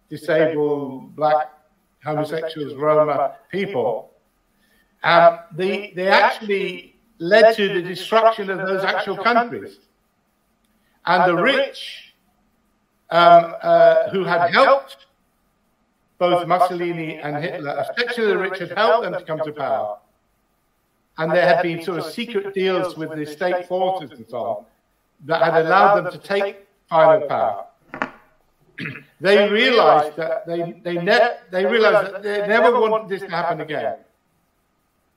disabled, 0.08 1.14
black, 1.14 1.50
homosexuals, 2.04 2.74
Roma 2.74 3.37
people, 3.50 4.12
um, 5.02 5.40
they, 5.52 5.92
they 5.94 6.08
actually 6.08 6.96
led 7.18 7.56
to 7.56 7.68
the 7.68 7.82
destruction 7.82 8.50
of 8.50 8.58
those 8.58 8.84
actual 8.84 9.16
countries. 9.16 9.78
And 11.06 11.30
the 11.30 11.42
rich, 11.42 12.14
um, 13.10 13.54
uh, 13.62 14.10
who 14.10 14.24
had 14.24 14.50
helped 14.50 15.06
both 16.18 16.46
Mussolini 16.46 17.16
and 17.16 17.36
Hitler, 17.36 17.76
especially 17.80 18.26
the 18.26 18.38
rich, 18.38 18.60
had 18.60 18.72
helped 18.72 19.04
them 19.04 19.12
to 19.14 19.24
come 19.24 19.40
to 19.44 19.52
power. 19.52 19.98
And 21.18 21.30
there 21.32 21.46
had 21.46 21.62
been 21.62 21.82
sort 21.82 21.98
of 21.98 22.06
secret 22.06 22.54
deals 22.54 22.96
with 22.96 23.14
the 23.16 23.26
state 23.26 23.66
forces 23.66 24.12
and 24.12 24.26
so 24.28 24.38
on 24.38 24.64
that 25.24 25.42
had 25.42 25.66
allowed 25.66 26.02
them 26.02 26.12
to 26.12 26.18
take 26.18 26.66
final 26.88 27.26
power. 27.26 27.66
they 29.20 29.48
realized 29.50 30.16
that 30.16 30.46
they, 30.46 30.80
they, 30.84 30.94
ne- 30.94 31.36
they 31.50 31.66
realized 31.66 32.14
that 32.14 32.22
they 32.22 32.46
never 32.46 32.80
wanted 32.80 33.08
this 33.08 33.20
to 33.20 33.28
happen 33.28 33.60
again 33.60 33.96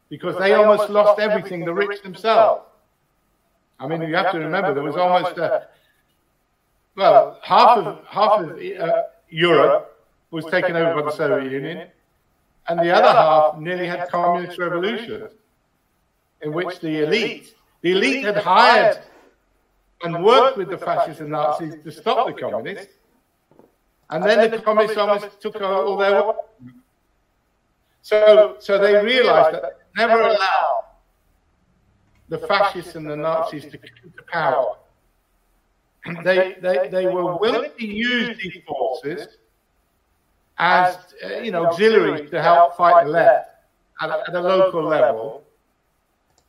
because 0.10 0.38
they 0.38 0.54
almost 0.54 0.90
lost 0.90 1.20
everything, 1.20 1.66
the 1.66 1.74
rich 1.74 2.02
themselves. 2.02 2.64
I 3.80 3.88
mean, 3.88 4.02
you 4.02 4.16
have 4.16 4.32
to 4.32 4.40
remember 4.40 4.74
there 4.74 4.84
was 4.84 4.96
almost 4.96 5.38
a, 5.38 5.44
uh, 5.44 5.58
uh, 5.58 5.64
well, 6.96 7.40
half 7.44 7.78
of 7.78 8.06
half 8.08 8.40
of 8.40 8.50
uh, 8.52 8.84
uh 8.84 9.04
Europe 9.30 10.06
was 10.32 10.46
taken 10.46 10.76
over 10.76 11.02
by 11.02 11.10
the 11.10 11.16
Soviet 11.16 11.52
Union, 11.52 11.90
and 12.68 12.80
the 12.80 12.92
other 12.92 13.12
half 13.12 13.58
nearly 13.58 13.88
had 13.88 14.08
communist 14.10 14.58
revolutions, 14.58 15.32
in 16.42 16.54
which 16.54 16.80
the 16.80 17.04
elite, 17.04 17.56
the 17.82 17.92
elite 17.92 18.24
had 18.24 18.38
hired 18.38 19.00
and 20.04 20.24
worked 20.24 20.58
with 20.58 20.70
the 20.70 20.78
fascists 20.78 21.20
and 21.20 21.32
Nazis 21.32 21.76
to 21.84 21.92
stop 21.92 22.28
the 22.28 22.34
communists, 22.34 22.94
and 24.10 24.24
then 24.24 24.50
the 24.52 24.60
communists 24.60 24.98
almost 24.98 25.42
took 25.42 25.60
all 25.62 25.98
their. 25.98 26.24
So, 28.02 28.56
so 28.60 28.78
they 28.78 29.04
realized 29.04 29.56
that 29.56 29.85
never 29.96 30.22
allow 30.22 30.86
the 32.30 32.40
fascists 32.40 32.96
and 32.96 33.10
the 33.10 33.16
Nazis 33.16 33.64
to 33.66 33.78
come 33.78 34.14
to 34.18 34.24
power. 34.24 34.76
They, 36.24 36.56
they, 36.62 36.88
they 36.92 37.08
were 37.08 37.36
willing 37.36 37.72
to 37.80 37.86
use 37.86 38.38
these 38.38 38.62
forces 38.68 39.38
as 40.60 40.98
uh, 41.24 41.40
you 41.40 41.50
know 41.50 41.66
auxiliaries 41.66 42.30
to 42.30 42.42
help 42.42 42.78
fight 42.78 43.06
the 43.06 43.12
left 43.12 43.50
at 44.02 44.10
a, 44.12 44.24
at 44.28 44.36
a 44.36 44.40
local 44.40 44.84
level, 44.84 45.44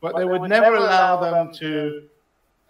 but 0.02 0.14
they 0.14 0.26
would 0.26 0.42
never 0.42 0.74
allow 0.74 1.18
them 1.18 1.54
to 1.54 2.02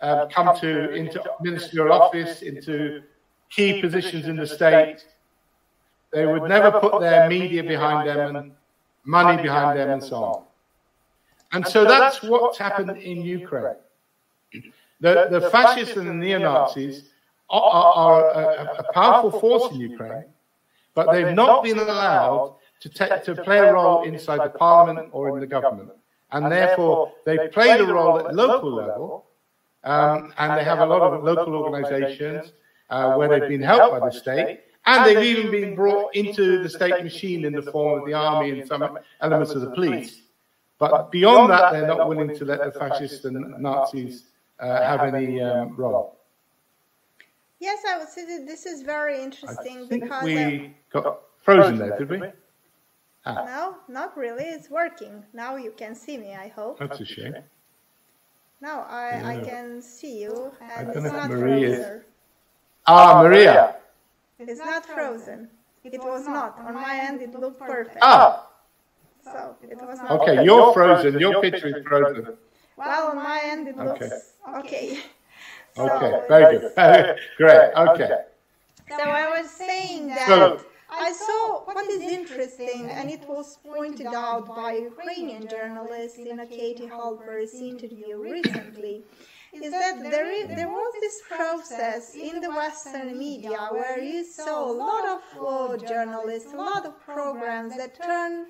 um, 0.00 0.28
come 0.28 0.56
to 0.60 0.92
into 0.92 1.22
ministerial 1.40 1.92
office, 1.92 2.42
into 2.42 3.02
key 3.50 3.80
positions 3.80 4.26
in 4.26 4.36
the 4.36 4.46
state. 4.46 5.04
They 6.12 6.24
would 6.24 6.44
never 6.44 6.70
put 6.70 7.00
their 7.00 7.28
media 7.28 7.64
behind 7.64 8.08
them 8.08 8.36
and 8.36 8.52
money 9.04 9.42
behind 9.42 9.78
them 9.78 9.90
and 9.90 10.02
so 10.02 10.16
on. 10.16 10.44
And 11.56 11.66
so 11.66 11.84
that's 11.84 12.22
what's 12.22 12.58
happened 12.58 12.98
in 12.98 13.22
Ukraine. 13.22 13.76
The, 15.00 15.28
the 15.30 15.48
fascists 15.50 15.96
and 15.96 16.06
the 16.06 16.12
neo 16.12 16.38
Nazis 16.38 17.04
are, 17.48 17.62
are, 17.62 18.24
a, 18.30 18.74
a, 18.80 18.92
powerful 18.92 19.40
force 19.40 19.72
in 19.72 19.80
Ukraine, 19.80 20.24
but 20.94 21.10
they've 21.12 21.34
not 21.34 21.64
been 21.64 21.78
allowed 21.78 22.56
to, 22.80 22.88
take, 22.90 23.24
to 23.24 23.34
play 23.34 23.58
a 23.58 23.72
role 23.72 24.02
inside 24.02 24.40
the 24.44 24.58
parliament 24.58 25.08
or 25.12 25.30
in 25.30 25.40
the 25.40 25.46
government. 25.46 25.92
And 26.32 26.52
therefore, 26.52 27.12
they 27.24 27.48
play 27.48 27.70
a 27.70 27.84
role 27.84 28.18
at 28.18 28.34
local 28.34 28.72
level, 28.74 29.26
um, 29.84 30.34
and 30.36 30.58
they 30.58 30.64
have 30.64 30.80
a 30.80 30.86
lot 30.86 31.00
of 31.00 31.24
local 31.24 31.54
organizations 31.54 32.52
uh, 32.90 33.14
where 33.14 33.28
they've 33.28 33.48
been 33.48 33.62
helped 33.62 33.98
by 33.98 34.06
the 34.06 34.12
state, 34.12 34.60
and 34.84 35.06
they've 35.06 35.24
even 35.24 35.50
been 35.50 35.74
brought 35.74 36.14
into 36.14 36.62
the 36.62 36.68
state 36.68 37.02
machine 37.02 37.46
in 37.46 37.54
the 37.54 37.62
form 37.62 38.00
of 38.00 38.06
the 38.06 38.12
army 38.12 38.50
and 38.50 38.68
some 38.68 38.98
elements 39.22 39.52
of 39.52 39.62
the 39.62 39.70
police. 39.70 40.25
But 40.78 41.10
beyond 41.10 41.50
that, 41.50 41.72
they're 41.72 41.86
not 41.86 42.08
willing 42.08 42.36
to 42.36 42.44
let 42.44 42.62
the 42.64 42.78
fascists 42.78 43.24
and 43.24 43.62
Nazis 43.62 44.24
uh, 44.60 44.82
have 44.82 45.14
any 45.14 45.40
um, 45.40 45.74
role. 45.76 46.16
Yes, 47.60 47.82
I 47.88 47.98
would 47.98 48.08
say 48.08 48.24
that 48.26 48.46
this 48.46 48.66
is 48.66 48.82
very 48.82 49.22
interesting 49.22 49.88
because 49.88 50.24
we 50.24 50.74
got 50.92 51.20
frozen 51.42 51.78
there, 51.78 51.98
did 51.98 52.10
we? 52.10 52.22
Ah. 53.24 53.44
No, 53.44 53.76
not 53.88 54.16
really. 54.16 54.44
It's 54.44 54.70
working. 54.70 55.24
Now 55.32 55.56
you 55.56 55.72
can 55.76 55.94
see 55.94 56.18
me, 56.18 56.34
I 56.34 56.48
hope. 56.48 56.78
That's 56.78 57.00
a 57.00 57.04
shame. 57.04 57.34
Now 58.60 58.86
I, 58.88 59.10
yeah. 59.10 59.28
I 59.28 59.40
can 59.40 59.82
see 59.82 60.20
you, 60.22 60.52
and 60.60 60.90
it's 60.90 61.00
not 61.12 61.30
Maria. 61.30 61.76
frozen. 61.76 62.02
Ah, 62.86 63.22
Maria. 63.22 63.76
It's 64.38 64.60
not 64.60 64.86
frozen. 64.86 65.48
It 65.84 66.00
was 66.00 66.26
not. 66.26 66.58
On 66.58 66.74
my 66.74 67.00
end, 67.02 67.22
it 67.22 67.34
looked 67.34 67.58
perfect. 67.58 67.98
Ah. 68.02 68.45
So 69.32 69.56
it 69.62 69.78
was 69.82 69.98
not. 69.98 70.10
Okay, 70.20 70.44
you're 70.44 70.72
frozen. 70.72 71.18
Your 71.18 71.40
picture 71.42 71.68
is 71.68 71.84
frozen. 71.84 72.36
Well, 72.76 73.08
on 73.10 73.16
my 73.16 73.40
end, 73.42 73.68
it 73.68 73.76
looks 73.76 74.02
okay. 74.02 74.20
okay. 74.58 75.00
So, 75.74 75.90
okay, 75.90 76.12
very 76.28 76.58
good. 76.58 76.72
Great. 77.36 77.70
Okay. 77.88 78.10
So 78.88 79.02
I 79.02 79.24
was 79.36 79.50
saying 79.50 80.08
that. 80.08 80.28
So, 80.28 80.60
I 80.88 81.12
saw 81.12 81.64
what 81.64 81.90
is 81.90 82.00
interesting, 82.00 82.88
and 82.88 83.10
it 83.10 83.28
was 83.28 83.58
pointed 83.66 84.06
out 84.06 84.46
by 84.46 84.74
Ukrainian 84.74 85.48
journalist 85.48 86.18
in 86.18 86.38
a 86.38 86.46
Katie 86.46 86.86
Halper's 86.86 87.54
interview 87.54 88.16
recently, 88.16 89.02
is 89.52 89.72
that 89.72 90.00
there, 90.02 90.30
is, 90.30 90.46
there 90.48 90.68
was 90.68 90.92
this 91.00 91.20
process 91.28 92.14
in 92.14 92.40
the 92.40 92.50
Western 92.50 93.18
media 93.18 93.58
where 93.70 93.98
you 93.98 94.24
saw 94.24 94.70
a 94.70 94.76
lot 94.86 95.04
of 95.16 95.22
uh, 95.44 95.76
journalists, 95.92 96.52
a 96.52 96.56
lot 96.56 96.86
of 96.86 96.92
programs 97.00 97.76
that 97.76 98.00
turn 98.00 98.46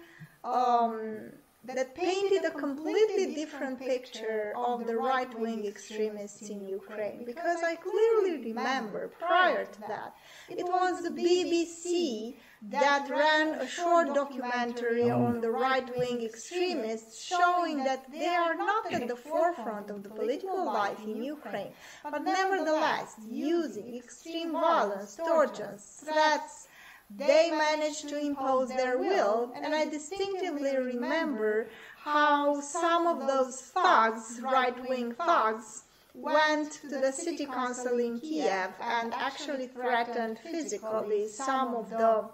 um, 0.47 1.33
that 1.65 1.95
painted 1.95 2.45
a 2.45 2.51
completely 2.51 3.35
different 3.35 3.79
picture 3.81 4.53
of 4.57 4.87
the 4.87 4.97
right-wing 4.97 5.67
extremists 5.67 6.49
in 6.49 6.69
Ukraine. 6.69 7.25
Because 7.25 7.61
I 7.63 7.75
clearly 7.75 8.35
remember 8.51 9.09
prior 9.19 9.65
to 9.65 9.81
that, 9.81 10.15
it 10.49 10.65
was 10.65 11.03
the 11.03 11.11
BBC 11.11 12.37
that 12.71 13.09
ran 13.11 13.61
a 13.61 13.67
short 13.67 14.15
documentary 14.15 15.11
on 15.11 15.41
the 15.41 15.51
right-wing 15.51 16.23
extremists 16.23 17.23
showing 17.25 17.85
that 17.85 18.11
they 18.13 18.29
are 18.29 18.55
not 18.55 18.93
at 18.93 19.09
the 19.09 19.17
forefront 19.17 19.91
of 19.91 20.03
the 20.03 20.09
political 20.09 20.65
life 20.65 21.03
in 21.03 21.23
Ukraine, 21.23 21.73
but 22.05 22.23
nevertheless 22.23 23.17
using 23.29 23.97
extreme 23.97 24.53
violence, 24.53 25.17
tortures, 25.17 25.83
threats, 26.05 26.65
they 27.11 27.51
managed 27.51 28.09
to 28.09 28.19
impose 28.19 28.69
their 28.69 28.99
will, 28.99 29.53
and 29.55 29.75
I 29.75 29.85
distinctively 29.87 30.77
remember 30.77 31.69
how 31.97 32.61
some 32.61 33.07
of 33.07 33.27
those 33.27 33.61
thugs, 33.61 34.40
right-wing 34.42 35.14
thugs, 35.14 35.85
went 36.14 36.73
to 36.73 36.88
the 36.88 37.12
city 37.12 37.47
council 37.47 37.99
in 37.99 38.19
Kiev 38.19 38.71
and 38.81 39.12
actually 39.14 39.69
threatened 39.69 40.38
physically 40.38 41.29
some 41.29 41.75
of 41.75 41.90
the 41.90 42.25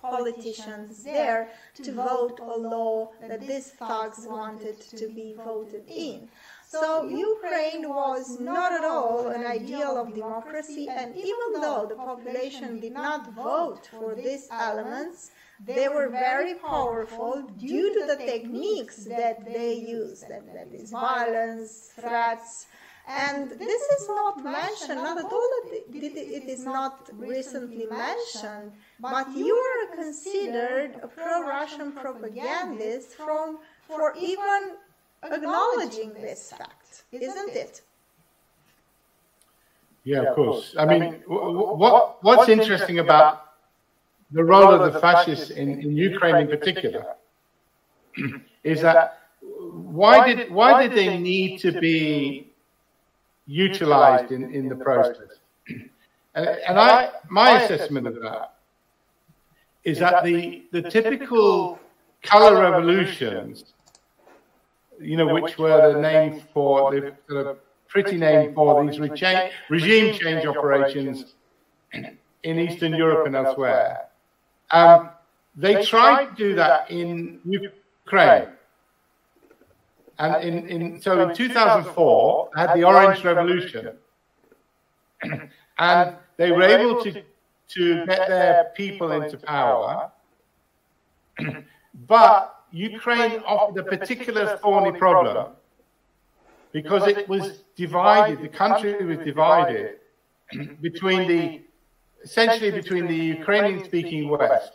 politicians 0.00 1.04
there 1.04 1.48
to 1.74 1.92
vote 1.92 2.40
a 2.40 2.58
law 2.58 3.12
that 3.20 3.40
these 3.40 3.70
thugs 3.70 4.26
wanted 4.28 4.80
to 4.80 5.08
be 5.08 5.34
voted 5.36 5.84
in. 5.88 6.28
So 6.72 7.06
Ukraine 7.06 7.86
was 7.86 8.40
not 8.40 8.72
at 8.72 8.82
all 8.82 9.28
an 9.28 9.44
ideal 9.44 9.94
of 10.02 10.14
democracy, 10.14 10.88
and 10.88 11.14
even 11.14 11.48
though 11.60 11.84
the 11.86 11.96
population 11.96 12.80
did 12.80 12.94
not 12.94 13.34
vote 13.34 13.84
for 13.98 14.14
these 14.14 14.48
elements, 14.50 15.32
they 15.62 15.88
were 15.88 16.08
very 16.08 16.54
powerful 16.54 17.42
due 17.58 17.92
to 17.96 18.06
the 18.06 18.16
techniques 18.16 19.04
that 19.04 19.44
they 19.44 19.74
used, 19.74 20.22
that, 20.30 20.44
that 20.54 20.68
is 20.72 20.90
violence, 20.90 21.90
threats, 21.94 22.66
and 23.06 23.50
this 23.50 23.82
is 23.96 24.08
not 24.08 24.42
mentioned, 24.42 25.00
not 25.08 25.18
at 25.18 25.24
all 25.24 25.50
it 25.72 26.48
is 26.48 26.64
not 26.64 27.10
recently 27.12 27.86
mentioned, 27.86 28.72
but 28.98 29.26
you 29.36 29.54
are 29.54 29.96
considered 29.96 30.92
a 31.02 31.08
pro-Russian 31.08 31.92
propagandist 31.92 33.10
from, 33.10 33.58
for 33.88 34.14
even 34.16 34.76
acknowledging 35.22 36.12
this 36.14 36.52
fact, 36.52 37.04
isn't 37.12 37.56
it? 37.56 37.82
Yeah, 40.04 40.22
of 40.22 40.34
course. 40.34 40.74
I 40.78 40.84
mean, 40.84 41.22
what, 41.26 42.22
what's 42.24 42.48
interesting 42.48 42.98
about 42.98 43.52
the 44.32 44.42
role 44.42 44.72
of 44.72 44.92
the 44.92 44.98
fascists 44.98 45.50
in, 45.50 45.80
in 45.80 45.96
Ukraine 45.96 46.36
in 46.36 46.48
particular 46.48 47.14
is 48.64 48.80
that 48.80 49.18
why 49.40 50.26
did, 50.26 50.50
why 50.50 50.82
did 50.82 50.96
they 50.96 51.18
need 51.18 51.58
to 51.58 51.72
be 51.80 52.48
utilized 53.46 54.32
in, 54.32 54.52
in 54.52 54.68
the 54.68 54.76
process? 54.76 55.38
And, 56.34 56.46
and 56.46 56.80
I, 56.80 57.10
my 57.28 57.60
assessment 57.60 58.06
of 58.06 58.14
that 58.22 58.54
is 59.84 59.98
that 59.98 60.24
the, 60.24 60.62
the 60.70 60.80
typical 60.80 61.78
color 62.22 62.58
revolutions 62.58 63.74
you 65.02 65.16
know, 65.16 65.32
which 65.34 65.58
were 65.58 65.92
the 65.92 66.00
name 66.00 66.42
for 66.52 66.92
the 66.92 67.14
sort 67.28 67.46
of 67.46 67.58
pretty 67.88 68.16
name 68.16 68.54
for 68.54 68.84
these 68.84 68.98
regime 68.98 70.14
change 70.18 70.46
operations 70.46 71.34
in 71.92 72.58
Eastern 72.58 72.94
Europe 72.94 73.26
and 73.26 73.36
elsewhere. 73.36 74.08
Um, 74.70 75.10
they 75.54 75.84
tried 75.84 76.26
to 76.26 76.34
do 76.34 76.54
that 76.54 76.90
in 76.90 77.40
Ukraine. 77.44 78.48
And 80.18 80.44
in, 80.44 80.68
in, 80.68 81.00
so 81.00 81.28
in 81.28 81.34
2004, 81.34 82.50
they 82.54 82.60
had 82.60 82.74
the 82.74 82.84
Orange 82.84 83.24
Revolution. 83.24 83.96
and 85.78 86.16
they 86.36 86.52
were 86.52 86.62
able 86.62 87.02
to, 87.02 87.22
to 87.68 88.06
get 88.06 88.28
their 88.28 88.72
people 88.74 89.12
into 89.12 89.36
power. 89.36 90.10
but 92.06 92.61
Ukraine 92.72 93.42
offered 93.46 93.78
a 93.78 93.84
particular 93.84 94.56
thorny 94.56 94.98
problem 94.98 95.52
because 96.72 97.06
it 97.06 97.28
was 97.28 97.64
divided, 97.76 98.40
the 98.40 98.48
country 98.48 99.04
was 99.04 99.18
divided 99.18 99.98
between 100.80 101.28
the, 101.28 101.60
essentially 102.24 102.70
between 102.70 103.06
the 103.06 103.14
Ukrainian 103.14 103.84
speaking 103.84 104.28
West 104.28 104.72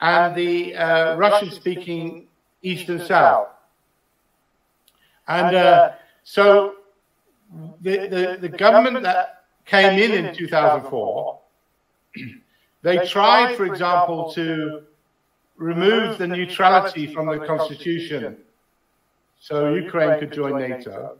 and 0.00 0.34
the 0.36 0.76
uh, 0.76 1.16
Russian 1.16 1.50
speaking 1.50 2.28
East 2.62 2.88
and 2.90 3.00
South. 3.00 3.48
And 5.26 5.56
uh, 5.56 5.92
so 6.22 6.74
the, 7.80 8.06
the, 8.08 8.38
the 8.42 8.48
government 8.48 9.02
that 9.04 9.44
came 9.64 9.98
in 9.98 10.26
in 10.26 10.34
2004, 10.34 11.40
they 12.82 13.06
tried, 13.06 13.56
for 13.56 13.64
example, 13.64 14.30
to 14.34 14.82
remove 15.56 16.18
the 16.18 16.26
neutrality 16.26 17.12
from 17.12 17.26
the 17.26 17.44
constitution 17.46 18.36
so 19.40 19.74
Ukraine 19.74 20.18
could 20.18 20.32
join 20.32 20.58
NATO. 20.58 21.16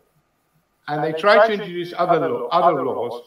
And 0.89 1.03
they 1.03 1.13
tried 1.19 1.49
to 1.49 1.53
introduce 1.55 1.93
other, 1.97 2.29
law, 2.29 2.49
other 2.49 2.83
laws, 2.85 3.23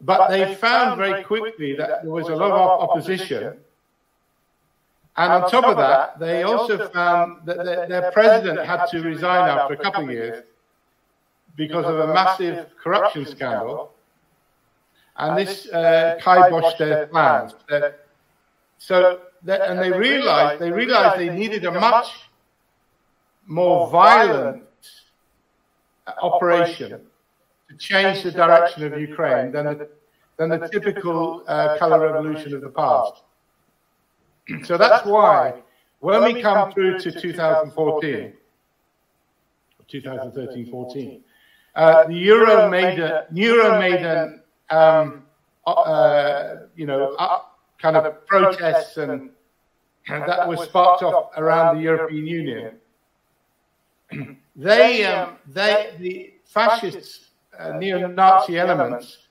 but 0.00 0.28
they 0.28 0.54
found 0.54 0.98
very 0.98 1.22
quickly 1.24 1.74
that 1.76 2.02
there 2.02 2.10
was 2.10 2.28
a 2.28 2.36
lot 2.36 2.52
of 2.52 2.88
opposition. 2.88 3.58
And 5.18 5.32
on 5.32 5.50
top 5.50 5.64
of 5.64 5.76
that, 5.78 6.18
they 6.18 6.42
also 6.42 6.88
found 6.88 7.46
that 7.46 7.64
their, 7.64 7.88
their 7.88 8.12
president 8.12 8.64
had 8.66 8.86
to 8.86 9.00
resign 9.00 9.48
after 9.48 9.74
a 9.74 9.76
couple 9.78 10.04
of 10.04 10.10
years 10.10 10.44
because 11.56 11.86
of 11.86 11.98
a 11.98 12.12
massive 12.12 12.66
corruption 12.82 13.24
scandal. 13.24 13.92
And 15.16 15.38
this 15.38 15.66
uh, 15.70 16.18
kiboshed 16.20 16.76
their 16.76 17.06
plans. 17.06 17.54
So, 18.78 19.20
and 19.48 19.78
they 19.78 19.92
realized 19.92 20.60
they 20.60 20.70
realized 20.70 21.20
they 21.20 21.30
needed 21.30 21.64
a 21.64 21.72
much 21.72 22.08
more 23.46 23.88
violent 23.90 24.64
operation 26.22 27.00
to 27.68 27.76
change 27.76 28.22
the 28.22 28.30
direction 28.30 28.84
of 28.84 29.00
Ukraine 29.00 29.52
than 29.52 29.64
the, 29.66 29.88
than 30.36 30.50
the 30.50 30.68
typical 30.68 31.44
uh, 31.46 31.76
color 31.78 32.00
revolution 32.00 32.54
of 32.54 32.60
the 32.60 32.68
past. 32.68 33.22
So 34.64 34.76
that's 34.76 35.04
why 35.04 35.62
when 36.00 36.22
we 36.22 36.40
come 36.40 36.72
through 36.72 37.00
to 37.00 37.10
2014, 37.10 38.32
2013-14, 39.88 41.20
uh, 41.74 42.04
the 42.04 42.28
Euromaidan, 42.28 43.32
Euromaidan, 43.32 44.40
um, 44.70 45.24
uh, 45.66 46.56
you 46.76 46.86
know, 46.86 47.14
uh, 47.18 47.40
kind 47.78 47.96
of 47.96 48.26
protests 48.26 48.96
and, 48.96 49.30
and 50.08 50.22
that 50.28 50.46
was 50.46 50.60
sparked 50.62 51.02
off 51.02 51.30
around 51.36 51.76
the 51.76 51.82
European 51.82 52.26
Union. 52.26 52.76
they, 54.56 55.04
um, 55.04 55.36
they, 55.48 55.94
the 55.98 56.34
fascists, 56.44 57.30
uh, 57.58 57.72
neo-Nazi 57.72 58.58
elements 58.58 59.28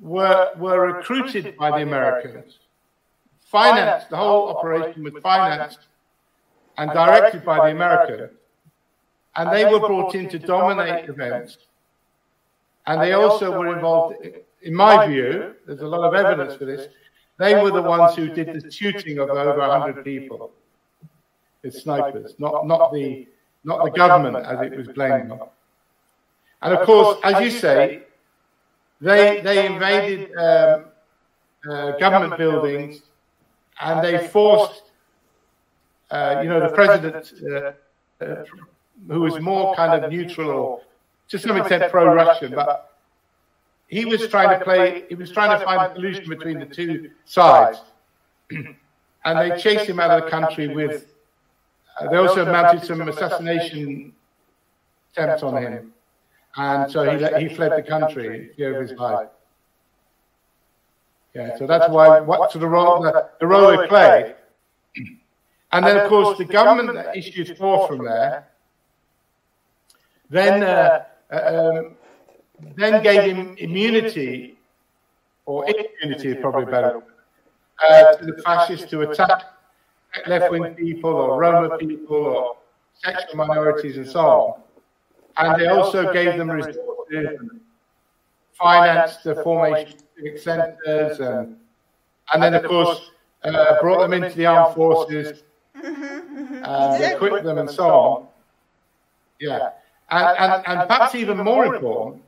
were, 0.00 0.50
were 0.56 0.94
recruited 0.94 1.56
by 1.56 1.70
the 1.70 1.82
Americans, 1.82 2.58
financed, 3.40 4.10
the 4.10 4.16
whole 4.16 4.48
operation 4.56 5.02
was 5.02 5.12
financed 5.22 5.80
and 6.78 6.90
directed 6.92 7.44
by 7.44 7.56
the 7.56 7.72
Americans, 7.72 8.30
and 9.36 9.52
they 9.52 9.64
were 9.64 9.80
brought 9.80 10.14
in 10.14 10.28
to 10.28 10.38
dominate 10.38 11.08
events. 11.08 11.58
And 12.86 13.00
they 13.00 13.12
also 13.12 13.56
were 13.56 13.74
involved, 13.74 14.16
in 14.62 14.74
my 14.74 15.06
view, 15.06 15.54
there's 15.66 15.80
a 15.80 15.86
lot 15.86 16.02
of 16.02 16.14
evidence 16.14 16.56
for 16.56 16.64
this, 16.64 16.88
they 17.40 17.54
were 17.60 17.70
the 17.70 17.82
ones 17.82 18.14
who 18.14 18.28
did 18.28 18.48
the 18.52 18.70
shooting 18.70 19.18
of 19.18 19.30
over 19.30 19.58
100 19.58 20.04
people. 20.04 20.52
with 21.62 21.74
snipers, 21.74 22.34
not, 22.38 22.66
not 22.66 22.92
the 22.92 23.26
not 23.64 23.84
the 23.84 23.90
government 23.90 24.36
as 24.36 24.60
it 24.66 24.76
was 24.76 24.88
blamed 24.88 25.30
on. 25.30 25.48
And 26.62 26.74
of 26.74 26.86
course, 26.86 27.18
as 27.24 27.42
you 27.42 27.50
say, 27.50 28.02
they, 29.00 29.40
they 29.42 29.66
invaded 29.66 30.34
um, 30.36 30.86
uh, 31.70 31.92
government 31.98 32.38
buildings 32.38 33.02
and 33.80 34.04
they 34.04 34.28
forced, 34.28 34.84
uh, 36.10 36.40
you 36.42 36.48
know, 36.48 36.60
the 36.60 36.74
president, 36.74 37.32
uh, 37.50 38.24
uh, 38.24 38.44
who 39.08 39.20
was 39.20 39.38
more 39.40 39.74
kind 39.74 40.02
of 40.02 40.10
neutral 40.10 40.50
or 40.50 40.80
to 41.28 41.38
some 41.38 41.56
extent 41.58 41.90
pro-Russian, 41.90 42.54
but 42.54 42.98
he 43.90 44.04
was 44.04 44.28
trying 44.28 44.56
to 44.56 44.64
play, 44.64 45.04
he 45.08 45.16
was 45.16 45.32
trying 45.32 45.58
to 45.58 45.64
find 45.64 45.90
a 45.90 45.94
solution 45.94 46.28
between 46.28 46.60
the 46.60 46.66
two 46.66 47.10
sides. 47.24 47.80
and 48.50 48.74
they 49.24 49.58
chased 49.58 49.86
him 49.86 49.98
out 49.98 50.10
of 50.10 50.24
the 50.24 50.30
country 50.30 50.68
with 50.68 51.06
uh, 52.00 52.08
they 52.08 52.16
also 52.16 52.44
mounted 52.46 52.86
some 52.86 53.06
assassination 53.08 54.12
attempts 55.12 55.42
on 55.42 55.60
him, 55.60 55.92
and 56.56 56.90
so 56.90 57.02
he, 57.02 57.48
he 57.48 57.54
fled 57.54 57.72
the 57.72 57.82
country, 57.82 58.50
fear 58.56 58.80
of 58.80 58.88
his 58.88 58.96
life. 58.96 59.28
Yeah, 61.34 61.58
so 61.58 61.66
that's 61.66 61.88
why 61.88 62.20
what 62.20 62.50
to 62.52 62.58
the 62.58 62.66
role 62.68 63.02
the, 63.02 63.28
the 63.40 63.46
role 63.46 63.76
they 63.76 63.86
play. 63.88 64.34
And 65.72 65.86
then, 65.86 65.98
of 65.98 66.08
course, 66.08 66.36
the 66.36 66.44
government 66.44 66.94
that 66.94 67.16
issued 67.16 67.56
forth 67.56 67.86
from 67.88 68.04
there, 68.04 68.48
then 70.28 70.64
uh, 70.64 71.04
uh, 71.32 71.36
um, 71.76 71.96
then 72.76 73.02
gave 73.02 73.36
him 73.36 73.56
immunity, 73.58 74.56
or 75.46 75.64
immunity 75.68 76.28
is 76.28 76.36
probably 76.40 76.66
better, 76.66 77.02
uh, 77.88 78.14
to 78.14 78.26
the 78.26 78.42
fascists 78.42 78.90
to 78.90 79.02
attack 79.02 79.42
left-wing 80.26 80.74
people 80.74 81.10
or 81.10 81.38
Roma 81.40 81.78
people 81.78 82.16
or 82.16 82.56
sexual 82.94 83.36
minorities 83.36 83.96
and 83.96 84.06
so 84.06 84.20
on. 84.20 84.62
And 85.36 85.60
they 85.60 85.68
also 85.68 86.12
gave 86.12 86.36
them 86.36 86.50
resources 86.50 87.38
financed 88.60 89.24
the 89.24 89.36
formation 89.36 89.94
of 89.94 90.04
civic 90.16 90.38
centres 90.38 91.20
and, 91.20 91.56
and 92.32 92.42
then, 92.42 92.54
of 92.54 92.64
course, 92.64 93.10
uh, 93.42 93.80
brought 93.80 94.00
them 94.00 94.12
into 94.12 94.36
the 94.36 94.46
armed 94.46 94.74
forces 94.74 95.42
and 95.74 97.02
equipped 97.02 97.44
them 97.44 97.58
and 97.58 97.70
so 97.70 97.88
on. 97.88 98.26
Yeah. 99.40 99.70
And, 100.10 100.38
and, 100.38 100.66
and 100.66 100.88
perhaps 100.88 101.14
even 101.14 101.38
more 101.38 101.74
important, 101.74 102.22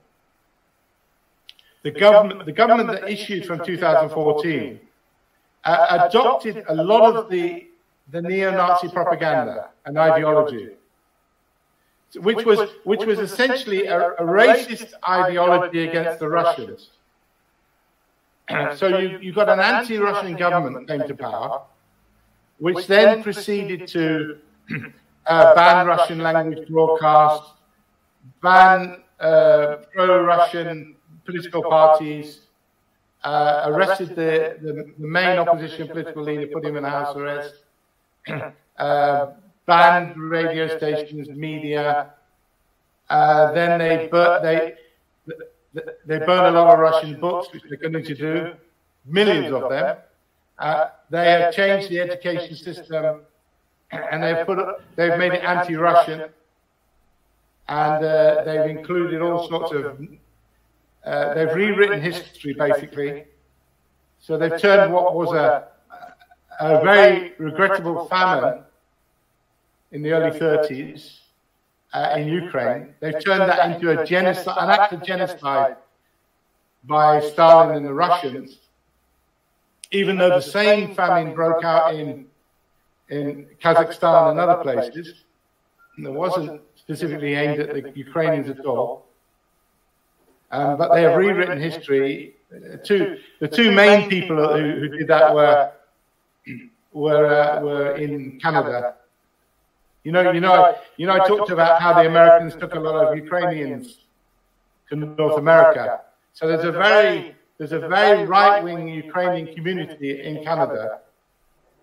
the 1.83 1.91
government, 1.91 2.47
the 2.47 2.53
government 2.53 2.91
that 2.91 3.11
issued 3.11 3.45
from 3.45 3.65
2014 3.65 4.81
uh, 5.65 6.09
adopted 6.09 6.65
a 6.69 6.75
lot 6.75 7.15
of 7.17 7.31
the 7.31 7.69
the 8.11 8.21
neo-Nazi 8.21 8.89
propaganda 8.89 9.71
and 9.87 9.97
ideology, 9.97 10.71
which 12.17 12.45
was, 12.45 12.69
which 12.85 13.05
was 13.07 13.19
essentially 13.21 13.87
a, 13.87 14.11
a 14.15 14.23
racist 14.23 14.93
ideology 15.09 15.89
against 15.89 16.19
the 16.19 16.29
Russians. 16.29 16.91
so 18.77 18.99
you, 18.99 19.19
you 19.19 19.33
got 19.33 19.49
an 19.49 19.61
anti-Russian 19.61 20.37
government 20.37 20.87
that 20.87 20.99
came 20.99 21.09
to 21.09 21.15
power, 21.15 21.63
which 22.59 22.87
then 22.87 23.23
proceeded 23.23 23.87
to 23.89 24.37
uh, 25.27 25.55
ban 25.55 25.87
Russian 25.87 26.19
language 26.19 26.69
broadcasts, 26.69 27.53
ban 28.43 29.03
uh, 29.21 29.77
pro-Russian 29.95 30.97
political 31.25 31.63
parties, 31.63 32.41
uh, 33.25 33.65
arrested 33.67 34.11
the, 34.11 34.57
the, 34.61 34.73
the, 34.73 34.95
main 34.99 35.39
opposition 35.39 35.87
political 35.89 36.23
leader, 36.23 36.47
put 36.53 36.65
him 36.65 36.77
in 36.77 36.85
house 36.85 37.17
arrest, 37.17 37.55
uh, 38.79 39.27
banned 39.67 40.17
radio 40.17 40.77
stations, 40.77 41.29
media. 41.29 42.11
Uh, 43.09 43.53
then 43.53 43.79
they, 43.79 44.09
bur- 44.09 44.41
they, 44.43 44.75
they 46.07 46.19
burn 46.19 46.47
a 46.47 46.51
lot 46.51 46.73
of 46.73 46.79
Russian 46.79 47.21
books, 47.21 47.53
which 47.53 47.63
they're 47.69 47.79
going 47.79 48.05
to 48.05 48.15
do, 48.15 48.55
millions 49.07 49.53
of 49.53 49.71
them. 49.71 49.97
Uh, 50.59 50.89
they 51.11 51.31
have 51.31 51.55
changed 51.55 51.91
the 51.91 52.01
education 52.01 52.55
system, 52.57 53.21
and 53.91 54.23
they've 54.23 54.47
put 54.47 54.59
they've 54.97 55.19
made 55.19 55.33
it 55.33 55.43
anti-Russian, 55.43 56.29
and 57.69 58.05
uh, 58.05 58.43
they've 58.45 58.77
included 58.77 59.21
all 59.21 59.49
sorts 59.49 59.73
of 59.73 59.99
uh, 61.05 61.35
they've 61.35 61.55
rewritten 61.55 62.01
history 62.01 62.55
basically. 62.55 63.25
So 64.21 64.39
they've 64.39 64.61
turned 64.61 64.93
what 64.93 65.15
was 65.15 65.33
a 65.33 65.69
a 66.61 66.81
very 66.83 67.33
regrettable 67.39 68.07
famine 68.07 68.63
in 69.91 70.03
the 70.03 70.13
early 70.13 70.39
30s 70.39 71.19
uh, 71.93 72.15
in 72.17 72.29
Ukraine. 72.29 72.95
They've 73.01 73.23
turned 73.23 73.43
that 73.43 73.71
into 73.71 73.99
a 73.99 74.07
genocide, 74.07 74.57
an 74.59 74.71
act 74.71 74.93
of 74.93 75.03
genocide 75.03 75.77
by 76.85 77.21
Stalin 77.21 77.77
and 77.77 77.85
the 77.85 77.93
Russians, 77.93 78.59
even 79.91 80.17
though 80.17 80.31
the 80.31 80.41
same 80.41 80.95
famine 80.95 81.35
broke 81.35 81.65
out 81.65 81.95
in, 81.95 82.27
in 83.09 83.47
Kazakhstan 83.63 84.31
and 84.31 84.41
other 84.41 84.63
places. 84.63 85.25
And 85.97 86.07
it 86.07 86.13
wasn't 86.13 86.63
specifically 86.77 87.35
aimed 87.35 87.61
at 87.61 87.75
the 87.75 87.93
Ukrainians 87.95 88.49
at 88.49 88.65
all. 88.65 89.07
Um, 90.53 90.77
but 90.77 90.93
they 90.93 91.03
have 91.03 91.17
rewritten 91.17 91.59
history. 91.59 92.35
Two, 92.85 93.17
the 93.41 93.49
two 93.49 93.73
main 93.73 94.11
people 94.11 94.37
who, 94.37 94.81
who 94.81 94.89
did 94.99 95.09
that 95.09 95.35
were 95.35 95.73
were 96.93 97.27
uh, 97.27 97.63
were 97.63 97.97
in 97.97 98.39
Canada. 98.39 98.95
You 100.05 100.13
know, 100.13 100.31
you 100.31 100.41
know, 100.41 100.75
you 100.99 101.07
know. 101.07 101.15
I 101.15 101.27
talked 101.27 101.51
about 101.51 101.81
how 101.81 101.95
the 101.95 102.07
Americans 102.07 102.55
took 102.55 102.75
a 102.75 102.81
lot 102.81 102.97
of 103.07 103.17
Ukrainians 103.17 104.01
to 104.91 104.97
North 104.97 105.39
America. 105.39 106.03
So 106.35 106.47
there's 106.47 106.65
a 106.65 106.73
very 106.73 107.35
there's 107.57 107.73
a 107.73 107.79
very 107.79 108.27
right 108.27 108.63
wing 108.63 108.89
Ukrainian 108.89 109.55
community 109.55 110.21
in 110.23 110.45
Canada, 110.45 111.01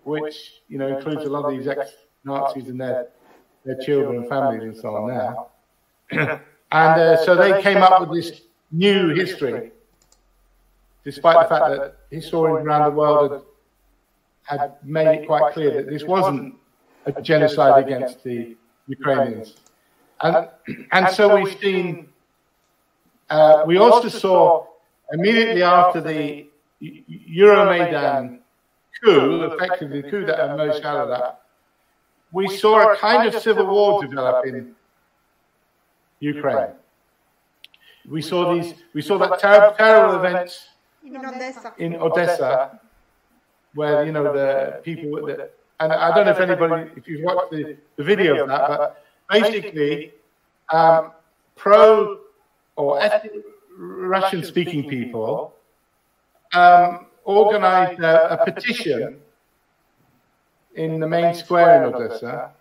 which 0.04 0.60
you 0.68 0.78
know 0.78 0.86
includes 0.86 1.24
a 1.24 1.28
lot 1.28 1.44
of 1.44 1.58
these 1.58 1.66
ex 1.66 1.90
Nazis 2.24 2.68
and 2.68 2.80
their 2.80 3.08
their 3.64 3.78
children 3.78 4.18
and 4.18 4.28
families 4.28 4.62
and 4.62 4.76
so 4.76 4.94
on 4.94 5.08
now. 5.08 5.48
and 6.72 7.00
uh, 7.00 7.24
so 7.24 7.34
they 7.34 7.60
came 7.62 7.78
up 7.78 8.00
with 8.00 8.12
this 8.12 8.42
new 8.70 9.14
history, 9.14 9.72
despite 11.04 11.48
the 11.48 11.54
fact 11.54 11.70
that 11.70 11.96
historians 12.10 12.66
around 12.66 12.90
the 12.90 12.96
world 12.96 13.42
had 14.42 14.58
had 14.58 14.74
made 14.82 15.06
it 15.06 15.26
quite 15.26 15.52
clear 15.52 15.70
that 15.74 15.88
this 15.88 16.02
wasn't 16.04 16.54
a 17.06 17.22
genocide 17.22 17.84
against 17.84 18.22
the 18.24 18.56
Ukrainians. 18.86 19.56
And, 20.22 20.48
and 20.92 21.08
so 21.08 21.34
we've 21.36 21.58
seen, 21.58 22.08
uh, 23.30 23.64
we 23.66 23.78
also 23.78 24.08
saw 24.08 24.66
immediately 25.12 25.62
after 25.62 26.00
the 26.00 26.46
Euromaidan 26.82 28.40
coup, 29.02 29.44
effectively 29.44 30.02
the 30.02 30.10
coup 30.10 30.26
that 30.26 30.50
emerged 30.50 30.84
out 30.84 30.98
of 30.98 31.08
that, 31.08 31.42
we 32.32 32.48
saw 32.48 32.92
a 32.92 32.96
kind 32.96 33.26
of 33.28 33.40
civil 33.40 33.66
war 33.66 34.04
develop 34.04 34.46
in 34.46 34.74
Ukraine. 36.20 36.72
We 38.08 38.22
saw 38.22 38.54
these, 38.54 38.74
we 38.94 39.02
saw 39.02 39.18
that 39.18 39.38
terrible, 39.38 39.76
terrible 39.76 40.16
events 40.16 40.68
in 41.04 41.16
Odessa. 41.16 41.74
in 41.78 41.96
Odessa, 41.96 42.80
where 43.74 44.04
you 44.04 44.12
know 44.12 44.32
the 44.32 44.80
people 44.82 45.26
that, 45.26 45.54
and 45.80 45.92
I 45.92 46.14
don't 46.14 46.26
know 46.26 46.32
if 46.32 46.40
anybody, 46.40 46.90
if 46.96 47.06
you've 47.06 47.22
watched 47.22 47.50
the, 47.50 47.76
the 47.96 48.04
video 48.04 48.42
of 48.42 48.48
that, 48.48 48.68
but 48.68 49.04
basically, 49.28 50.12
um, 50.72 51.12
pro 51.56 52.20
or 52.76 53.00
ethnic 53.02 53.32
Russian-speaking 53.76 54.88
people 54.88 55.54
um, 56.54 57.06
organized 57.24 58.00
a, 58.00 58.40
a 58.40 58.44
petition 58.50 59.20
in 60.74 61.00
the 61.00 61.06
main 61.06 61.34
square 61.34 61.84
in 61.84 61.94
Odessa, 61.94 62.52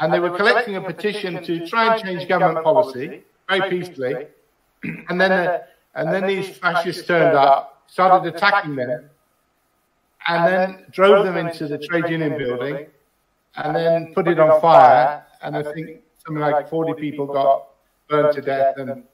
and 0.00 0.12
they 0.12 0.18
were 0.18 0.36
collecting 0.36 0.76
a 0.76 0.80
petition 0.80 1.42
to 1.44 1.66
try 1.66 1.94
and 1.94 2.02
change 2.02 2.28
government 2.28 2.64
policy 2.64 3.22
very 3.48 3.70
peacefully, 3.70 4.26
and 5.08 5.20
then 5.20 5.30
the, 5.30 5.64
and 5.94 6.12
then 6.12 6.26
these 6.26 6.56
fascists 6.58 7.06
turned 7.06 7.36
up, 7.36 7.82
started 7.86 8.34
attacking 8.34 8.76
them, 8.76 9.08
and 10.28 10.46
then 10.46 10.84
drove 10.90 11.24
them 11.24 11.36
into 11.36 11.68
the 11.68 11.78
trade 11.78 12.08
union 12.08 12.36
building, 12.36 12.86
and 13.56 13.74
then 13.76 14.12
put 14.14 14.28
it 14.28 14.38
on 14.38 14.60
fire, 14.60 15.24
and 15.42 15.56
I 15.56 15.62
think 15.62 16.00
something 16.24 16.40
like 16.40 16.68
40 16.68 17.00
people 17.00 17.26
got 17.26 17.68
burned 18.08 18.34
to 18.34 18.42
death, 18.42 18.76
and 18.78 19.04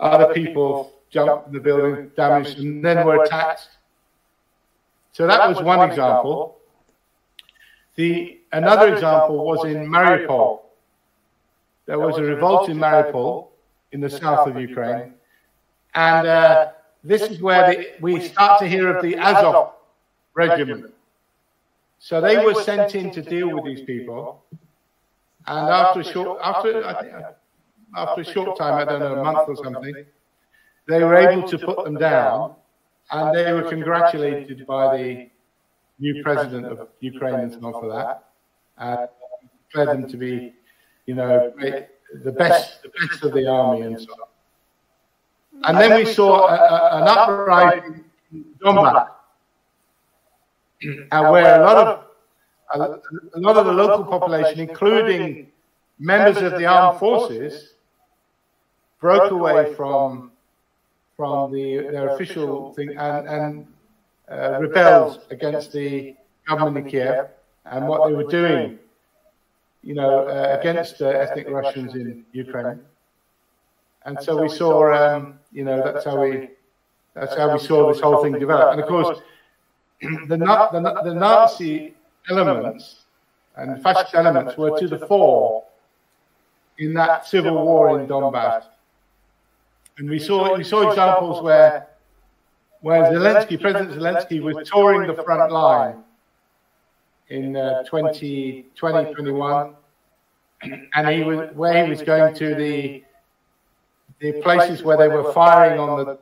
other 0.00 0.32
people 0.32 0.92
jumped 1.10 1.48
in 1.48 1.52
the 1.52 1.60
building, 1.60 2.10
damaged, 2.16 2.58
and 2.58 2.84
then 2.84 3.04
were 3.04 3.22
attacked. 3.22 3.68
So 5.12 5.26
that 5.26 5.48
was 5.48 5.62
one 5.62 5.88
example. 5.88 6.58
The 7.96 8.40
another 8.52 8.94
example 8.94 9.44
was 9.44 9.66
in 9.66 9.86
Mariupol. 9.86 10.60
There 11.86 11.98
was 11.98 12.16
a 12.18 12.22
revolt 12.22 12.68
in 12.68 12.78
Mariupol 12.78 13.48
in 13.92 14.00
the 14.00 14.10
south 14.10 14.48
of 14.48 14.58
Ukraine, 14.58 15.14
and 15.94 16.26
uh, 16.26 16.70
this 17.04 17.22
is 17.22 17.40
where 17.40 17.74
the, 17.74 17.86
we 18.00 18.20
start 18.20 18.60
to 18.60 18.66
hear 18.68 18.94
of 18.94 19.02
the 19.02 19.16
Azov 19.16 19.72
regiment. 20.34 20.94
So 21.98 22.20
they 22.20 22.44
were 22.44 22.54
sent 22.54 22.94
in 22.94 23.10
to 23.12 23.22
deal 23.22 23.48
with 23.54 23.64
these 23.64 23.82
people, 23.82 24.42
and 25.46 25.68
after 25.68 26.00
a 26.00 26.04
short 26.04 26.40
after 26.42 26.84
I 26.84 27.00
think, 27.00 27.12
after 27.96 28.20
a 28.22 28.24
short 28.24 28.56
time, 28.58 28.74
I 28.74 28.84
don't 28.84 29.00
know, 29.00 29.20
a 29.20 29.24
month 29.24 29.48
or 29.48 29.56
something, 29.56 29.94
they 30.88 31.02
were 31.02 31.16
able 31.16 31.46
to 31.48 31.58
put 31.58 31.84
them 31.84 31.96
down, 31.96 32.54
and 33.10 33.36
they 33.36 33.52
were 33.52 33.68
congratulated 33.68 34.66
by 34.66 34.96
the 34.96 35.30
new 35.98 36.22
president 36.22 36.66
of 36.66 36.88
Ukraine 37.00 37.40
and 37.40 37.52
so 37.52 37.64
on 37.66 37.72
for 37.72 37.88
that, 37.88 38.24
and 38.78 39.08
declared 39.68 39.88
them 39.90 40.08
to 40.08 40.16
be, 40.16 40.54
you 41.06 41.14
know, 41.14 41.52
the 42.24 42.32
best, 42.32 42.82
the 42.82 42.90
best 42.90 43.22
of 43.22 43.32
the 43.32 43.46
army 43.48 43.82
and 43.82 44.00
so 44.00 44.12
on. 44.12 44.28
And 45.64 45.78
then 45.78 45.96
we 45.96 46.12
saw 46.12 46.48
a, 46.48 46.54
a, 46.54 47.02
an 47.02 47.08
uprising 47.08 48.04
in 48.32 48.44
Donbass, 48.62 49.08
and 50.82 51.30
where 51.30 51.60
a 51.60 51.64
lot 51.64 51.76
of 51.76 52.04
a, 52.74 52.78
a 53.34 53.40
lot 53.40 53.56
of 53.56 53.66
the 53.66 53.72
local 53.72 54.04
population, 54.04 54.60
including 54.60 55.52
members 55.98 56.42
of 56.42 56.52
the 56.58 56.66
armed 56.66 56.98
forces, 56.98 57.74
broke 59.00 59.30
away 59.30 59.74
from 59.74 60.32
from 61.16 61.52
the 61.52 61.78
their 61.92 62.08
official 62.08 62.72
thing 62.72 62.96
and, 62.96 63.28
and 63.28 63.66
uh, 64.30 64.58
rebelled 64.60 65.20
against 65.30 65.72
the 65.72 66.16
government 66.48 66.86
in 66.86 66.90
Kiev 66.90 67.26
and 67.66 67.86
what 67.86 68.08
they 68.08 68.14
were 68.14 68.24
doing, 68.24 68.78
you 69.82 69.94
know, 69.94 70.28
uh, 70.28 70.58
against 70.58 71.02
uh, 71.02 71.08
ethnic 71.08 71.48
Russians 71.48 71.94
in 71.94 72.24
Ukraine. 72.32 72.80
And 74.04 74.20
so 74.20 74.40
we 74.40 74.48
saw, 74.48 74.92
um, 74.92 75.38
you 75.52 75.64
know, 75.64 75.82
that's 75.82 76.04
how 76.04 76.20
we 76.20 76.50
that's 77.14 77.36
how 77.36 77.52
we 77.52 77.58
saw 77.58 77.92
this 77.92 78.00
whole 78.00 78.22
thing 78.22 78.32
develop. 78.32 78.72
And 78.72 78.80
of 78.80 78.88
course, 78.88 79.20
the, 80.00 80.36
the, 80.36 81.00
the 81.04 81.14
Nazi 81.14 81.94
elements 82.30 83.02
and 83.56 83.82
fascist 83.82 84.14
elements 84.14 84.56
were 84.56 84.78
to 84.78 84.88
the 84.88 84.98
fore 85.06 85.64
in 86.78 86.94
that 86.94 87.26
civil 87.26 87.64
war 87.64 88.00
in 88.00 88.06
Donbass. 88.06 88.64
And 89.98 90.08
we 90.08 90.18
saw 90.18 90.56
we 90.56 90.64
saw 90.64 90.88
examples 90.90 91.42
where 91.42 91.88
where 92.80 93.02
Zelensky, 93.12 93.60
President 93.60 93.92
Zelensky, 93.92 94.40
was 94.40 94.68
touring 94.68 95.06
the 95.06 95.22
front 95.22 95.52
line 95.52 96.02
in 97.32 97.56
uh, 97.56 97.82
2020, 97.84 99.14
21, 99.14 99.74
and 100.94 101.08
he 101.08 101.22
was 101.22 101.50
where 101.54 101.84
he 101.84 101.90
was 101.90 102.02
going 102.02 102.34
to 102.34 102.54
the 102.54 103.02
the 104.20 104.32
places 104.42 104.82
where 104.82 104.96
they 104.96 105.08
were 105.08 105.32
firing 105.32 105.80
on 105.80 106.04
the 106.04 106.18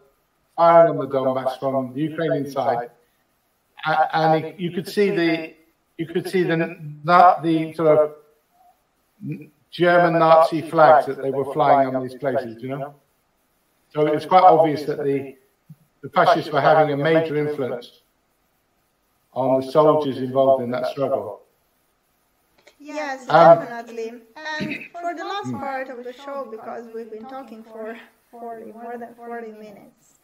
firing 0.56 0.92
on 0.92 0.98
the 0.98 1.08
Donbass 1.08 1.58
from 1.58 1.92
the 1.94 2.00
Ukrainian 2.00 2.48
side, 2.50 2.90
and 4.14 4.44
he, 4.44 4.64
you 4.64 4.70
could 4.70 4.88
see 4.88 5.10
the 5.10 5.54
you 5.98 6.06
could 6.06 6.30
see 6.30 6.42
the 6.44 6.56
not 7.02 7.42
the 7.42 7.72
sort 7.74 7.88
of 7.98 8.12
German 9.70 10.14
Nazi 10.20 10.62
flags 10.62 11.06
that 11.06 11.20
they 11.20 11.32
were 11.32 11.52
flying 11.52 11.94
on 11.94 12.02
these 12.04 12.14
places, 12.14 12.62
you 12.62 12.68
know. 12.68 12.94
So 13.92 14.06
it 14.06 14.14
was 14.14 14.26
quite 14.26 14.44
obvious 14.44 14.84
that 14.84 15.02
the 15.02 15.36
the 16.02 16.08
fascists 16.10 16.52
were 16.52 16.60
having 16.60 16.94
a 16.94 16.96
major 16.96 17.36
influence 17.36 18.00
on 19.32 19.60
the 19.60 19.70
soldiers 19.70 20.18
involved 20.18 20.62
in 20.62 20.70
that 20.70 20.86
struggle. 20.86 21.42
Yes, 22.78 23.28
um, 23.28 23.58
definitely. 23.58 24.22
And 24.58 24.86
for 24.92 25.14
the 25.14 25.24
last 25.24 25.52
part 25.52 25.90
of 25.90 26.02
the 26.04 26.12
show, 26.12 26.48
because 26.50 26.86
we've 26.94 27.10
been 27.10 27.26
talking 27.26 27.62
for 27.62 27.98
40, 28.30 28.72
more 28.72 28.96
than 28.98 29.14
40 29.14 29.52
minutes. 29.52 30.18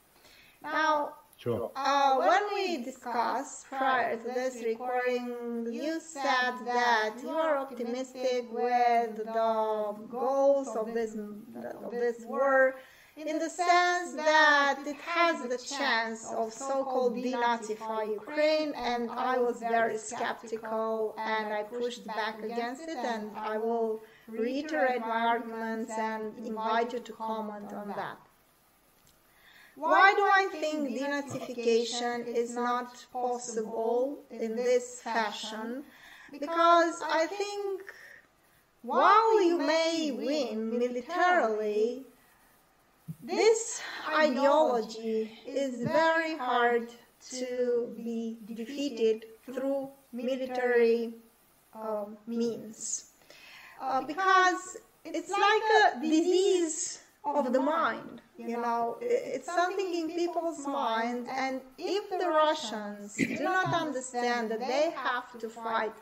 Now, 0.62 1.12
Sure. 1.38 1.70
Uh, 1.76 2.16
when 2.16 2.42
we 2.54 2.82
discussed 2.82 3.66
prior 3.68 4.16
to 4.16 4.24
this 4.24 4.64
recording, 4.64 5.66
you 5.70 6.00
said 6.00 6.54
that 6.64 7.14
you 7.22 7.28
are 7.28 7.58
optimistic 7.58 8.46
with 8.50 9.16
the 9.16 9.94
goals 10.10 10.74
of 10.74 10.94
this 10.94 11.14
of 11.14 11.90
this 11.90 12.24
war 12.24 12.76
in 13.16 13.38
the 13.38 13.48
sense 13.48 14.12
that 14.12 14.78
it 14.86 14.96
has 14.96 15.40
the 15.48 15.56
chance 15.56 16.30
of 16.30 16.52
so-called 16.52 17.14
denazify 17.16 18.10
Ukraine, 18.12 18.74
and 18.76 19.10
I 19.10 19.38
was 19.38 19.58
very 19.58 19.96
skeptical 19.96 21.14
and 21.18 21.52
I 21.52 21.62
pushed 21.62 22.06
back 22.06 22.42
against 22.42 22.82
it, 22.82 22.98
and 22.98 23.30
I 23.34 23.56
will 23.56 24.02
reiterate 24.28 25.00
my 25.00 25.24
arguments 25.34 25.92
and 25.96 26.36
invite 26.44 26.92
you 26.92 27.00
to 27.00 27.12
comment 27.12 27.72
on 27.72 27.88
that. 27.96 28.18
Why 29.76 30.12
do 30.14 30.22
I 30.22 30.48
think 30.60 30.88
denazification 30.98 32.26
is 32.26 32.54
not 32.54 33.06
possible 33.12 34.18
in 34.30 34.56
this 34.56 35.00
fashion? 35.02 35.84
Because 36.30 37.02
I 37.02 37.26
think 37.26 37.82
while 38.82 39.42
you 39.42 39.58
may 39.58 40.10
win 40.12 40.78
militarily, 40.78 42.04
this 43.26 43.82
ideology 44.14 45.38
is 45.46 45.82
very 45.82 46.36
hard 46.36 46.88
to 47.30 47.92
be 47.96 48.38
defeated 48.54 49.26
through 49.44 49.88
military 50.12 51.14
um, 51.74 52.16
means. 52.26 53.10
Uh, 53.80 54.02
because 54.02 54.78
it's 55.04 55.30
like 55.30 55.66
a 55.82 56.00
disease 56.00 57.00
of 57.24 57.52
the 57.52 57.60
mind. 57.60 58.22
You 58.38 58.60
know, 58.60 58.98
it's 59.00 59.46
something 59.46 59.94
in 59.94 60.10
people's 60.10 60.66
minds, 60.66 61.26
and 61.32 61.62
if 61.78 62.10
the 62.10 62.28
Russians 62.28 63.16
do 63.16 63.38
not 63.40 63.72
understand 63.72 64.50
that 64.50 64.60
they 64.60 64.90
have 64.90 65.38
to 65.40 65.48
fight 65.48 65.94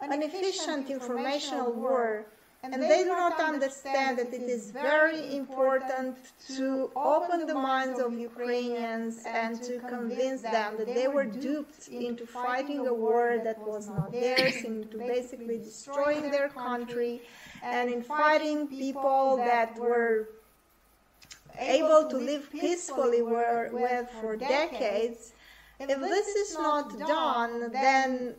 an 0.00 0.20
efficient 0.22 0.90
informational 0.90 1.72
war, 1.72 2.26
and 2.72 2.82
they 2.82 3.04
do 3.04 3.10
not 3.10 3.40
understand 3.40 4.18
that 4.18 4.32
it 4.32 4.42
is 4.42 4.70
very 4.70 5.36
important 5.36 6.16
to 6.56 6.90
open 6.96 7.46
the 7.46 7.54
minds 7.54 7.98
of 8.00 8.12
Ukrainians 8.12 9.22
and 9.26 9.62
to 9.62 9.78
convince 9.80 10.42
them 10.42 10.76
that 10.78 10.86
they 10.98 11.08
were 11.08 11.24
duped 11.24 11.88
into 11.88 12.26
fighting 12.26 12.86
a 12.86 12.94
war 12.94 13.40
that 13.42 13.58
was 13.66 13.88
not 13.88 14.10
theirs, 14.12 14.56
into 14.64 14.98
basically 14.98 15.58
destroying 15.58 16.30
their 16.30 16.48
country, 16.48 17.22
and 17.62 17.90
in 17.90 18.02
fighting 18.02 18.66
people 18.68 19.36
that 19.36 19.78
were 19.78 20.28
able 21.58 22.08
to 22.10 22.16
live 22.16 22.50
peacefully 22.50 23.22
with 23.22 24.08
for 24.20 24.36
decades, 24.36 25.32
if 25.78 26.00
this 26.00 26.28
is 26.28 26.54
not 26.54 26.98
done, 26.98 27.70
then 27.72 28.34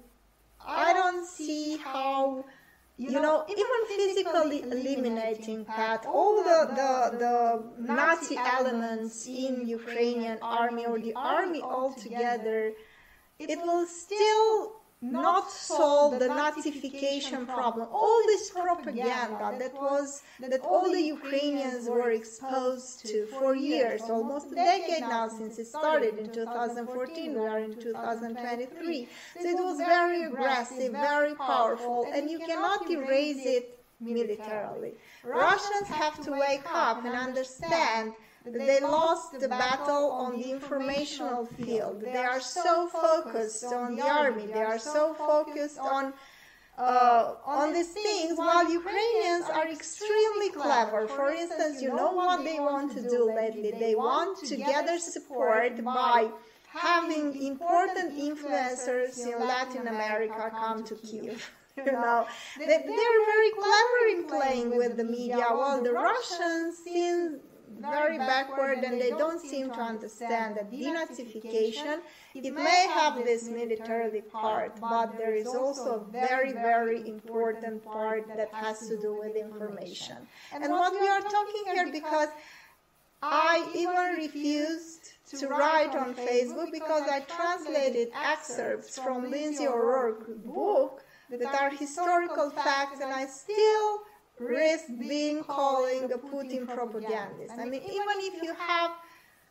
I 0.65 0.93
don't 0.93 1.25
see 1.25 1.77
how, 1.77 2.45
you 2.97 3.21
know, 3.21 3.45
even 3.47 3.65
physically 3.87 4.63
eliminating 4.63 5.65
all 6.07 6.43
the, 6.43 6.59
the, 6.73 7.17
the 7.19 7.93
Nazi 7.93 8.37
elements 8.37 9.27
in 9.27 9.67
Ukrainian 9.67 10.39
army 10.41 10.85
or 10.87 10.99
the 10.99 11.13
army 11.13 11.61
altogether, 11.61 12.73
it 13.37 13.59
will 13.59 13.85
still 13.85 14.76
not 15.01 15.51
solve 15.51 16.19
the 16.19 16.27
Nazification 16.27 17.45
problem. 17.45 17.87
All 17.91 18.21
this 18.25 18.49
propaganda 18.49 19.55
that 19.59 19.73
was 19.75 20.23
that 20.39 20.61
all 20.61 20.89
the 20.91 21.01
Ukrainians 21.01 21.87
were 21.87 22.11
exposed 22.11 23.05
to 23.05 23.27
for 23.27 23.55
years, 23.55 24.01
almost 24.09 24.51
a 24.51 24.55
decade 24.55 25.01
now 25.01 25.27
since 25.27 25.59
it 25.59 25.67
started 25.67 26.17
in 26.17 26.31
2014, 26.31 27.33
we 27.33 27.39
are 27.39 27.59
in 27.59 27.75
2023. 27.75 29.07
So 29.39 29.47
it 29.47 29.55
was 29.55 29.77
very 29.77 30.23
aggressive, 30.23 30.91
very 30.93 31.35
powerful, 31.35 32.07
and 32.11 32.29
you 32.29 32.39
cannot 32.39 32.89
erase 32.89 33.45
it 33.45 33.77
militarily. 33.99 34.93
Russians 35.23 35.87
have 35.89 36.23
to 36.23 36.31
wake 36.31 36.65
up 36.73 37.05
and 37.05 37.15
understand 37.15 38.13
they 38.53 38.79
lost 38.79 39.39
the 39.39 39.47
battle 39.47 40.11
on 40.11 40.37
the 40.39 40.51
informational 40.51 41.45
field. 41.45 42.01
They 42.01 42.25
are 42.33 42.39
so 42.41 42.87
focused 42.87 43.65
on 43.65 43.95
the 43.95 44.07
army. 44.07 44.47
They 44.47 44.63
are 44.63 44.79
so 44.79 45.13
focused 45.13 45.79
on 45.79 46.13
uh, 46.77 47.33
on 47.45 47.73
these 47.73 47.87
things, 47.87 48.37
while 48.37 48.69
Ukrainians 48.71 49.45
are 49.49 49.67
extremely 49.67 50.51
clever. 50.51 51.07
For 51.07 51.31
instance, 51.31 51.81
you 51.81 51.89
know 51.89 52.11
what 52.11 52.43
they 52.43 52.59
want 52.59 52.93
to 52.95 53.01
do 53.01 53.33
lately? 53.33 53.71
They 53.71 53.95
want 53.95 54.37
to 54.45 54.55
gather 54.55 54.99
support 54.99 55.83
by 55.83 56.29
having 56.67 57.35
important 57.41 58.15
influencers 58.17 59.17
in 59.17 59.39
Latin 59.39 59.87
America 59.87 60.51
come 60.51 60.83
to 60.85 60.95
Kiev. 60.95 61.51
You 61.85 61.91
know, 61.91 62.25
they, 62.57 62.65
they're 62.65 63.25
very 63.35 63.51
clever 63.51 64.01
in 64.09 64.23
playing 64.23 64.75
with 64.75 64.97
the 64.97 65.03
media, 65.03 65.45
while 65.51 65.79
the 65.83 65.91
Russians, 65.91 66.79
since 66.83 67.35
very 67.79 68.17
backward 68.17 68.79
and 68.79 68.99
they 68.99 69.11
don't 69.11 69.41
seem 69.41 69.69
to 69.71 69.79
understand 69.79 70.57
that 70.57 70.71
denazification, 70.71 71.99
it 72.33 72.53
may 72.53 72.87
have 72.93 73.23
this 73.23 73.47
militarily 73.47 74.21
part, 74.21 74.79
but 74.79 75.17
there 75.17 75.35
is 75.35 75.47
also 75.47 76.05
a 76.07 76.11
very, 76.11 76.53
very 76.53 77.07
important 77.07 77.83
part 77.83 78.27
that 78.35 78.53
has 78.53 78.87
to 78.87 78.97
do 78.99 79.19
with 79.19 79.35
information. 79.35 80.17
And 80.53 80.71
what 80.71 80.93
we 80.93 81.07
are 81.07 81.21
talking 81.21 81.63
here, 81.73 81.91
because 81.91 82.29
I 83.21 83.67
even 83.75 84.23
refused 84.23 85.13
to 85.39 85.47
write 85.47 85.95
on 85.95 86.13
Facebook 86.13 86.71
because 86.71 87.03
I 87.09 87.21
translated 87.21 88.09
excerpts 88.13 88.97
from 88.97 89.31
Lindsey 89.31 89.67
O'Rourke's 89.67 90.29
book 90.45 91.03
that 91.29 91.55
are 91.55 91.71
historical 91.71 92.49
facts, 92.51 93.01
and 93.01 93.11
I 93.11 93.25
still 93.25 94.01
being 94.99 95.43
calling 95.43 96.11
a 96.11 96.17
Putin 96.17 96.67
propagandist. 96.67 97.53
I 97.57 97.65
mean, 97.65 97.81
even 97.81 98.17
if 98.19 98.43
you 98.43 98.53
have 98.53 98.91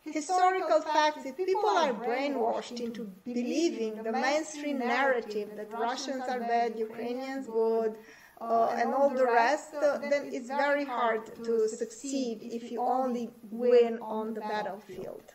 historical 0.04 0.80
facts, 0.80 1.26
if 1.26 1.36
people 1.36 1.68
are 1.68 1.92
brainwashed 1.92 2.80
into 2.80 3.04
believing 3.24 4.02
the 4.02 4.12
mainstream 4.12 4.78
narrative 4.78 5.50
that 5.56 5.72
Russians 5.72 6.22
are 6.28 6.40
bad, 6.40 6.78
Ukrainians 6.78 7.46
good, 7.48 7.96
uh, 8.40 8.76
and 8.78 8.94
all 8.94 9.10
the 9.10 9.24
rest, 9.24 9.74
uh, 9.74 9.98
then 10.10 10.30
it's 10.32 10.48
very 10.48 10.84
hard 10.84 11.22
to 11.44 11.68
succeed 11.68 12.40
if 12.42 12.70
you 12.70 12.80
only 12.80 13.30
win 13.50 13.98
on 14.02 14.34
the 14.34 14.40
battlefield. 14.40 15.34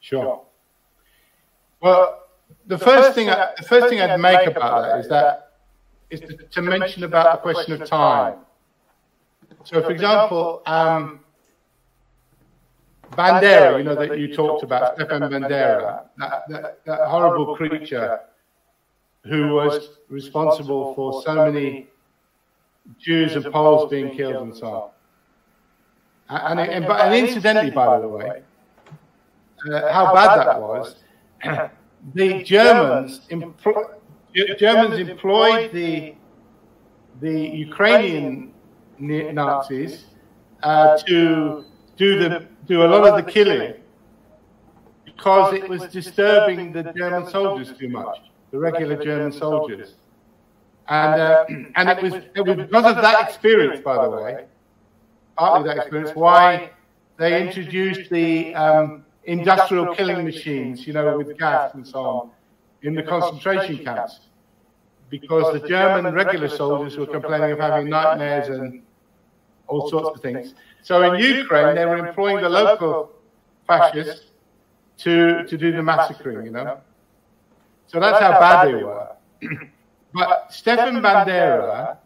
Sure. 0.00 0.42
Well, 1.80 2.24
the 2.66 2.78
first 2.78 3.14
thing 3.14 3.28
I, 3.30 3.52
the 3.56 3.62
first 3.62 3.88
thing 3.88 4.00
I'd 4.00 4.18
make 4.18 4.46
about 4.46 4.82
that 4.82 4.98
is 5.00 5.08
that 5.08 5.49
is 6.10 6.20
to, 6.50 6.62
mention 6.62 7.04
about 7.04 7.36
the 7.36 7.52
question 7.52 7.80
of 7.80 7.88
time. 7.88 8.38
So, 9.64 9.82
for 9.82 9.90
example, 9.90 10.62
um, 10.66 11.20
Bandera, 13.12 13.78
you 13.78 13.84
know, 13.84 13.94
that 13.94 14.18
you 14.18 14.34
talked 14.34 14.62
about, 14.62 14.94
Stefan 14.94 15.22
Bandera, 15.22 16.04
that, 16.18 16.48
that, 16.48 16.84
that 16.84 17.08
horrible 17.08 17.56
creature 17.56 18.20
who 19.24 19.54
was 19.54 19.98
responsible 20.08 20.94
for 20.94 21.22
so 21.22 21.34
many 21.34 21.88
Jews 22.98 23.36
and 23.36 23.44
Poles 23.52 23.90
being 23.90 24.16
killed 24.16 24.42
and 24.42 24.56
so 24.56 24.66
on. 24.66 24.90
And, 26.28 26.60
and, 26.60 26.84
and, 26.84 26.92
and 26.92 27.28
incidentally, 27.28 27.70
by 27.70 27.98
the 28.00 28.08
way, 28.08 28.42
uh, 29.70 29.92
how 29.92 30.14
bad 30.14 30.46
that 30.46 30.60
was, 30.60 30.96
the 32.14 32.42
Germans 32.42 33.26
Germans 34.34 34.98
employed 34.98 35.72
the 35.72 36.14
the 37.20 37.48
Ukrainian 37.66 38.52
Nazis 38.98 40.06
uh, 40.62 40.96
to 41.06 41.64
do 41.96 42.18
the 42.18 42.46
do 42.66 42.82
a 42.84 42.88
lot 42.88 43.06
of 43.08 43.24
the 43.24 43.30
killing 43.30 43.74
because 45.04 45.54
it 45.54 45.68
was 45.68 45.82
disturbing 45.92 46.72
the 46.72 46.84
German 46.96 47.28
soldiers 47.28 47.76
too 47.76 47.88
much, 47.88 48.18
the 48.52 48.58
regular 48.58 48.96
German 49.02 49.32
soldiers, 49.32 49.94
and 50.88 51.20
uh, 51.20 51.44
and 51.76 51.88
it 51.88 52.02
was 52.02 52.14
it 52.14 52.42
was 52.46 52.56
because 52.56 52.84
of 52.84 52.96
that 53.02 53.28
experience, 53.28 53.80
by 53.80 54.02
the 54.02 54.10
way, 54.10 54.46
partly 55.36 55.68
that 55.68 55.76
experience, 55.78 56.12
why 56.14 56.70
they 57.16 57.46
introduced 57.46 58.08
the 58.10 58.54
um, 58.54 59.04
industrial 59.24 59.94
killing 59.94 60.24
machines, 60.24 60.86
you 60.86 60.92
know, 60.92 61.18
with 61.18 61.36
gas 61.36 61.74
and 61.74 61.86
so 61.86 62.00
on 62.00 62.30
in 62.82 62.94
the 62.94 63.02
concentration 63.02 63.84
camps. 63.84 64.20
because 65.10 65.60
the 65.60 65.66
German 65.66 66.14
regular 66.14 66.48
soldiers 66.48 66.96
were 66.96 67.06
complaining 67.06 67.52
of 67.52 67.58
having 67.58 67.88
nightmares 67.88 68.48
and 68.48 68.82
all 69.66 69.88
sorts 69.90 70.08
of 70.16 70.22
things. 70.22 70.54
So 70.82 71.12
in 71.12 71.20
Ukraine, 71.20 71.74
they 71.74 71.84
were 71.84 71.98
employing 72.06 72.40
the 72.40 72.48
local 72.48 73.10
fascists 73.66 74.26
to, 74.98 75.44
to 75.44 75.58
do 75.58 75.72
the 75.72 75.82
massacring, 75.82 76.44
you 76.46 76.52
know. 76.52 76.80
So 77.86 77.98
that's 77.98 78.20
how 78.20 78.32
bad 78.38 78.68
they 78.68 78.84
were. 78.84 79.08
but 80.14 80.52
Stefan 80.52 81.02
Bandera, 81.02 81.96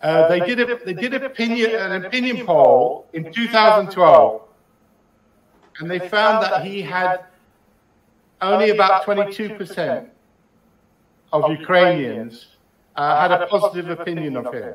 uh, 0.00 0.28
they 0.28 0.40
did 0.40 0.60
a, 0.60 0.84
they 0.84 0.94
did 0.94 1.14
opinion, 1.14 1.70
an 1.74 2.04
opinion 2.04 2.46
poll 2.46 3.06
in 3.12 3.32
2012, 3.32 4.42
and 5.78 5.90
they 5.90 5.98
found 5.98 6.42
that 6.42 6.64
he 6.64 6.80
had 6.80 7.24
only 8.44 8.70
about 8.70 9.04
22% 9.04 10.08
of 11.32 11.50
Ukrainians 11.50 12.46
uh, 12.96 13.20
had 13.20 13.32
a 13.32 13.46
positive 13.46 13.90
opinion 13.90 14.36
of 14.36 14.52
him. 14.52 14.74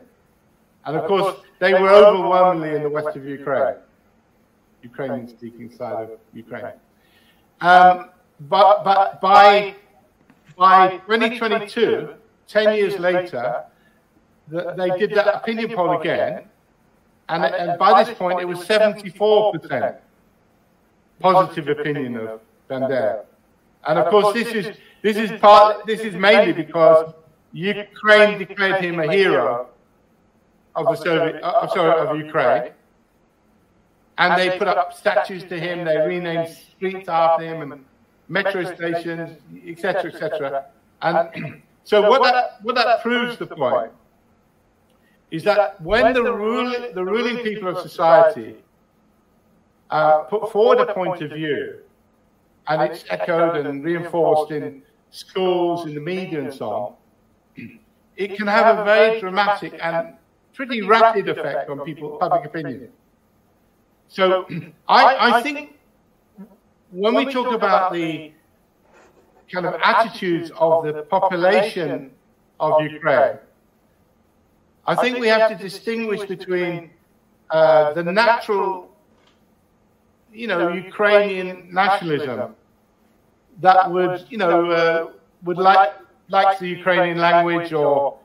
And 0.86 0.98
of 0.98 1.06
course, 1.08 1.38
they 1.60 1.74
were 1.74 1.90
overwhelmingly 1.90 2.76
in 2.76 2.84
the 2.84 2.90
west 2.90 3.16
of 3.16 3.26
Ukraine, 3.26 3.76
Ukrainian 4.82 5.28
speaking 5.28 5.70
side 5.72 6.10
of 6.12 6.20
Ukraine. 6.34 6.80
Um, 7.62 8.10
but, 8.42 8.84
but 8.84 9.22
by, 9.22 9.76
by 10.58 10.98
2022, 11.00 12.14
10 12.48 12.76
years 12.76 12.98
later, 12.98 13.64
the, 14.48 14.74
they 14.78 14.98
did 14.98 15.12
that 15.12 15.28
opinion 15.36 15.74
poll 15.76 16.00
again. 16.00 16.46
And, 17.28 17.46
and 17.46 17.78
by 17.78 18.04
this 18.04 18.18
point, 18.18 18.40
it 18.40 18.46
was 18.46 18.60
74% 18.60 19.98
positive 21.20 21.68
opinion 21.68 22.18
of 22.18 22.42
Bandera. 22.70 23.26
And 23.88 23.98
of 24.00 24.10
course, 24.10 24.34
this 24.34 24.48
is 24.50 24.78
this 25.02 25.18
is 25.18 25.40
part. 25.40 25.86
This 25.86 26.02
is 26.02 26.16
mainly 26.16 26.54
because 26.54 27.14
Ukraine 27.52 28.38
declared 28.38 28.84
him 28.84 29.00
a 29.00 29.12
hero 29.12 29.70
of 30.76 30.86
the 30.86 30.96
Soviet. 30.96 31.42
Uh, 31.42 31.68
sorry, 31.68 32.08
of 32.08 32.18
Ukraine, 32.18 32.72
and 34.18 34.40
they 34.40 34.58
put 34.58 34.68
up 34.68 34.94
statues 34.94 35.44
to 35.46 35.60
him. 35.60 35.86
They 35.86 35.98
renamed 35.98 36.50
streets 36.50 37.08
after 37.08 37.46
him 37.46 37.72
and 37.72 37.86
metro 38.28 38.64
stations, 38.76 39.38
etc., 39.66 40.12
etc. 40.12 40.66
And 41.02 41.62
so 41.84 42.10
what 42.10 42.22
that 42.24 42.60
what 42.64 42.76
that 42.76 43.02
proves 43.02 43.38
the 43.38 43.48
point 43.48 43.92
is 45.32 45.44
that 45.44 45.82
when 45.82 46.14
the 46.14 46.24
ruling 46.24 46.94
the 46.94 47.04
ruling 47.04 47.38
people 47.38 47.70
of 47.70 47.80
society 47.80 48.56
uh, 49.90 50.20
put 50.24 50.52
forward 50.52 50.80
a 50.80 50.94
point 50.94 51.22
of 51.22 51.32
view 51.32 51.80
and 52.70 52.82
it's 52.84 53.04
echoed 53.10 53.66
and 53.66 53.84
reinforced 53.84 54.52
in 54.52 54.84
schools, 55.10 55.88
in 55.88 55.96
the 55.96 56.00
media, 56.00 56.40
and 56.44 56.54
so 56.54 56.70
on, 56.70 56.94
it 58.16 58.38
can 58.38 58.48
have 58.48 58.78
a 58.78 58.84
very 58.84 59.20
dramatic 59.20 59.74
and 59.82 60.14
pretty 60.54 60.82
rapid 60.84 61.28
effect 61.28 61.70
on 61.70 61.80
people, 61.82 62.18
public 62.18 62.46
opinion. 62.46 62.90
So 64.08 64.46
I, 64.88 65.34
I 65.34 65.42
think 65.42 65.80
when 66.92 67.16
we 67.16 67.32
talk 67.34 67.52
about 67.54 67.92
the 67.92 68.32
kind 69.52 69.66
of 69.66 69.76
attitudes 69.84 70.52
of 70.56 70.86
the 70.86 71.04
population 71.04 72.12
of 72.60 72.82
Ukraine, 72.82 73.40
I 74.86 74.96
think 74.96 75.18
we 75.18 75.28
have 75.28 75.50
to 75.50 75.56
distinguish 75.56 76.28
between 76.28 76.92
uh, 77.50 77.94
the 77.94 78.04
natural, 78.04 78.92
you 80.32 80.48
know, 80.48 80.70
Ukrainian 80.70 81.70
nationalism 81.72 82.56
that 83.60 83.92
would, 83.92 84.26
you 84.30 84.38
know, 84.38 84.72
uh, 84.72 85.12
would 85.44 85.58
like 85.58 85.94
likes 86.30 86.60
the 86.60 86.68
Ukrainian 86.68 87.18
language 87.18 87.74
or 87.74 88.20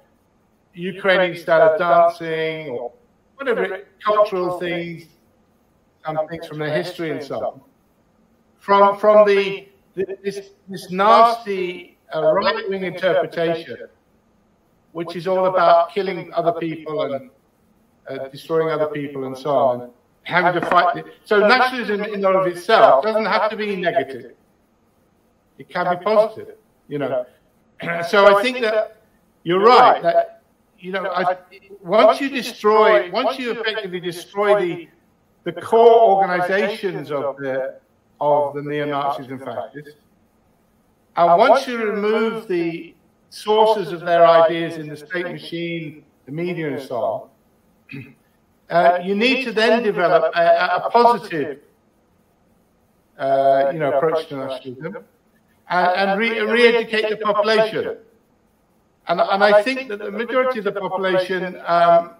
Ukrainian 0.75 1.37
style 1.37 1.73
of 1.73 1.79
dancing 1.79 2.69
or 2.69 2.93
whatever 3.37 3.85
cultural 4.05 4.59
things, 4.59 5.05
some 6.05 6.19
things 6.29 6.47
from 6.47 6.59
their 6.59 6.75
history 6.83 7.11
and 7.11 7.23
so 7.23 7.37
on. 7.47 7.61
from 8.65 8.99
from 8.99 9.27
the, 9.27 9.69
this 9.95 10.51
this 10.69 10.91
nasty 10.91 11.97
uh, 12.15 12.33
right 12.33 12.69
wing 12.69 12.85
interpretation, 12.85 13.77
which 14.93 15.17
is 15.17 15.27
all 15.27 15.47
about 15.47 15.93
killing 15.95 16.33
other 16.33 16.53
people 16.53 16.97
and 17.15 17.31
uh, 18.09 18.29
destroying 18.29 18.69
other 18.71 18.87
people 18.87 19.25
and 19.25 19.37
so 19.37 19.51
on, 19.51 19.81
and 19.83 19.93
having 20.23 20.61
to 20.61 20.67
fight. 20.67 21.05
So 21.25 21.47
nationalism 21.47 22.03
in 22.05 22.25
and 22.25 22.25
of 22.25 22.47
itself 22.47 23.05
doesn't 23.05 23.27
have 23.27 23.51
to 23.51 23.57
be 23.57 23.77
negative. 23.77 24.33
It 25.59 25.69
can 25.69 25.99
be 25.99 26.05
positive, 26.05 26.57
you 26.89 26.99
know. 26.99 27.27
so 28.09 28.37
I 28.37 28.43
think 28.43 28.61
that 28.61 29.03
you're 29.45 29.61
right 29.61 30.03
that 30.03 30.43
you 30.79 30.93
know 30.93 31.07
I, 31.07 31.37
once 31.83 32.21
you 32.21 32.29
destroy, 32.29 33.11
once 33.11 33.39
you 33.39 33.53
effectively 33.53 34.01
destroy 34.01 34.61
the 34.61 34.89
the 35.45 35.61
core 35.61 36.17
organizations 36.17 37.11
of 37.11 37.37
the 37.37 37.79
of 38.21 38.55
the 38.55 38.63
neo-Nazis 38.63 39.29
and 39.29 39.41
fascists, 39.43 40.01
and 41.17 41.39
once 41.39 41.67
you 41.67 41.79
remove 41.79 42.49
the 42.49 42.95
sources 43.31 43.93
of 43.93 44.01
their 44.01 44.27
ideas 44.27 44.79
in 44.79 44.89
the 44.89 44.97
state 44.97 45.27
machine, 45.27 46.05
the 46.27 46.33
media, 46.33 46.77
and 46.77 46.83
so 46.83 46.97
on, 47.93 48.15
uh, 48.71 48.99
you 49.03 49.15
need 49.15 49.45
to 49.45 49.53
then 49.53 49.83
develop 49.83 50.35
a, 50.35 50.81
a 50.87 50.91
positive, 50.91 51.59
uh, 53.19 53.71
you 53.73 53.79
know, 53.79 53.93
approach 53.93 54.29
to 54.29 54.37
nationalism 54.37 55.05
and, 55.69 56.11
and 56.11 56.21
re- 56.21 56.41
re-educate 56.41 57.09
the 57.11 57.17
population. 57.17 57.97
And, 59.07 59.21
and 59.21 59.45
I 59.45 59.63
think 59.63 59.89
that 59.89 59.99
the 59.99 60.11
majority 60.11 60.59
of 60.59 60.65
the 60.65 60.73
population, 60.73 61.61
um, 61.67 62.13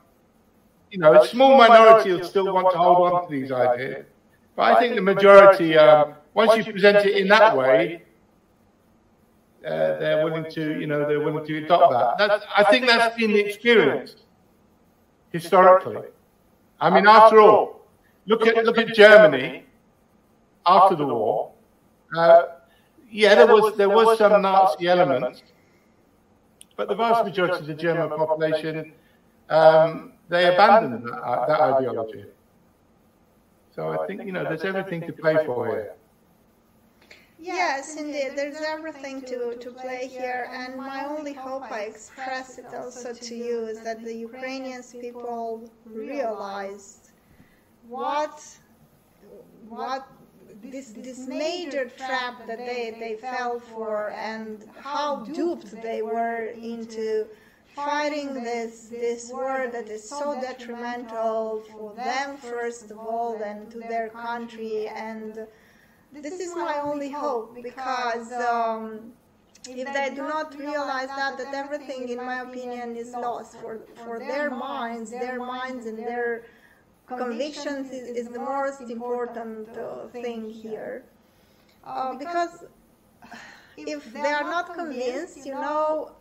you 0.91 0.99
know, 0.99 1.21
a 1.21 1.27
small 1.27 1.57
minority 1.57 2.13
will 2.13 2.25
still 2.25 2.53
want 2.53 2.71
to 2.73 2.79
hold 2.79 3.13
on 3.13 3.27
to 3.27 3.31
these 3.31 3.51
ideas. 3.51 4.05
But 4.57 4.77
I 4.77 4.81
think 4.81 4.95
the 4.95 5.03
majority, 5.03 5.77
um, 5.77 6.15
once 6.35 6.57
you 6.57 6.73
present 6.73 7.07
it 7.07 7.17
in 7.17 7.29
that 7.29 7.57
way, 7.57 8.03
uh, 9.67 9.99
they're 9.99 10.25
willing 10.25 10.51
to, 10.51 10.79
you 10.79 10.87
know, 10.87 11.09
they're 11.09 11.21
willing 11.21 11.47
to 11.47 11.65
adopt 11.65 12.19
that. 12.19 12.29
That's, 12.29 12.45
I 12.55 12.65
think 12.65 12.87
that's 12.87 13.17
been 13.17 13.33
the 13.33 13.41
experience 13.41 14.17
historically. 15.33 16.03
I 16.81 16.91
mean, 16.91 17.07
after 17.07 17.41
all, 17.41 17.87
look 18.27 18.47
at 18.47 18.63
look 18.65 18.77
at 18.79 18.95
Germany 18.95 19.65
after 20.67 20.95
the 20.95 21.07
war. 21.07 21.53
Uh, 22.15 22.43
yeah, 23.15 23.35
there 23.37 23.47
was 23.47 23.77
there 23.77 23.89
was 23.89 24.19
some 24.19 24.43
Nazi 24.43 24.89
elements, 24.89 25.43
but 26.77 26.89
the 26.89 26.97
vast 26.97 27.25
majority 27.25 27.59
of 27.59 27.67
the 27.67 27.75
German 27.75 28.09
population 28.09 28.93
um, 29.49 30.13
they 30.29 30.53
abandoned 30.53 31.07
that, 31.07 31.45
that 31.49 31.61
ideology. 31.61 32.25
So 33.75 33.91
I 33.91 34.07
think 34.07 34.25
you 34.25 34.33
know 34.33 34.45
there's 34.45 34.65
everything 34.65 35.01
to 35.03 35.13
play 35.13 35.37
for 35.47 35.67
here. 35.67 35.95
Yes, 37.39 37.97
indeed. 37.97 38.33
There's 38.37 38.57
everything 38.57 39.21
to, 39.23 39.57
to 39.57 39.71
play 39.71 40.07
here, 40.07 40.49
and 40.51 40.77
my 40.77 41.05
only 41.05 41.35
hope 41.35 41.71
I 41.71 41.81
express 41.83 42.59
it 42.59 42.67
also 42.75 43.13
to 43.13 43.35
you 43.35 43.67
is 43.67 43.81
that 43.83 44.03
the 44.03 44.15
Ukrainian 44.15 44.83
people 44.83 45.71
realized 45.85 47.11
what 47.89 48.37
what 49.69 50.07
this 50.71 50.93
this 50.97 51.27
major 51.27 51.91
trap 51.97 52.47
that 52.47 52.59
they, 52.59 52.97
they 52.99 53.15
fell 53.17 53.61
for 53.61 54.11
and 54.13 54.65
how 54.79 55.25
duped 55.25 55.71
they 55.83 56.03
were 56.03 56.47
into 56.47 57.27
fighting 57.75 58.35
this 58.35 58.89
this 58.91 59.31
war 59.33 59.69
that 59.73 59.89
is 59.89 60.09
so 60.09 60.39
detrimental 60.41 61.63
for 61.73 61.93
them 61.95 62.37
first 62.37 62.91
of 62.91 62.99
all 62.99 63.41
and 63.43 63.71
to 63.71 63.79
their 63.81 64.09
country. 64.09 64.89
And 64.89 65.47
this 66.13 66.39
is 66.41 66.55
my 66.55 66.81
only 66.81 67.11
hope 67.11 67.57
because 67.63 68.33
um, 68.33 69.13
if 69.69 69.93
they 69.93 70.15
do 70.15 70.23
not 70.23 70.57
realize 70.57 71.09
that, 71.09 71.39
that 71.39 71.53
everything, 71.55 72.09
in 72.09 72.19
my 72.19 72.43
opinion, 72.43 72.97
is 72.97 73.13
lost 73.13 73.57
for, 73.61 73.81
for 74.05 74.19
their 74.19 74.51
minds, 74.51 75.11
their 75.11 75.39
minds 75.39 75.87
and 75.87 75.99
their 75.99 76.45
convictions 77.07 77.91
is, 77.91 78.09
is 78.17 78.29
the 78.29 78.39
most 78.39 78.81
important 78.81 79.69
uh, 79.77 80.07
thing 80.09 80.51
here. 80.51 81.05
Uh, 81.85 82.15
because 82.15 82.65
if 83.77 84.13
they 84.13 84.33
are 84.33 84.45
not 84.45 84.75
convinced, 84.75 85.45
you 85.45 85.53
know, 85.53 86.13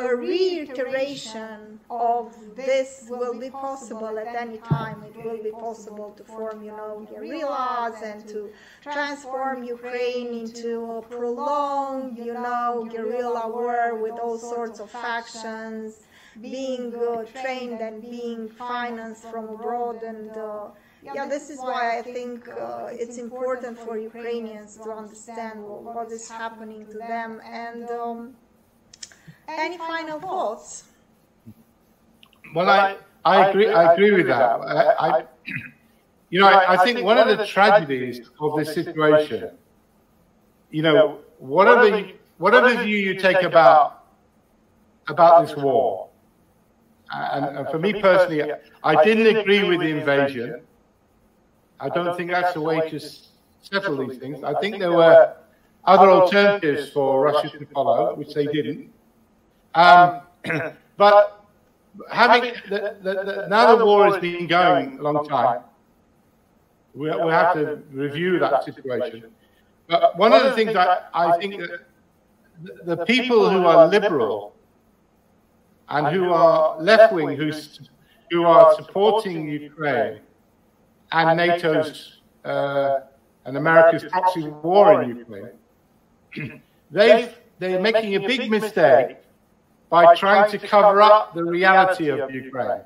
a 0.00 0.16
reiteration 0.16 1.78
of 1.90 2.34
this 2.56 3.06
will 3.08 3.38
be 3.38 3.50
possible 3.50 4.18
at 4.18 4.34
any 4.34 4.58
time. 4.58 5.02
It 5.02 5.22
will 5.24 5.42
be 5.42 5.50
possible 5.50 6.14
to 6.16 6.24
form, 6.24 6.64
you 6.64 6.70
know, 6.70 7.06
guerrillas 7.10 8.00
and 8.02 8.26
to 8.28 8.50
transform 8.82 9.64
Ukraine 9.64 10.28
into 10.44 10.92
a 10.92 11.02
prolonged, 11.02 12.18
you 12.18 12.32
know, 12.32 12.88
guerrilla 12.90 13.48
war 13.48 13.94
with 13.96 14.12
all 14.12 14.38
sorts 14.38 14.80
of 14.80 14.90
factions, 14.90 16.06
being 16.40 16.94
uh, 16.94 17.24
trained 17.24 17.80
and 17.80 18.02
being 18.02 18.48
financed 18.48 19.24
from 19.30 19.48
abroad. 19.48 20.02
And 20.02 20.30
uh, 20.30 20.68
yeah, 21.02 21.26
this 21.26 21.50
is 21.50 21.58
why 21.58 21.98
I 21.98 22.02
think 22.02 22.48
uh, 22.48 22.88
it's 22.90 23.18
important 23.18 23.78
for 23.78 23.98
Ukrainians 23.98 24.76
to 24.84 24.90
understand 24.90 25.62
what 25.62 26.10
is 26.10 26.28
happening 26.28 26.86
to 26.86 26.98
them 26.98 27.40
and. 27.44 27.90
Um, 27.90 28.34
any 29.48 29.78
final 29.78 30.20
thoughts? 30.20 30.84
Well, 32.54 32.68
I, 32.68 32.96
I 33.24 33.48
agree. 33.48 33.68
I 33.68 33.92
agree 33.92 34.12
with 34.12 34.26
that. 34.26 34.42
I, 34.42 34.94
I 34.98 35.24
you 36.30 36.40
know, 36.40 36.46
I, 36.46 36.74
I, 36.74 36.84
think 36.84 37.04
one 37.04 37.18
of 37.18 37.28
the 37.36 37.46
tragedies 37.46 38.30
of 38.40 38.56
this 38.56 38.74
situation, 38.74 39.50
you 40.70 40.82
know, 40.82 41.18
whatever 41.38 42.08
whatever 42.38 42.82
view 42.82 42.96
you 42.96 43.18
take 43.18 43.42
about 43.42 44.04
about 45.08 45.46
this 45.46 45.56
war, 45.56 46.08
and, 47.12 47.56
and 47.58 47.68
for 47.68 47.78
me 47.78 48.00
personally, 48.00 48.52
I 48.82 49.04
didn't 49.04 49.36
agree 49.36 49.64
with 49.64 49.80
the 49.80 49.88
invasion. 49.88 50.62
I 51.80 51.88
don't 51.88 52.16
think 52.16 52.30
that's 52.30 52.54
the 52.54 52.60
way 52.60 52.88
to 52.90 53.00
settle 53.62 53.96
these 54.06 54.18
things. 54.18 54.42
I 54.44 54.54
think 54.60 54.78
there 54.78 54.92
were 54.92 55.34
other 55.84 56.10
alternatives 56.10 56.90
for 56.90 57.22
Russia 57.22 57.50
to 57.58 57.66
follow, 57.66 58.14
which 58.14 58.34
they 58.34 58.46
didn't. 58.46 58.90
Um, 59.74 60.20
but 60.96 61.44
having 62.10 62.54
the, 62.68 62.96
the, 63.02 63.14
the, 63.24 63.46
now 63.48 63.74
the 63.76 63.84
war 63.84 64.06
has 64.06 64.20
been 64.20 64.46
going 64.46 64.98
a 64.98 65.02
long 65.02 65.26
time, 65.26 65.62
we, 66.94 67.10
we 67.10 67.30
have 67.30 67.54
to 67.54 67.82
review 67.92 68.38
that 68.38 68.64
situation. 68.64 69.30
But 69.88 70.16
one 70.16 70.32
of 70.32 70.44
the 70.44 70.52
things 70.52 70.76
I, 70.76 71.02
I 71.12 71.38
think 71.38 71.60
that 71.60 71.80
the 72.84 73.04
people 73.06 73.50
who 73.50 73.66
are 73.66 73.86
liberal 73.88 74.54
and 75.92 76.06
who 76.08 76.32
are 76.32 76.80
left 76.80 77.12
wing, 77.12 77.36
who, 77.36 77.52
who 78.30 78.44
are 78.44 78.74
supporting 78.74 79.48
Ukraine. 79.48 80.20
And 81.12 81.38
NATO's 81.38 82.20
uh, 82.44 83.00
and 83.44 83.56
America's 83.56 84.04
proxy 84.10 84.48
war 84.48 85.02
in 85.02 85.16
Ukraine, 85.16 86.62
they 86.90 87.34
they're 87.58 87.80
making 87.80 88.14
a 88.16 88.20
big 88.20 88.50
mistake 88.50 89.18
by 89.90 90.14
trying 90.14 90.50
to 90.50 90.58
cover 90.58 91.02
up 91.02 91.34
the 91.34 91.44
reality 91.44 92.08
of 92.08 92.30
Ukraine. 92.30 92.80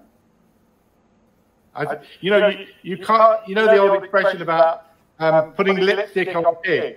I, 1.76 1.98
you 2.20 2.30
know, 2.30 2.48
you, 2.48 2.66
you 2.82 2.98
can't, 2.98 3.46
you 3.46 3.54
know 3.54 3.66
the 3.66 3.76
old 3.76 4.02
expression 4.02 4.42
about 4.42 4.86
um, 5.18 5.52
putting 5.52 5.76
lipstick 5.76 6.34
on 6.34 6.44
a 6.44 6.54
pig. 6.54 6.96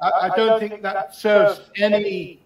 I, 0.00 0.10
I 0.22 0.36
don't 0.36 0.58
think 0.58 0.80
that 0.82 1.14
serves 1.14 1.60
any 1.76 2.40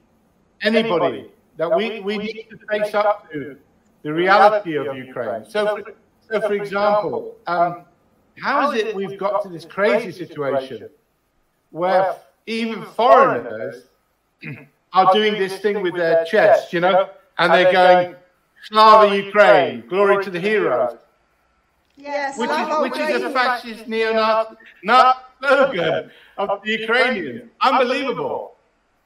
anybody. 0.63 1.31
That 1.57 1.77
we, 1.77 2.01
we 2.01 2.19
need 2.19 2.47
to 2.51 2.59
face 2.71 2.95
up 2.95 3.31
to 3.33 3.57
the 4.03 4.13
reality 4.13 4.77
of 4.77 4.97
Ukraine. 4.97 5.45
So, 5.45 5.77
for, 5.77 5.95
so 6.29 6.41
for 6.41 6.55
example, 6.55 7.37
um, 7.47 7.85
how 8.39 8.73
is 8.73 8.81
it 8.81 8.95
we've 8.95 9.19
got 9.19 9.43
to 9.45 9.49
this 9.49 9.65
crazy 9.65 10.11
situation 10.11 10.89
where 11.71 12.17
even 12.47 12.83
foreigners 12.83 13.85
are 14.93 15.13
doing 15.13 15.35
this 15.35 15.59
thing 15.59 15.83
with 15.83 15.95
their 15.95 16.25
chest, 16.25 16.73
you 16.73 16.81
know, 16.81 17.09
and 17.39 17.53
they're 17.53 17.73
going, 17.73 18.17
Slava 18.65 19.15
Ukraine, 19.17 19.85
glory 19.89 20.25
to 20.25 20.31
the 20.31 20.41
heroes. 20.41 20.97
Yes, 21.97 22.37
which 22.37 22.51
is, 22.51 22.81
which 22.81 22.99
is 22.99 23.23
a 23.23 23.31
fascist 23.31 23.87
neo-Nazi 23.87 24.57
slogan 25.41 26.11
of 26.39 26.63
the 26.63 26.71
Ukrainians. 26.71 27.51
Unbelievable. 27.61 28.54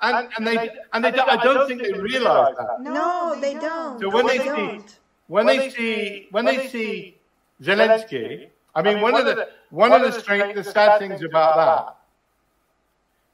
And, 0.01 0.29
and 0.37 0.47
they 0.47 0.71
and 0.93 1.05
they 1.05 1.13
I 1.13 1.37
don't 1.43 1.67
think 1.67 1.83
they 1.83 1.93
realize 1.93 2.55
that. 2.57 2.81
No, 2.81 3.37
they 3.41 3.55
don't. 3.55 4.01
So 4.01 4.11
when 4.11 4.27
they, 4.27 4.39
see 4.39 4.81
when 5.27 5.47
they 5.47 5.71
see 5.71 6.29
when 6.31 6.45
they 6.45 6.69
see 6.69 7.17
Zelensky, 7.61 8.49
I 8.75 8.83
mean 8.83 9.01
one 9.01 9.15
of 9.17 9.25
the 9.25 9.49
one 9.71 9.93
of 9.93 10.03
the 10.03 10.13
strange 10.21 10.55
the 10.55 10.63
sad 10.63 11.01
things 11.01 11.23
about 11.23 11.57
that 11.57 11.99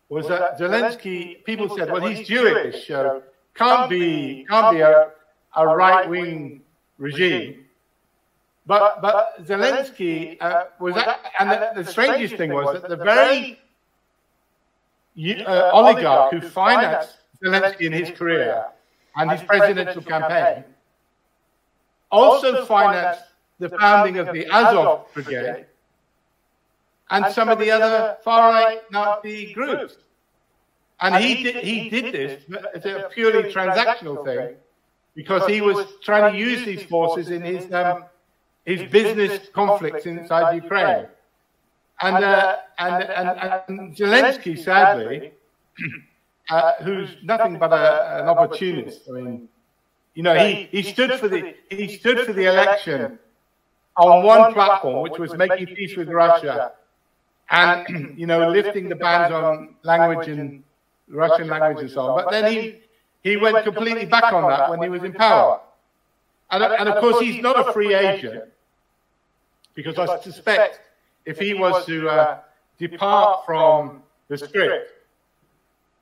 was 0.08 0.28
that 0.28 0.58
Zelensky, 0.58 1.44
people 1.44 1.76
said, 1.76 1.90
well, 1.90 2.06
he's 2.06 2.26
Jewish, 2.26 2.86
so 2.86 3.22
can't 3.54 3.90
be, 3.90 4.46
can't 4.48 4.76
be 4.76 4.80
a, 4.80 5.10
a 5.56 5.66
right 5.66 6.08
wing 6.08 6.62
regime. 6.98 7.64
but 8.66 9.00
but 9.02 9.44
Zelensky 9.44 10.36
uh, 10.40 10.64
was, 10.78 10.94
that, 10.94 11.20
and 11.38 11.50
the, 11.50 11.82
the, 11.82 11.90
strangest 11.90 12.36
thing 12.36 12.52
was 12.52 12.80
that 12.80 12.88
the 12.88 12.96
very 12.96 13.58
uh, 15.16 15.70
oligarch 15.72 16.32
who 16.32 16.40
financed 16.40 17.18
Zelensky 17.42 17.82
in 17.82 17.92
his 17.92 18.10
career 18.10 18.64
and 19.16 19.30
his 19.30 19.42
presidential 19.42 20.02
campaign 20.02 20.64
also 22.10 22.64
financed 22.64 23.22
the 23.58 23.68
founding 23.68 24.18
of 24.18 24.32
the 24.32 24.46
Azov 24.46 25.12
Brigade 25.14 25.66
and 27.10 27.32
some 27.32 27.48
of 27.48 27.58
the 27.58 27.70
other 27.70 28.16
far-right 28.24 28.80
Nazi 28.90 29.52
groups. 29.52 29.96
And 31.00 31.16
he 31.22 31.42
did, 31.42 31.56
he 31.56 31.90
did 31.90 32.14
this 32.14 32.42
as 32.74 32.86
a 32.86 33.08
purely 33.12 33.52
transactional 33.52 34.24
thing 34.24 34.56
because 35.14 35.46
he 35.46 35.60
was 35.60 35.86
trying 36.02 36.32
to 36.32 36.38
use 36.38 36.64
these 36.64 36.82
forces 36.84 37.30
in 37.30 37.42
his, 37.42 37.70
um, 37.72 38.04
his 38.64 38.90
business 38.90 39.48
conflicts 39.52 40.06
inside 40.06 40.54
Ukraine. 40.54 41.06
And, 42.04 42.22
uh, 42.22 42.56
and, 42.78 43.02
and, 43.04 43.28
and 43.68 43.96
Zelensky, 43.96 44.58
sadly, 44.58 45.32
uh, 46.50 46.72
who's 46.82 47.08
nothing 47.22 47.58
but 47.58 47.72
a, 47.72 48.20
an 48.20 48.28
opportunist, 48.28 49.08
I 49.08 49.12
mean, 49.12 49.48
you 50.14 50.22
know, 50.22 50.34
he, 50.34 50.68
he 50.70 50.82
stood 50.82 51.12
for 51.18 51.28
the 51.28 51.54
he 51.70 51.88
stood 51.88 52.20
for 52.26 52.32
the 52.34 52.44
election 52.44 53.18
on 53.96 54.22
one 54.24 54.52
platform, 54.52 55.02
which 55.02 55.18
was 55.18 55.34
making 55.34 55.74
peace 55.74 55.96
with 55.96 56.08
Russia, 56.08 56.72
and 57.50 57.86
you 58.18 58.26
know, 58.26 58.50
lifting 58.50 58.88
the 58.88 58.96
bans 58.96 59.32
on 59.32 59.74
language 59.82 60.28
and 60.28 60.62
Russian 61.08 61.48
language 61.48 61.80
and 61.80 61.90
so 61.90 62.02
on. 62.02 62.24
But 62.24 62.30
then 62.30 62.52
he 62.52 62.80
he 63.22 63.36
went 63.38 63.64
completely 63.64 64.04
back 64.04 64.32
on 64.32 64.48
that 64.50 64.68
when 64.70 64.82
he 64.82 64.90
was 64.90 65.02
in 65.02 65.14
power, 65.14 65.60
and 66.50 66.62
and 66.62 66.88
of 66.88 67.00
course 67.00 67.18
he's 67.20 67.40
not 67.42 67.56
a 67.68 67.72
free 67.72 67.94
agent. 67.94 68.44
because 69.74 69.98
I 69.98 70.20
suspect 70.20 70.80
if 71.26 71.38
he 71.38 71.54
was 71.54 71.84
to 71.86 72.08
uh, 72.08 72.38
depart 72.78 73.44
from 73.46 74.02
the 74.28 74.38
script 74.38 74.92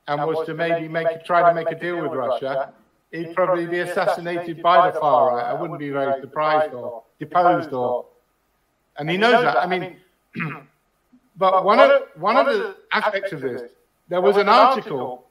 and 0.07 0.25
was 0.25 0.45
to 0.45 0.53
maybe 0.53 0.87
make 0.87 1.25
try 1.25 1.47
to 1.47 1.53
make 1.53 1.71
a 1.71 1.79
deal 1.79 2.01
with 2.01 2.11
Russia 2.11 2.73
he'd 3.13 3.35
probably 3.35 3.65
be 3.65 3.79
assassinated 3.79 4.61
by 4.61 4.89
the 4.91 4.99
far 4.99 5.35
right. 5.35 5.45
I 5.45 5.53
wouldn't 5.53 5.79
be 5.79 5.89
very 5.89 6.19
surprised 6.19 6.73
or 6.73 7.03
deposed 7.19 7.71
or. 7.71 8.05
And 8.97 9.09
he 9.09 9.17
knows 9.17 9.43
that. 9.43 9.57
I 9.57 9.65
mean, 9.65 9.97
but 11.37 11.63
one 11.63 11.79
of 11.79 12.01
one 12.15 12.35
of 12.35 12.47
the 12.47 12.75
aspects 12.91 13.31
of 13.31 13.41
this, 13.41 13.71
there 14.09 14.21
was 14.21 14.37
an 14.37 14.49
article 14.49 15.25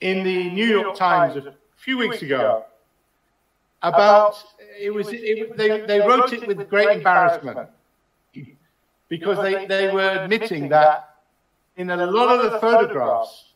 in 0.00 0.22
the 0.22 0.50
New 0.50 0.66
York 0.66 0.96
Times 0.96 1.36
a 1.36 1.54
few 1.76 1.96
weeks 1.96 2.22
ago 2.22 2.64
about 3.82 4.36
it 4.78 4.92
was 4.92 5.08
it, 5.10 5.56
they 5.56 5.80
they 5.82 6.00
wrote 6.00 6.32
it 6.32 6.46
with 6.46 6.68
great 6.68 6.96
embarrassment 6.96 7.70
because 9.08 9.38
they, 9.38 9.66
they 9.66 9.92
were 9.92 10.10
admitting 10.10 10.68
that 10.68 11.16
in 11.76 11.90
a 11.90 12.06
lot 12.06 12.28
of 12.28 12.50
the 12.50 12.58
photographs 12.58 13.52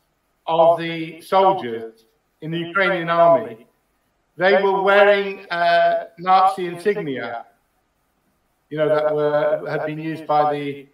of 0.47 0.79
the 0.79 1.21
soldiers 1.21 2.05
in 2.41 2.51
the 2.51 2.59
Ukrainian 2.59 3.09
army, 3.09 3.67
they 4.37 4.61
were 4.61 4.81
wearing 4.81 5.45
uh, 5.49 6.05
Nazi 6.17 6.67
insignia, 6.67 7.45
you 8.69 8.77
know, 8.77 8.87
that 8.87 9.13
were 9.13 9.69
had 9.69 9.85
been 9.85 9.99
used 9.99 10.25
by 10.25 10.53
the 10.53 10.87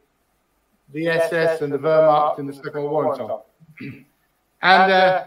the 0.94 1.08
SS 1.08 1.62
and 1.62 1.72
the 1.72 1.78
Wehrmacht 1.78 2.40
in 2.40 2.46
the 2.48 2.54
Second 2.54 2.84
World 2.84 2.92
War 2.92 3.08
and 3.08 3.18
so 3.18 3.26
on. 3.26 4.06
And 4.62 4.92
uh, 4.92 5.26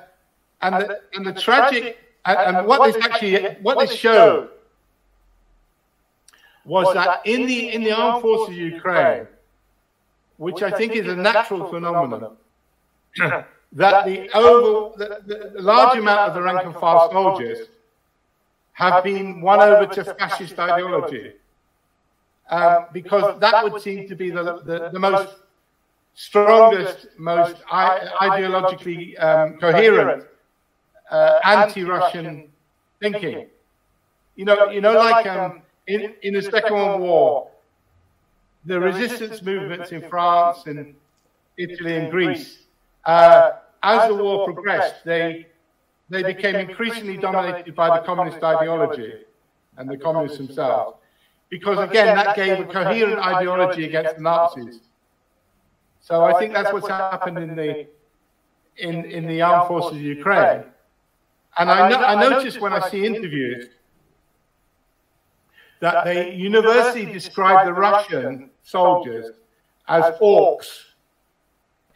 and 0.62 0.74
the, 0.74 1.00
and 1.14 1.26
the 1.26 1.32
tragic 1.32 1.98
and, 2.24 2.56
and 2.56 2.66
what 2.66 2.92
this 2.92 3.04
actually 3.04 3.56
what 3.62 3.78
this 3.78 3.96
showed 3.96 4.50
was 6.70 6.94
that 6.94 7.20
in 7.24 7.46
the 7.46 7.60
in 7.74 7.82
the 7.82 7.92
armed 7.92 8.22
forces 8.22 8.54
of 8.54 8.60
Ukraine, 8.74 9.26
which 10.36 10.62
I 10.62 10.70
think 10.70 10.90
is 11.00 11.06
a 11.08 11.16
natural 11.16 11.68
phenomenon. 11.72 12.36
that 13.82 14.04
the, 14.08 14.16
over, 14.34 14.96
the, 15.00 15.08
the 15.54 15.62
large 15.62 15.98
amount 15.98 16.20
of 16.28 16.34
the 16.34 16.42
rank 16.42 16.64
and 16.64 16.74
file 16.74 17.10
soldiers 17.10 17.58
have 18.72 19.02
been 19.02 19.40
won 19.40 19.60
over 19.60 19.86
to 19.96 20.02
fascist 20.14 20.58
ideology. 20.58 21.32
Um, 22.50 22.86
because 22.92 23.38
that 23.40 23.56
would 23.64 23.80
seem 23.80 24.08
to 24.08 24.16
be 24.16 24.30
the, 24.30 24.42
the, 24.68 24.90
the 24.92 24.98
most 24.98 25.36
strongest, 26.14 27.06
most 27.16 27.56
ideologically 28.28 29.02
um, 29.22 29.58
coherent 29.58 30.24
uh, 31.10 31.38
anti-Russian 31.44 32.48
thinking. 33.00 33.46
You 34.36 34.44
know, 34.46 34.70
you 34.70 34.80
know, 34.80 34.94
like 34.94 35.26
um, 35.26 35.62
in, 35.90 36.14
in 36.22 36.34
the 36.34 36.42
Second 36.42 36.74
World 36.74 37.00
War, 37.00 37.50
the 38.64 38.78
resistance 38.78 39.42
movements 39.42 39.90
in 39.92 40.02
France 40.08 40.66
and 40.66 40.94
Italy 41.56 41.96
and 41.96 42.10
Greece 42.10 42.58
uh, 43.04 43.52
as 43.82 44.08
the 44.08 44.14
war 44.14 44.44
progressed, 44.44 45.04
they, 45.04 45.46
they 46.08 46.22
became 46.22 46.56
increasingly 46.56 47.16
dominated 47.16 47.74
by 47.74 47.98
the 47.98 48.04
communist 48.04 48.42
ideology 48.42 49.14
and 49.76 49.88
the 49.88 49.96
communists 49.96 50.38
themselves. 50.38 50.98
Because 51.48 51.78
again, 51.78 52.14
that 52.14 52.36
gave 52.36 52.60
a 52.60 52.64
coherent 52.64 53.18
ideology 53.18 53.84
against 53.84 54.16
the 54.16 54.22
Nazis. 54.22 54.80
So 56.00 56.22
I 56.22 56.38
think 56.38 56.54
that's 56.54 56.72
what's 56.72 56.88
happened 56.88 57.38
in 57.38 57.56
the 57.56 57.86
in, 58.76 59.04
in 59.04 59.26
the 59.26 59.42
armed 59.42 59.68
forces 59.68 59.96
of 59.96 60.02
Ukraine. 60.02 60.62
And 61.58 61.70
I, 61.70 61.88
no, 61.90 61.96
I 61.96 62.28
noticed 62.28 62.60
when 62.60 62.72
I 62.72 62.88
see 62.88 63.04
interviews 63.04 63.66
that 65.80 66.04
they 66.04 66.34
universally 66.34 67.06
describe 67.06 67.66
the 67.66 67.72
Russian 67.72 68.50
soldiers 68.62 69.32
as 69.88 70.04
orcs 70.20 70.90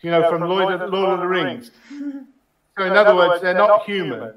you 0.04 0.10
know, 0.10 0.28
from 0.28 0.42
Lord 0.42 0.74
of, 0.74 0.92
Lord 0.92 1.14
of 1.14 1.20
the 1.20 1.26
Rings. 1.26 1.70
So, 2.76 2.84
in 2.84 2.92
other 2.92 3.16
words, 3.16 3.40
they're 3.40 3.54
not 3.54 3.84
human. 3.84 4.34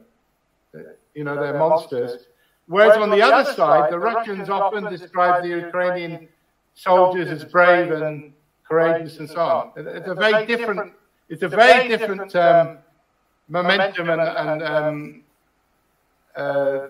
You 1.13 1.25
know, 1.25 1.35
they're 1.35 1.59
monsters. 1.59 2.27
Whereas 2.67 2.95
on 2.97 3.09
the 3.09 3.21
other 3.21 3.51
side, 3.53 3.91
the 3.91 3.99
Russians 3.99 4.49
often 4.49 4.85
describe 4.85 5.43
the 5.43 5.49
Ukrainian 5.49 6.29
soldiers 6.73 7.29
as 7.29 7.43
brave 7.43 7.91
and 7.91 8.33
courageous 8.67 9.19
and 9.19 9.29
so 9.29 9.41
on. 9.41 9.71
It's 9.75 10.07
a 10.07 10.15
very 10.15 10.45
different, 10.45 10.93
it's 11.27 11.43
a 11.43 11.49
very 11.49 11.89
different 11.89 12.33
um, 12.35 12.77
momentum 13.49 14.09
and, 14.09 14.21
and 14.21 14.63
um, 14.63 15.23
uh, 16.35 16.87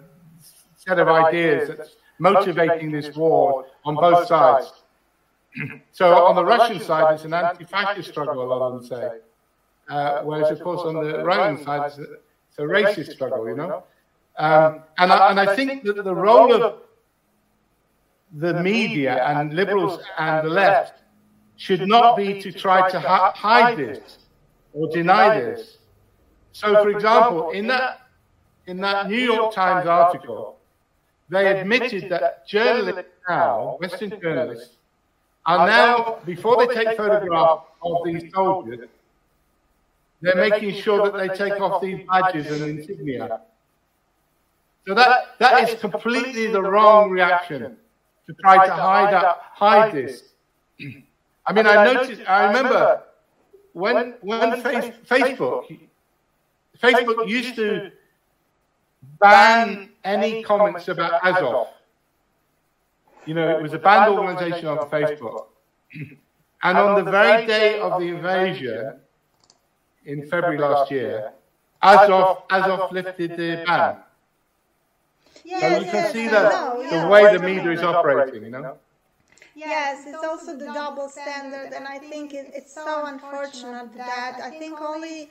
set 0.76 1.00
of 1.00 1.08
ideas 1.08 1.70
that's 1.70 1.96
motivating 2.20 2.92
this 2.92 3.16
war 3.16 3.66
on 3.86 3.96
both 3.96 4.28
sides 4.28 4.72
so 5.92 6.26
on 6.26 6.36
the 6.36 6.44
Russian 6.44 6.80
side, 6.80 7.16
it's 7.16 7.26
an 7.26 7.34
anti-fascist 7.34 8.10
struggle, 8.10 8.42
a 8.42 8.46
lot 8.46 8.62
of 8.62 8.74
them 8.74 8.88
say. 8.88 9.20
Uh, 9.90 10.22
whereas, 10.24 10.52
of 10.52 10.62
course, 10.62 10.82
on 10.82 10.96
the 10.96 11.24
Russian 11.24 11.64
side, 11.64 11.88
it's 11.88 11.98
a, 11.98 12.04
it's 12.04 12.60
a 12.60 12.62
racist 12.62 13.14
struggle, 13.14 13.48
you 13.48 13.56
know? 13.56 13.84
Um, 14.38 14.84
and, 14.98 15.12
I, 15.12 15.32
and 15.32 15.40
I 15.40 15.56
think 15.56 15.84
that 15.84 16.04
the 16.04 16.14
role 16.14 16.54
of 16.54 16.82
the 18.34 18.62
media 18.62 19.24
and 19.26 19.54
liberals 19.54 20.02
and 20.18 20.46
the 20.46 20.52
left 20.52 21.02
should 21.56 21.88
not 21.88 22.18
be 22.18 22.42
to 22.42 22.52
try 22.52 22.90
to 22.90 23.00
hide 23.00 23.78
this 23.78 24.20
or 24.74 24.90
deny 24.90 25.40
this. 25.40 25.78
So, 26.52 26.84
for 26.84 26.90
example, 26.90 27.52
in 27.52 27.68
that, 27.68 28.02
in 28.68 28.78
that 28.82 29.10
New 29.10 29.18
York 29.18 29.54
Times 29.54 29.88
article, 29.88 30.57
they 31.30 31.60
admitted 31.60 32.10
that 32.10 32.48
journalists 32.48 33.12
now, 33.28 33.78
Western 33.80 34.20
journalists, 34.22 34.76
are 35.46 35.68
now, 35.68 36.20
before 36.26 36.66
they 36.66 36.74
take 36.74 36.98
photographs 36.98 37.64
of 37.82 37.98
these 38.06 38.32
soldiers, 38.34 38.88
they're 40.22 40.50
making 40.50 40.82
sure 40.82 41.10
that 41.10 41.18
they 41.18 41.36
take 41.36 41.60
off 41.62 41.82
these 41.82 42.06
badges 42.08 42.62
and 42.62 42.80
insignia. 42.80 43.42
So 44.88 44.94
that, 44.94 45.38
that 45.40 45.70
is 45.70 45.80
completely 45.80 46.48
the 46.48 46.62
wrong 46.62 47.10
reaction 47.10 47.78
to 48.26 48.34
try 48.42 48.66
to 48.66 48.74
hide, 48.74 49.14
up, 49.14 49.42
hide 49.54 49.94
this. 49.94 50.24
I 51.46 51.54
mean, 51.54 51.68
I 51.68 51.84
noticed, 51.94 52.22
I 52.28 52.48
remember 52.48 53.04
when, 53.74 54.16
when 54.22 54.62
face, 54.62 54.94
Facebook, 55.06 55.78
Facebook 56.82 57.28
used 57.28 57.56
to 57.56 57.92
ban 59.20 59.90
any 60.04 60.44
comments 60.44 60.88
about 60.88 61.26
Azov. 61.26 61.68
You 63.26 63.34
know, 63.34 63.58
it 63.58 63.62
was 63.62 63.74
a 63.74 63.80
banned 63.80 64.14
organization 64.14 64.68
on 64.68 64.90
Facebook. 64.90 65.48
And 66.64 66.78
on 66.78 67.04
the 67.04 67.12
very 67.12 67.46
day 67.46 67.80
of 67.80 68.00
the 68.00 68.08
invasion 68.08 69.00
in 70.06 70.28
February 70.30 70.58
last 70.58 70.92
year, 70.92 71.34
Azov, 71.82 72.44
Azov 72.50 72.92
lifted 72.92 73.32
the 73.32 73.64
ban. 73.66 73.98
Yes, 75.44 75.62
so 75.62 75.68
you 75.68 75.86
can 75.86 75.94
yes, 75.94 76.12
see 76.12 76.28
that 76.28 76.76
the 76.76 76.84
yeah. 76.84 77.10
way 77.10 77.38
the 77.38 77.42
media 77.42 77.72
is 77.72 77.82
operating, 77.82 78.44
you 78.44 78.50
know? 78.50 78.78
Yes, 79.56 80.06
it's 80.06 80.24
also 80.24 80.58
the 80.58 80.66
double 80.66 81.10
standard, 81.10 81.74
and 81.74 81.88
I 81.88 82.00
think 82.00 82.34
it, 82.34 82.52
it's 82.54 82.74
so 82.74 83.06
unfortunate 83.06 83.96
that 83.96 84.40
I 84.44 84.52
think 84.52 84.80
only 84.82 85.30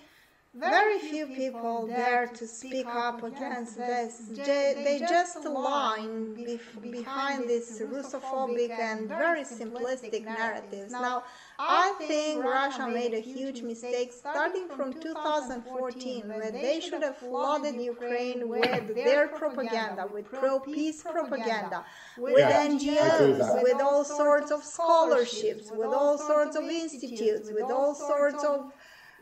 very 0.59 0.99
few 0.99 1.27
people 1.27 1.87
dare 1.87 2.27
to 2.27 2.47
speak 2.47 2.87
up 2.87 3.23
against 3.23 3.77
this. 3.77 4.23
They 4.35 4.99
just 5.09 5.45
line 5.45 6.35
behind 6.81 7.49
these 7.49 7.81
Russophobic 7.81 8.71
and 8.71 9.09
very 9.09 9.43
simplistic 9.43 10.25
narratives. 10.25 10.93
Now, 10.93 11.25
I 11.59 11.95
think 11.99 12.45
Russia 12.45 12.89
made 12.89 13.15
a 13.15 13.21
huge 13.21 13.63
mistake 13.63 14.13
starting 14.13 14.69
from 14.69 14.93
2014 14.95 16.29
when 16.29 16.53
they 16.53 16.81
should 16.81 17.03
have 17.03 17.19
flooded 17.19 17.77
Ukraine 17.77 18.49
with 18.49 18.95
their 18.95 19.29
propaganda, 19.29 20.09
with 20.13 20.27
pro-peace 20.31 21.03
propaganda, 21.03 21.85
with 22.19 22.39
yeah, 22.39 22.67
NGOs, 22.67 23.63
with 23.63 23.81
all 23.81 24.05
sorts 24.05 24.51
of 24.51 24.63
scholarships, 24.63 25.71
with 25.71 25.89
all 25.89 26.19
sorts 26.19 26.57
of 26.57 26.65
institutes, 26.65 27.51
with 27.53 27.71
all 27.71 27.95
sorts 27.95 28.43
of 28.45 28.73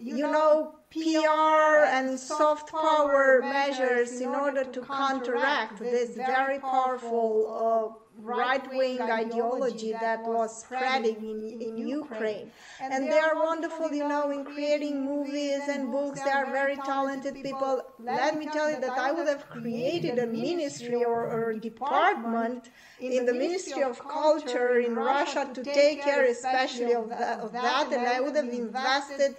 you 0.00 0.30
know, 0.30 0.74
PR 0.94 1.84
and 1.96 2.18
soft 2.18 2.70
power 2.70 3.40
measures 3.42 4.20
in 4.20 4.28
order 4.28 4.64
to 4.64 4.80
counteract 4.82 5.80
this 5.80 6.14
very 6.14 6.60
powerful 6.60 7.28
uh, 7.50 8.00
right-wing 8.18 9.00
ideology 9.02 9.92
that 9.92 10.22
was 10.22 10.60
spreading 10.62 11.16
in, 11.16 11.60
in 11.60 11.88
Ukraine. 11.88 12.50
And 12.80 13.10
they 13.10 13.18
are 13.18 13.34
wonderful, 13.34 13.92
you 13.92 14.06
know, 14.08 14.30
in 14.30 14.44
creating 14.44 15.04
movies 15.04 15.62
and 15.68 15.90
books. 15.90 16.20
They 16.20 16.30
are 16.30 16.46
very 16.46 16.76
talented 16.76 17.34
people. 17.42 17.82
Let 17.98 18.38
me 18.38 18.46
tell 18.46 18.70
you 18.70 18.80
that 18.80 18.96
I 18.96 19.10
would 19.10 19.26
have 19.26 19.50
created 19.50 20.18
a 20.20 20.26
ministry 20.26 21.02
or, 21.04 21.20
or 21.26 21.50
a 21.50 21.60
department 21.60 22.70
in 23.00 23.26
the 23.26 23.34
Ministry 23.34 23.82
of 23.82 23.98
Culture 23.98 24.78
in 24.78 24.94
Russia 24.94 25.50
to 25.52 25.62
take 25.62 26.02
care 26.02 26.24
especially 26.26 26.94
of 26.94 27.10
of 27.10 27.52
that 27.52 27.92
and 27.92 28.06
I 28.06 28.20
would 28.20 28.36
have 28.36 28.48
invested 28.48 29.36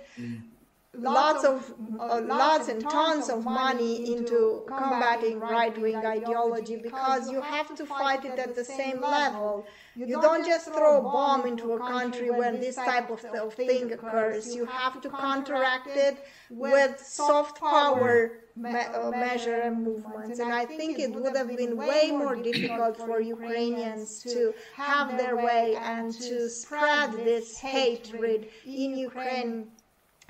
lots 0.99 1.43
of 1.43 1.73
uh, 1.99 2.21
lots 2.21 2.67
and 2.67 2.81
tons 2.81 3.29
of 3.29 3.43
money 3.43 4.13
into 4.15 4.63
combating 4.67 5.39
right-wing 5.39 5.97
ideology 5.97 6.75
because 6.77 7.31
you 7.31 7.41
have 7.41 7.75
to 7.75 7.85
fight 7.85 8.25
it 8.25 8.37
at 8.39 8.55
the 8.55 8.63
same 8.63 9.01
level. 9.01 9.65
You 9.95 10.21
don't 10.21 10.45
just 10.45 10.67
throw 10.73 10.99
a 10.99 11.01
bomb 11.01 11.45
into 11.45 11.73
a 11.73 11.79
country 11.79 12.29
when 12.31 12.59
this 12.59 12.75
type 12.75 13.09
of 13.09 13.21
thing 13.53 13.91
occurs. 13.91 14.53
You 14.53 14.65
have 14.65 15.01
to 15.01 15.09
counteract 15.09 15.87
it 15.87 16.25
with 16.49 16.99
soft 16.99 17.59
power 17.59 18.45
me 18.55 18.69
uh, 18.69 19.11
measure 19.11 19.61
and 19.61 19.83
movements. 19.83 20.39
And 20.39 20.53
I 20.53 20.65
think 20.65 20.99
it 20.99 21.11
would 21.13 21.35
have 21.35 21.55
been 21.55 21.75
way 21.75 22.11
more 22.11 22.35
difficult 22.35 22.97
for 22.97 23.19
Ukrainians 23.19 24.21
to 24.23 24.53
have 24.75 25.17
their 25.17 25.35
way 25.35 25.75
and 25.75 26.13
to 26.13 26.49
spread 26.49 27.11
this 27.13 27.57
hatred 27.57 28.47
in 28.65 28.97
Ukraine 28.97 29.67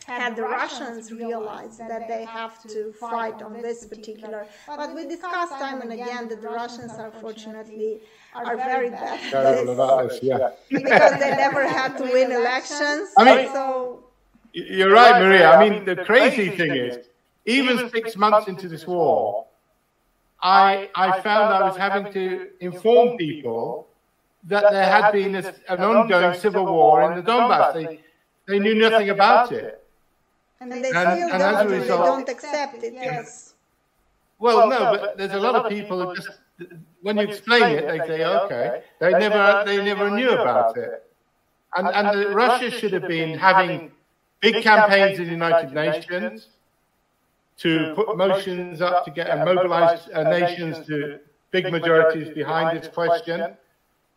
had 0.06 0.36
the 0.36 0.44
Russians 0.44 1.12
realized 1.12 1.80
that 1.80 2.08
they 2.08 2.26
have 2.26 2.62
to 2.64 2.94
fight 2.94 3.42
on 3.42 3.54
this 3.54 3.86
particular. 3.86 4.46
But 4.68 4.94
we 4.96 5.06
discussed 5.08 5.54
time 5.54 5.82
and 5.82 5.92
again 5.92 6.28
that 6.30 6.42
the 6.42 6.50
Russians, 6.50 6.92
unfortunately, 6.98 8.02
are 8.34 8.56
very 8.56 8.90
bad 8.90 9.20
at 9.34 9.66
this. 9.66 10.20
Yeah. 10.22 10.50
because 10.70 11.14
they 11.20 11.32
never 11.32 11.68
had 11.68 11.98
to 11.98 12.04
win 12.04 12.32
elections. 12.32 13.10
I 13.18 13.24
mean, 13.26 13.48
so 13.52 14.04
you're 14.54 14.92
right, 14.92 15.22
Maria. 15.22 15.52
I 15.52 15.70
mean, 15.70 15.86
the 15.86 15.96
crazy 15.96 16.50
thing 16.50 16.76
is, 16.76 17.08
even 17.46 17.90
six 17.90 18.16
months 18.16 18.48
into 18.48 18.68
this 18.68 18.86
war, 18.86 19.46
I, 20.42 20.90
I 20.96 21.22
found 21.22 21.54
I 21.54 21.62
was 21.64 21.78
having 21.78 22.12
to 22.14 22.50
inform 22.60 23.18
people 23.18 23.88
that 24.44 24.72
there 24.72 24.86
had 24.86 25.12
been 25.12 25.36
an 25.36 25.80
ongoing 25.80 26.40
civil 26.40 26.66
war 26.66 27.12
in 27.12 27.18
the 27.18 27.32
Donbass. 27.32 27.74
They, 27.74 28.00
they 28.48 28.60
knew 28.60 28.76
nothing 28.76 29.10
about 29.10 29.52
it. 29.52 29.85
And 30.62 30.72
they 30.72 30.90
still 30.90 30.98
and 30.98 31.40
don't, 31.40 31.70
result, 31.70 32.02
they 32.02 32.10
don't 32.10 32.30
accept 32.30 32.84
it, 32.84 32.94
yes. 32.94 33.54
Well, 34.40 34.70
no, 34.70 34.98
but 35.00 35.18
there's 35.18 35.34
a 35.34 35.40
lot 35.40 35.56
of 35.56 35.70
people 35.70 36.02
who 36.02 36.16
just, 36.16 36.30
when 37.02 37.18
you 37.18 37.24
explain 37.24 37.78
it, 37.78 37.88
they 37.88 38.00
say, 38.08 38.26
okay, 38.26 38.84
they 39.00 39.12
never, 39.12 39.64
they 39.66 39.84
never 39.84 40.10
knew 40.10 40.30
about 40.30 40.78
it. 40.78 41.04
And, 41.78 41.88
and 41.88 42.34
Russia 42.34 42.72
should 42.72 42.94
have 42.94 43.08
been 43.08 43.38
having 43.38 43.92
big 44.40 44.64
campaigns 44.64 45.20
in 45.20 45.26
the 45.26 45.32
United 45.32 45.74
Nations 45.74 46.48
to 47.58 47.94
put 47.96 48.18
motions 48.18 48.82
up 48.82 49.06
to 49.06 49.12
get 49.12 49.30
and 49.30 49.46
mobilize 49.46 50.08
uh, 50.14 50.24
nations 50.24 50.86
to 50.88 51.20
big 51.52 51.72
majorities 51.72 52.30
behind 52.34 52.78
this 52.78 52.88
question, 52.90 53.56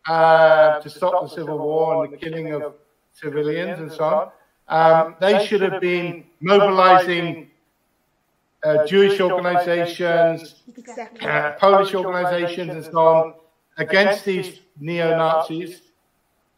uh, 0.07 0.79
to 0.79 0.89
stop 0.89 1.23
the 1.23 1.29
civil 1.29 1.57
war 1.57 2.05
and 2.05 2.13
the 2.13 2.17
killing 2.17 2.53
of 2.53 2.75
civilians 3.13 3.79
and 3.79 3.91
so 3.91 4.03
on. 4.03 4.31
Um, 4.69 5.15
they 5.19 5.45
should 5.45 5.61
have 5.61 5.81
been 5.81 6.25
mobilizing 6.41 7.49
uh, 8.63 8.85
Jewish 8.85 9.19
organizations, 9.19 10.61
exactly. 10.77 11.27
uh, 11.27 11.53
Polish 11.53 11.95
organizations, 11.95 12.69
and 12.71 12.85
so 12.85 12.99
on 12.99 13.33
against 13.77 14.25
these 14.25 14.59
neo 14.79 15.17
Nazis, 15.17 15.81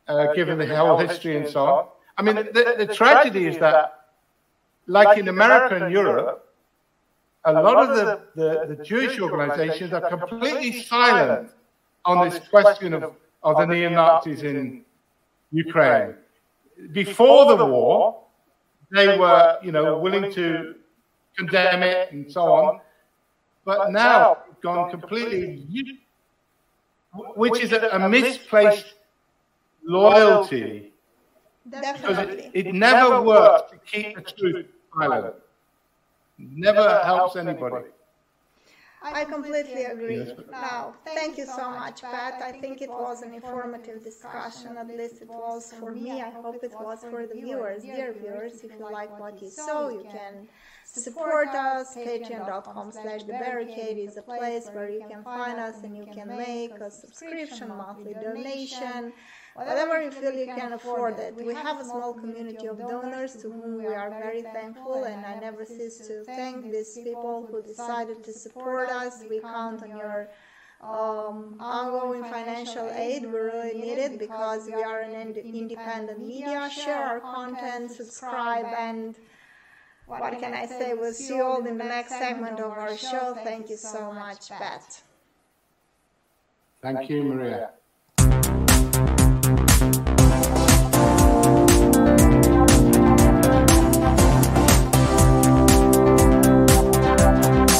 uh, 0.10 0.34
given 0.34 0.58
the 0.58 0.76
whole 0.76 0.98
history 0.98 1.38
and 1.38 1.48
so 1.48 1.66
on. 1.66 1.88
I 2.18 2.22
mean, 2.22 2.36
the, 2.36 2.76
the 2.80 2.94
tragedy 2.94 3.48
is 3.48 3.58
that, 3.60 4.10
like 4.88 5.18
in 5.18 5.30
America 5.30 5.84
and 5.84 5.94
Europe, 5.94 6.54
a 7.46 7.54
lot 7.54 7.78
of 7.78 7.96
the, 7.96 8.22
the, 8.36 8.76
the 8.76 8.84
Jewish 8.84 9.20
organizations 9.20 9.94
are 9.94 10.08
completely 10.10 10.82
silent 10.82 11.52
on 12.04 12.30
this 12.30 12.46
question 12.50 12.94
of, 12.94 13.14
of 13.44 13.58
the 13.58 13.66
neo 13.66 13.90
Nazis 13.90 14.44
in 14.44 14.84
Ukraine 15.52 16.16
before 16.92 17.58
the 17.58 17.66
war, 17.66 18.24
they 18.92 19.18
were, 19.18 19.58
you 19.64 19.72
know, 19.72 19.98
willing 19.98 20.32
to 20.34 20.76
condemn 21.38 21.84
it 21.84 22.12
and 22.12 22.32
so 22.32 22.42
on. 22.42 22.82
But 23.64 23.92
now 23.92 24.40
it's 24.50 24.60
gone 24.62 24.90
completely, 24.90 25.66
which 27.36 27.62
is 27.62 27.72
a, 27.72 27.90
a 27.90 28.10
misplaced 28.10 28.96
loyalty. 29.84 30.94
Because 31.70 32.18
it, 32.28 32.52
it 32.54 32.74
never 32.74 33.22
works 33.22 33.72
to 33.72 33.78
keep 33.78 34.16
the 34.16 34.22
truth 34.22 34.66
silent. 34.98 35.36
Never 36.38 37.02
helps 37.04 37.36
anybody. 37.36 37.90
I 39.04 39.26
completely 39.26 39.84
agree. 39.86 40.32
Now, 40.52 40.94
thank 41.06 41.38
you 41.38 41.46
so 41.46 41.72
much, 41.72 42.02
Pat. 42.02 42.42
I 42.42 42.52
think 42.52 42.82
it 42.82 42.90
was 42.90 43.22
an 43.24 43.34
informative 43.34 44.04
discussion. 44.04 44.78
At 44.78 44.88
least 44.88 45.22
it 45.22 45.28
was 45.28 45.74
for 45.80 45.92
me. 45.92 46.22
I 46.22 46.30
hope 46.30 46.64
it 46.64 46.72
was 46.80 47.00
for 47.10 47.26
the 47.26 47.34
viewers. 47.34 47.82
Dear 47.84 48.14
viewers, 48.14 48.62
if 48.64 48.72
you 48.78 48.86
like 48.92 49.18
what 49.20 49.42
you 49.42 49.50
saw, 49.50 49.90
you 49.90 50.06
can 50.12 50.48
support 50.84 51.48
us. 51.50 51.96
Patreon.com 51.96 52.92
slash 52.92 53.24
The 53.24 53.34
Barricade 53.34 53.98
is 53.98 54.18
a 54.18 54.22
place 54.22 54.70
where 54.72 54.90
you 54.90 55.04
can 55.10 55.24
find 55.24 55.60
us 55.60 55.84
and 55.84 55.98
you 55.98 56.06
can 56.06 56.28
make 56.38 56.80
a 56.80 56.92
subscription, 56.92 57.70
monthly 57.70 58.14
donation 58.14 59.14
whatever 59.56 60.02
you 60.02 60.12
feel 60.12 60.34
you 60.34 60.46
can 60.46 60.74
afford 60.74 61.20
it. 61.20 61.36
We 61.36 61.54
have 61.54 61.80
a 61.80 61.84
small 61.84 62.14
community 62.14 62.68
of 62.68 62.78
donors 62.80 63.34
to 63.42 63.52
whom 63.52 63.78
we 63.78 63.88
are 63.88 64.10
very 64.10 64.42
thankful, 64.42 65.04
and 65.04 65.26
I 65.26 65.40
never 65.40 65.66
cease 65.66 65.98
to 66.08 66.24
thank 66.24 66.72
these 66.72 66.98
people 67.04 67.48
who 67.50 67.62
decided 67.62 68.24
to 68.24 68.34
support 68.34 68.90
us. 68.90 69.24
We 69.30 69.40
count 69.40 69.84
on 69.84 69.90
your 69.90 70.30
um, 70.82 71.56
ongoing 71.60 72.24
financial 72.24 72.90
aid. 72.90 73.24
We 73.24 73.38
really 73.38 73.74
need 73.74 73.98
it 73.98 74.18
because 74.18 74.66
we 74.66 74.82
are 74.84 75.02
an 75.02 75.14
ind 75.14 75.38
independent 75.38 76.20
media. 76.20 76.70
Share 76.74 77.04
our 77.04 77.20
content, 77.20 77.92
subscribe, 77.92 78.66
and 78.78 79.16
what 80.08 80.40
can 80.40 80.54
I 80.54 80.66
say? 80.66 80.94
We'll 80.94 81.14
see 81.14 81.36
you 81.36 81.44
all 81.44 81.66
in 81.66 81.78
the 81.78 81.84
next 81.84 82.18
segment 82.18 82.60
of 82.60 82.72
our 82.72 82.98
show. 82.98 83.38
Thank 83.44 83.70
you 83.70 83.78
so 83.78 84.12
much, 84.12 84.50
Pat. 84.50 85.02
Thank 86.82 87.10
you, 87.10 87.24
Maria. 87.24 87.72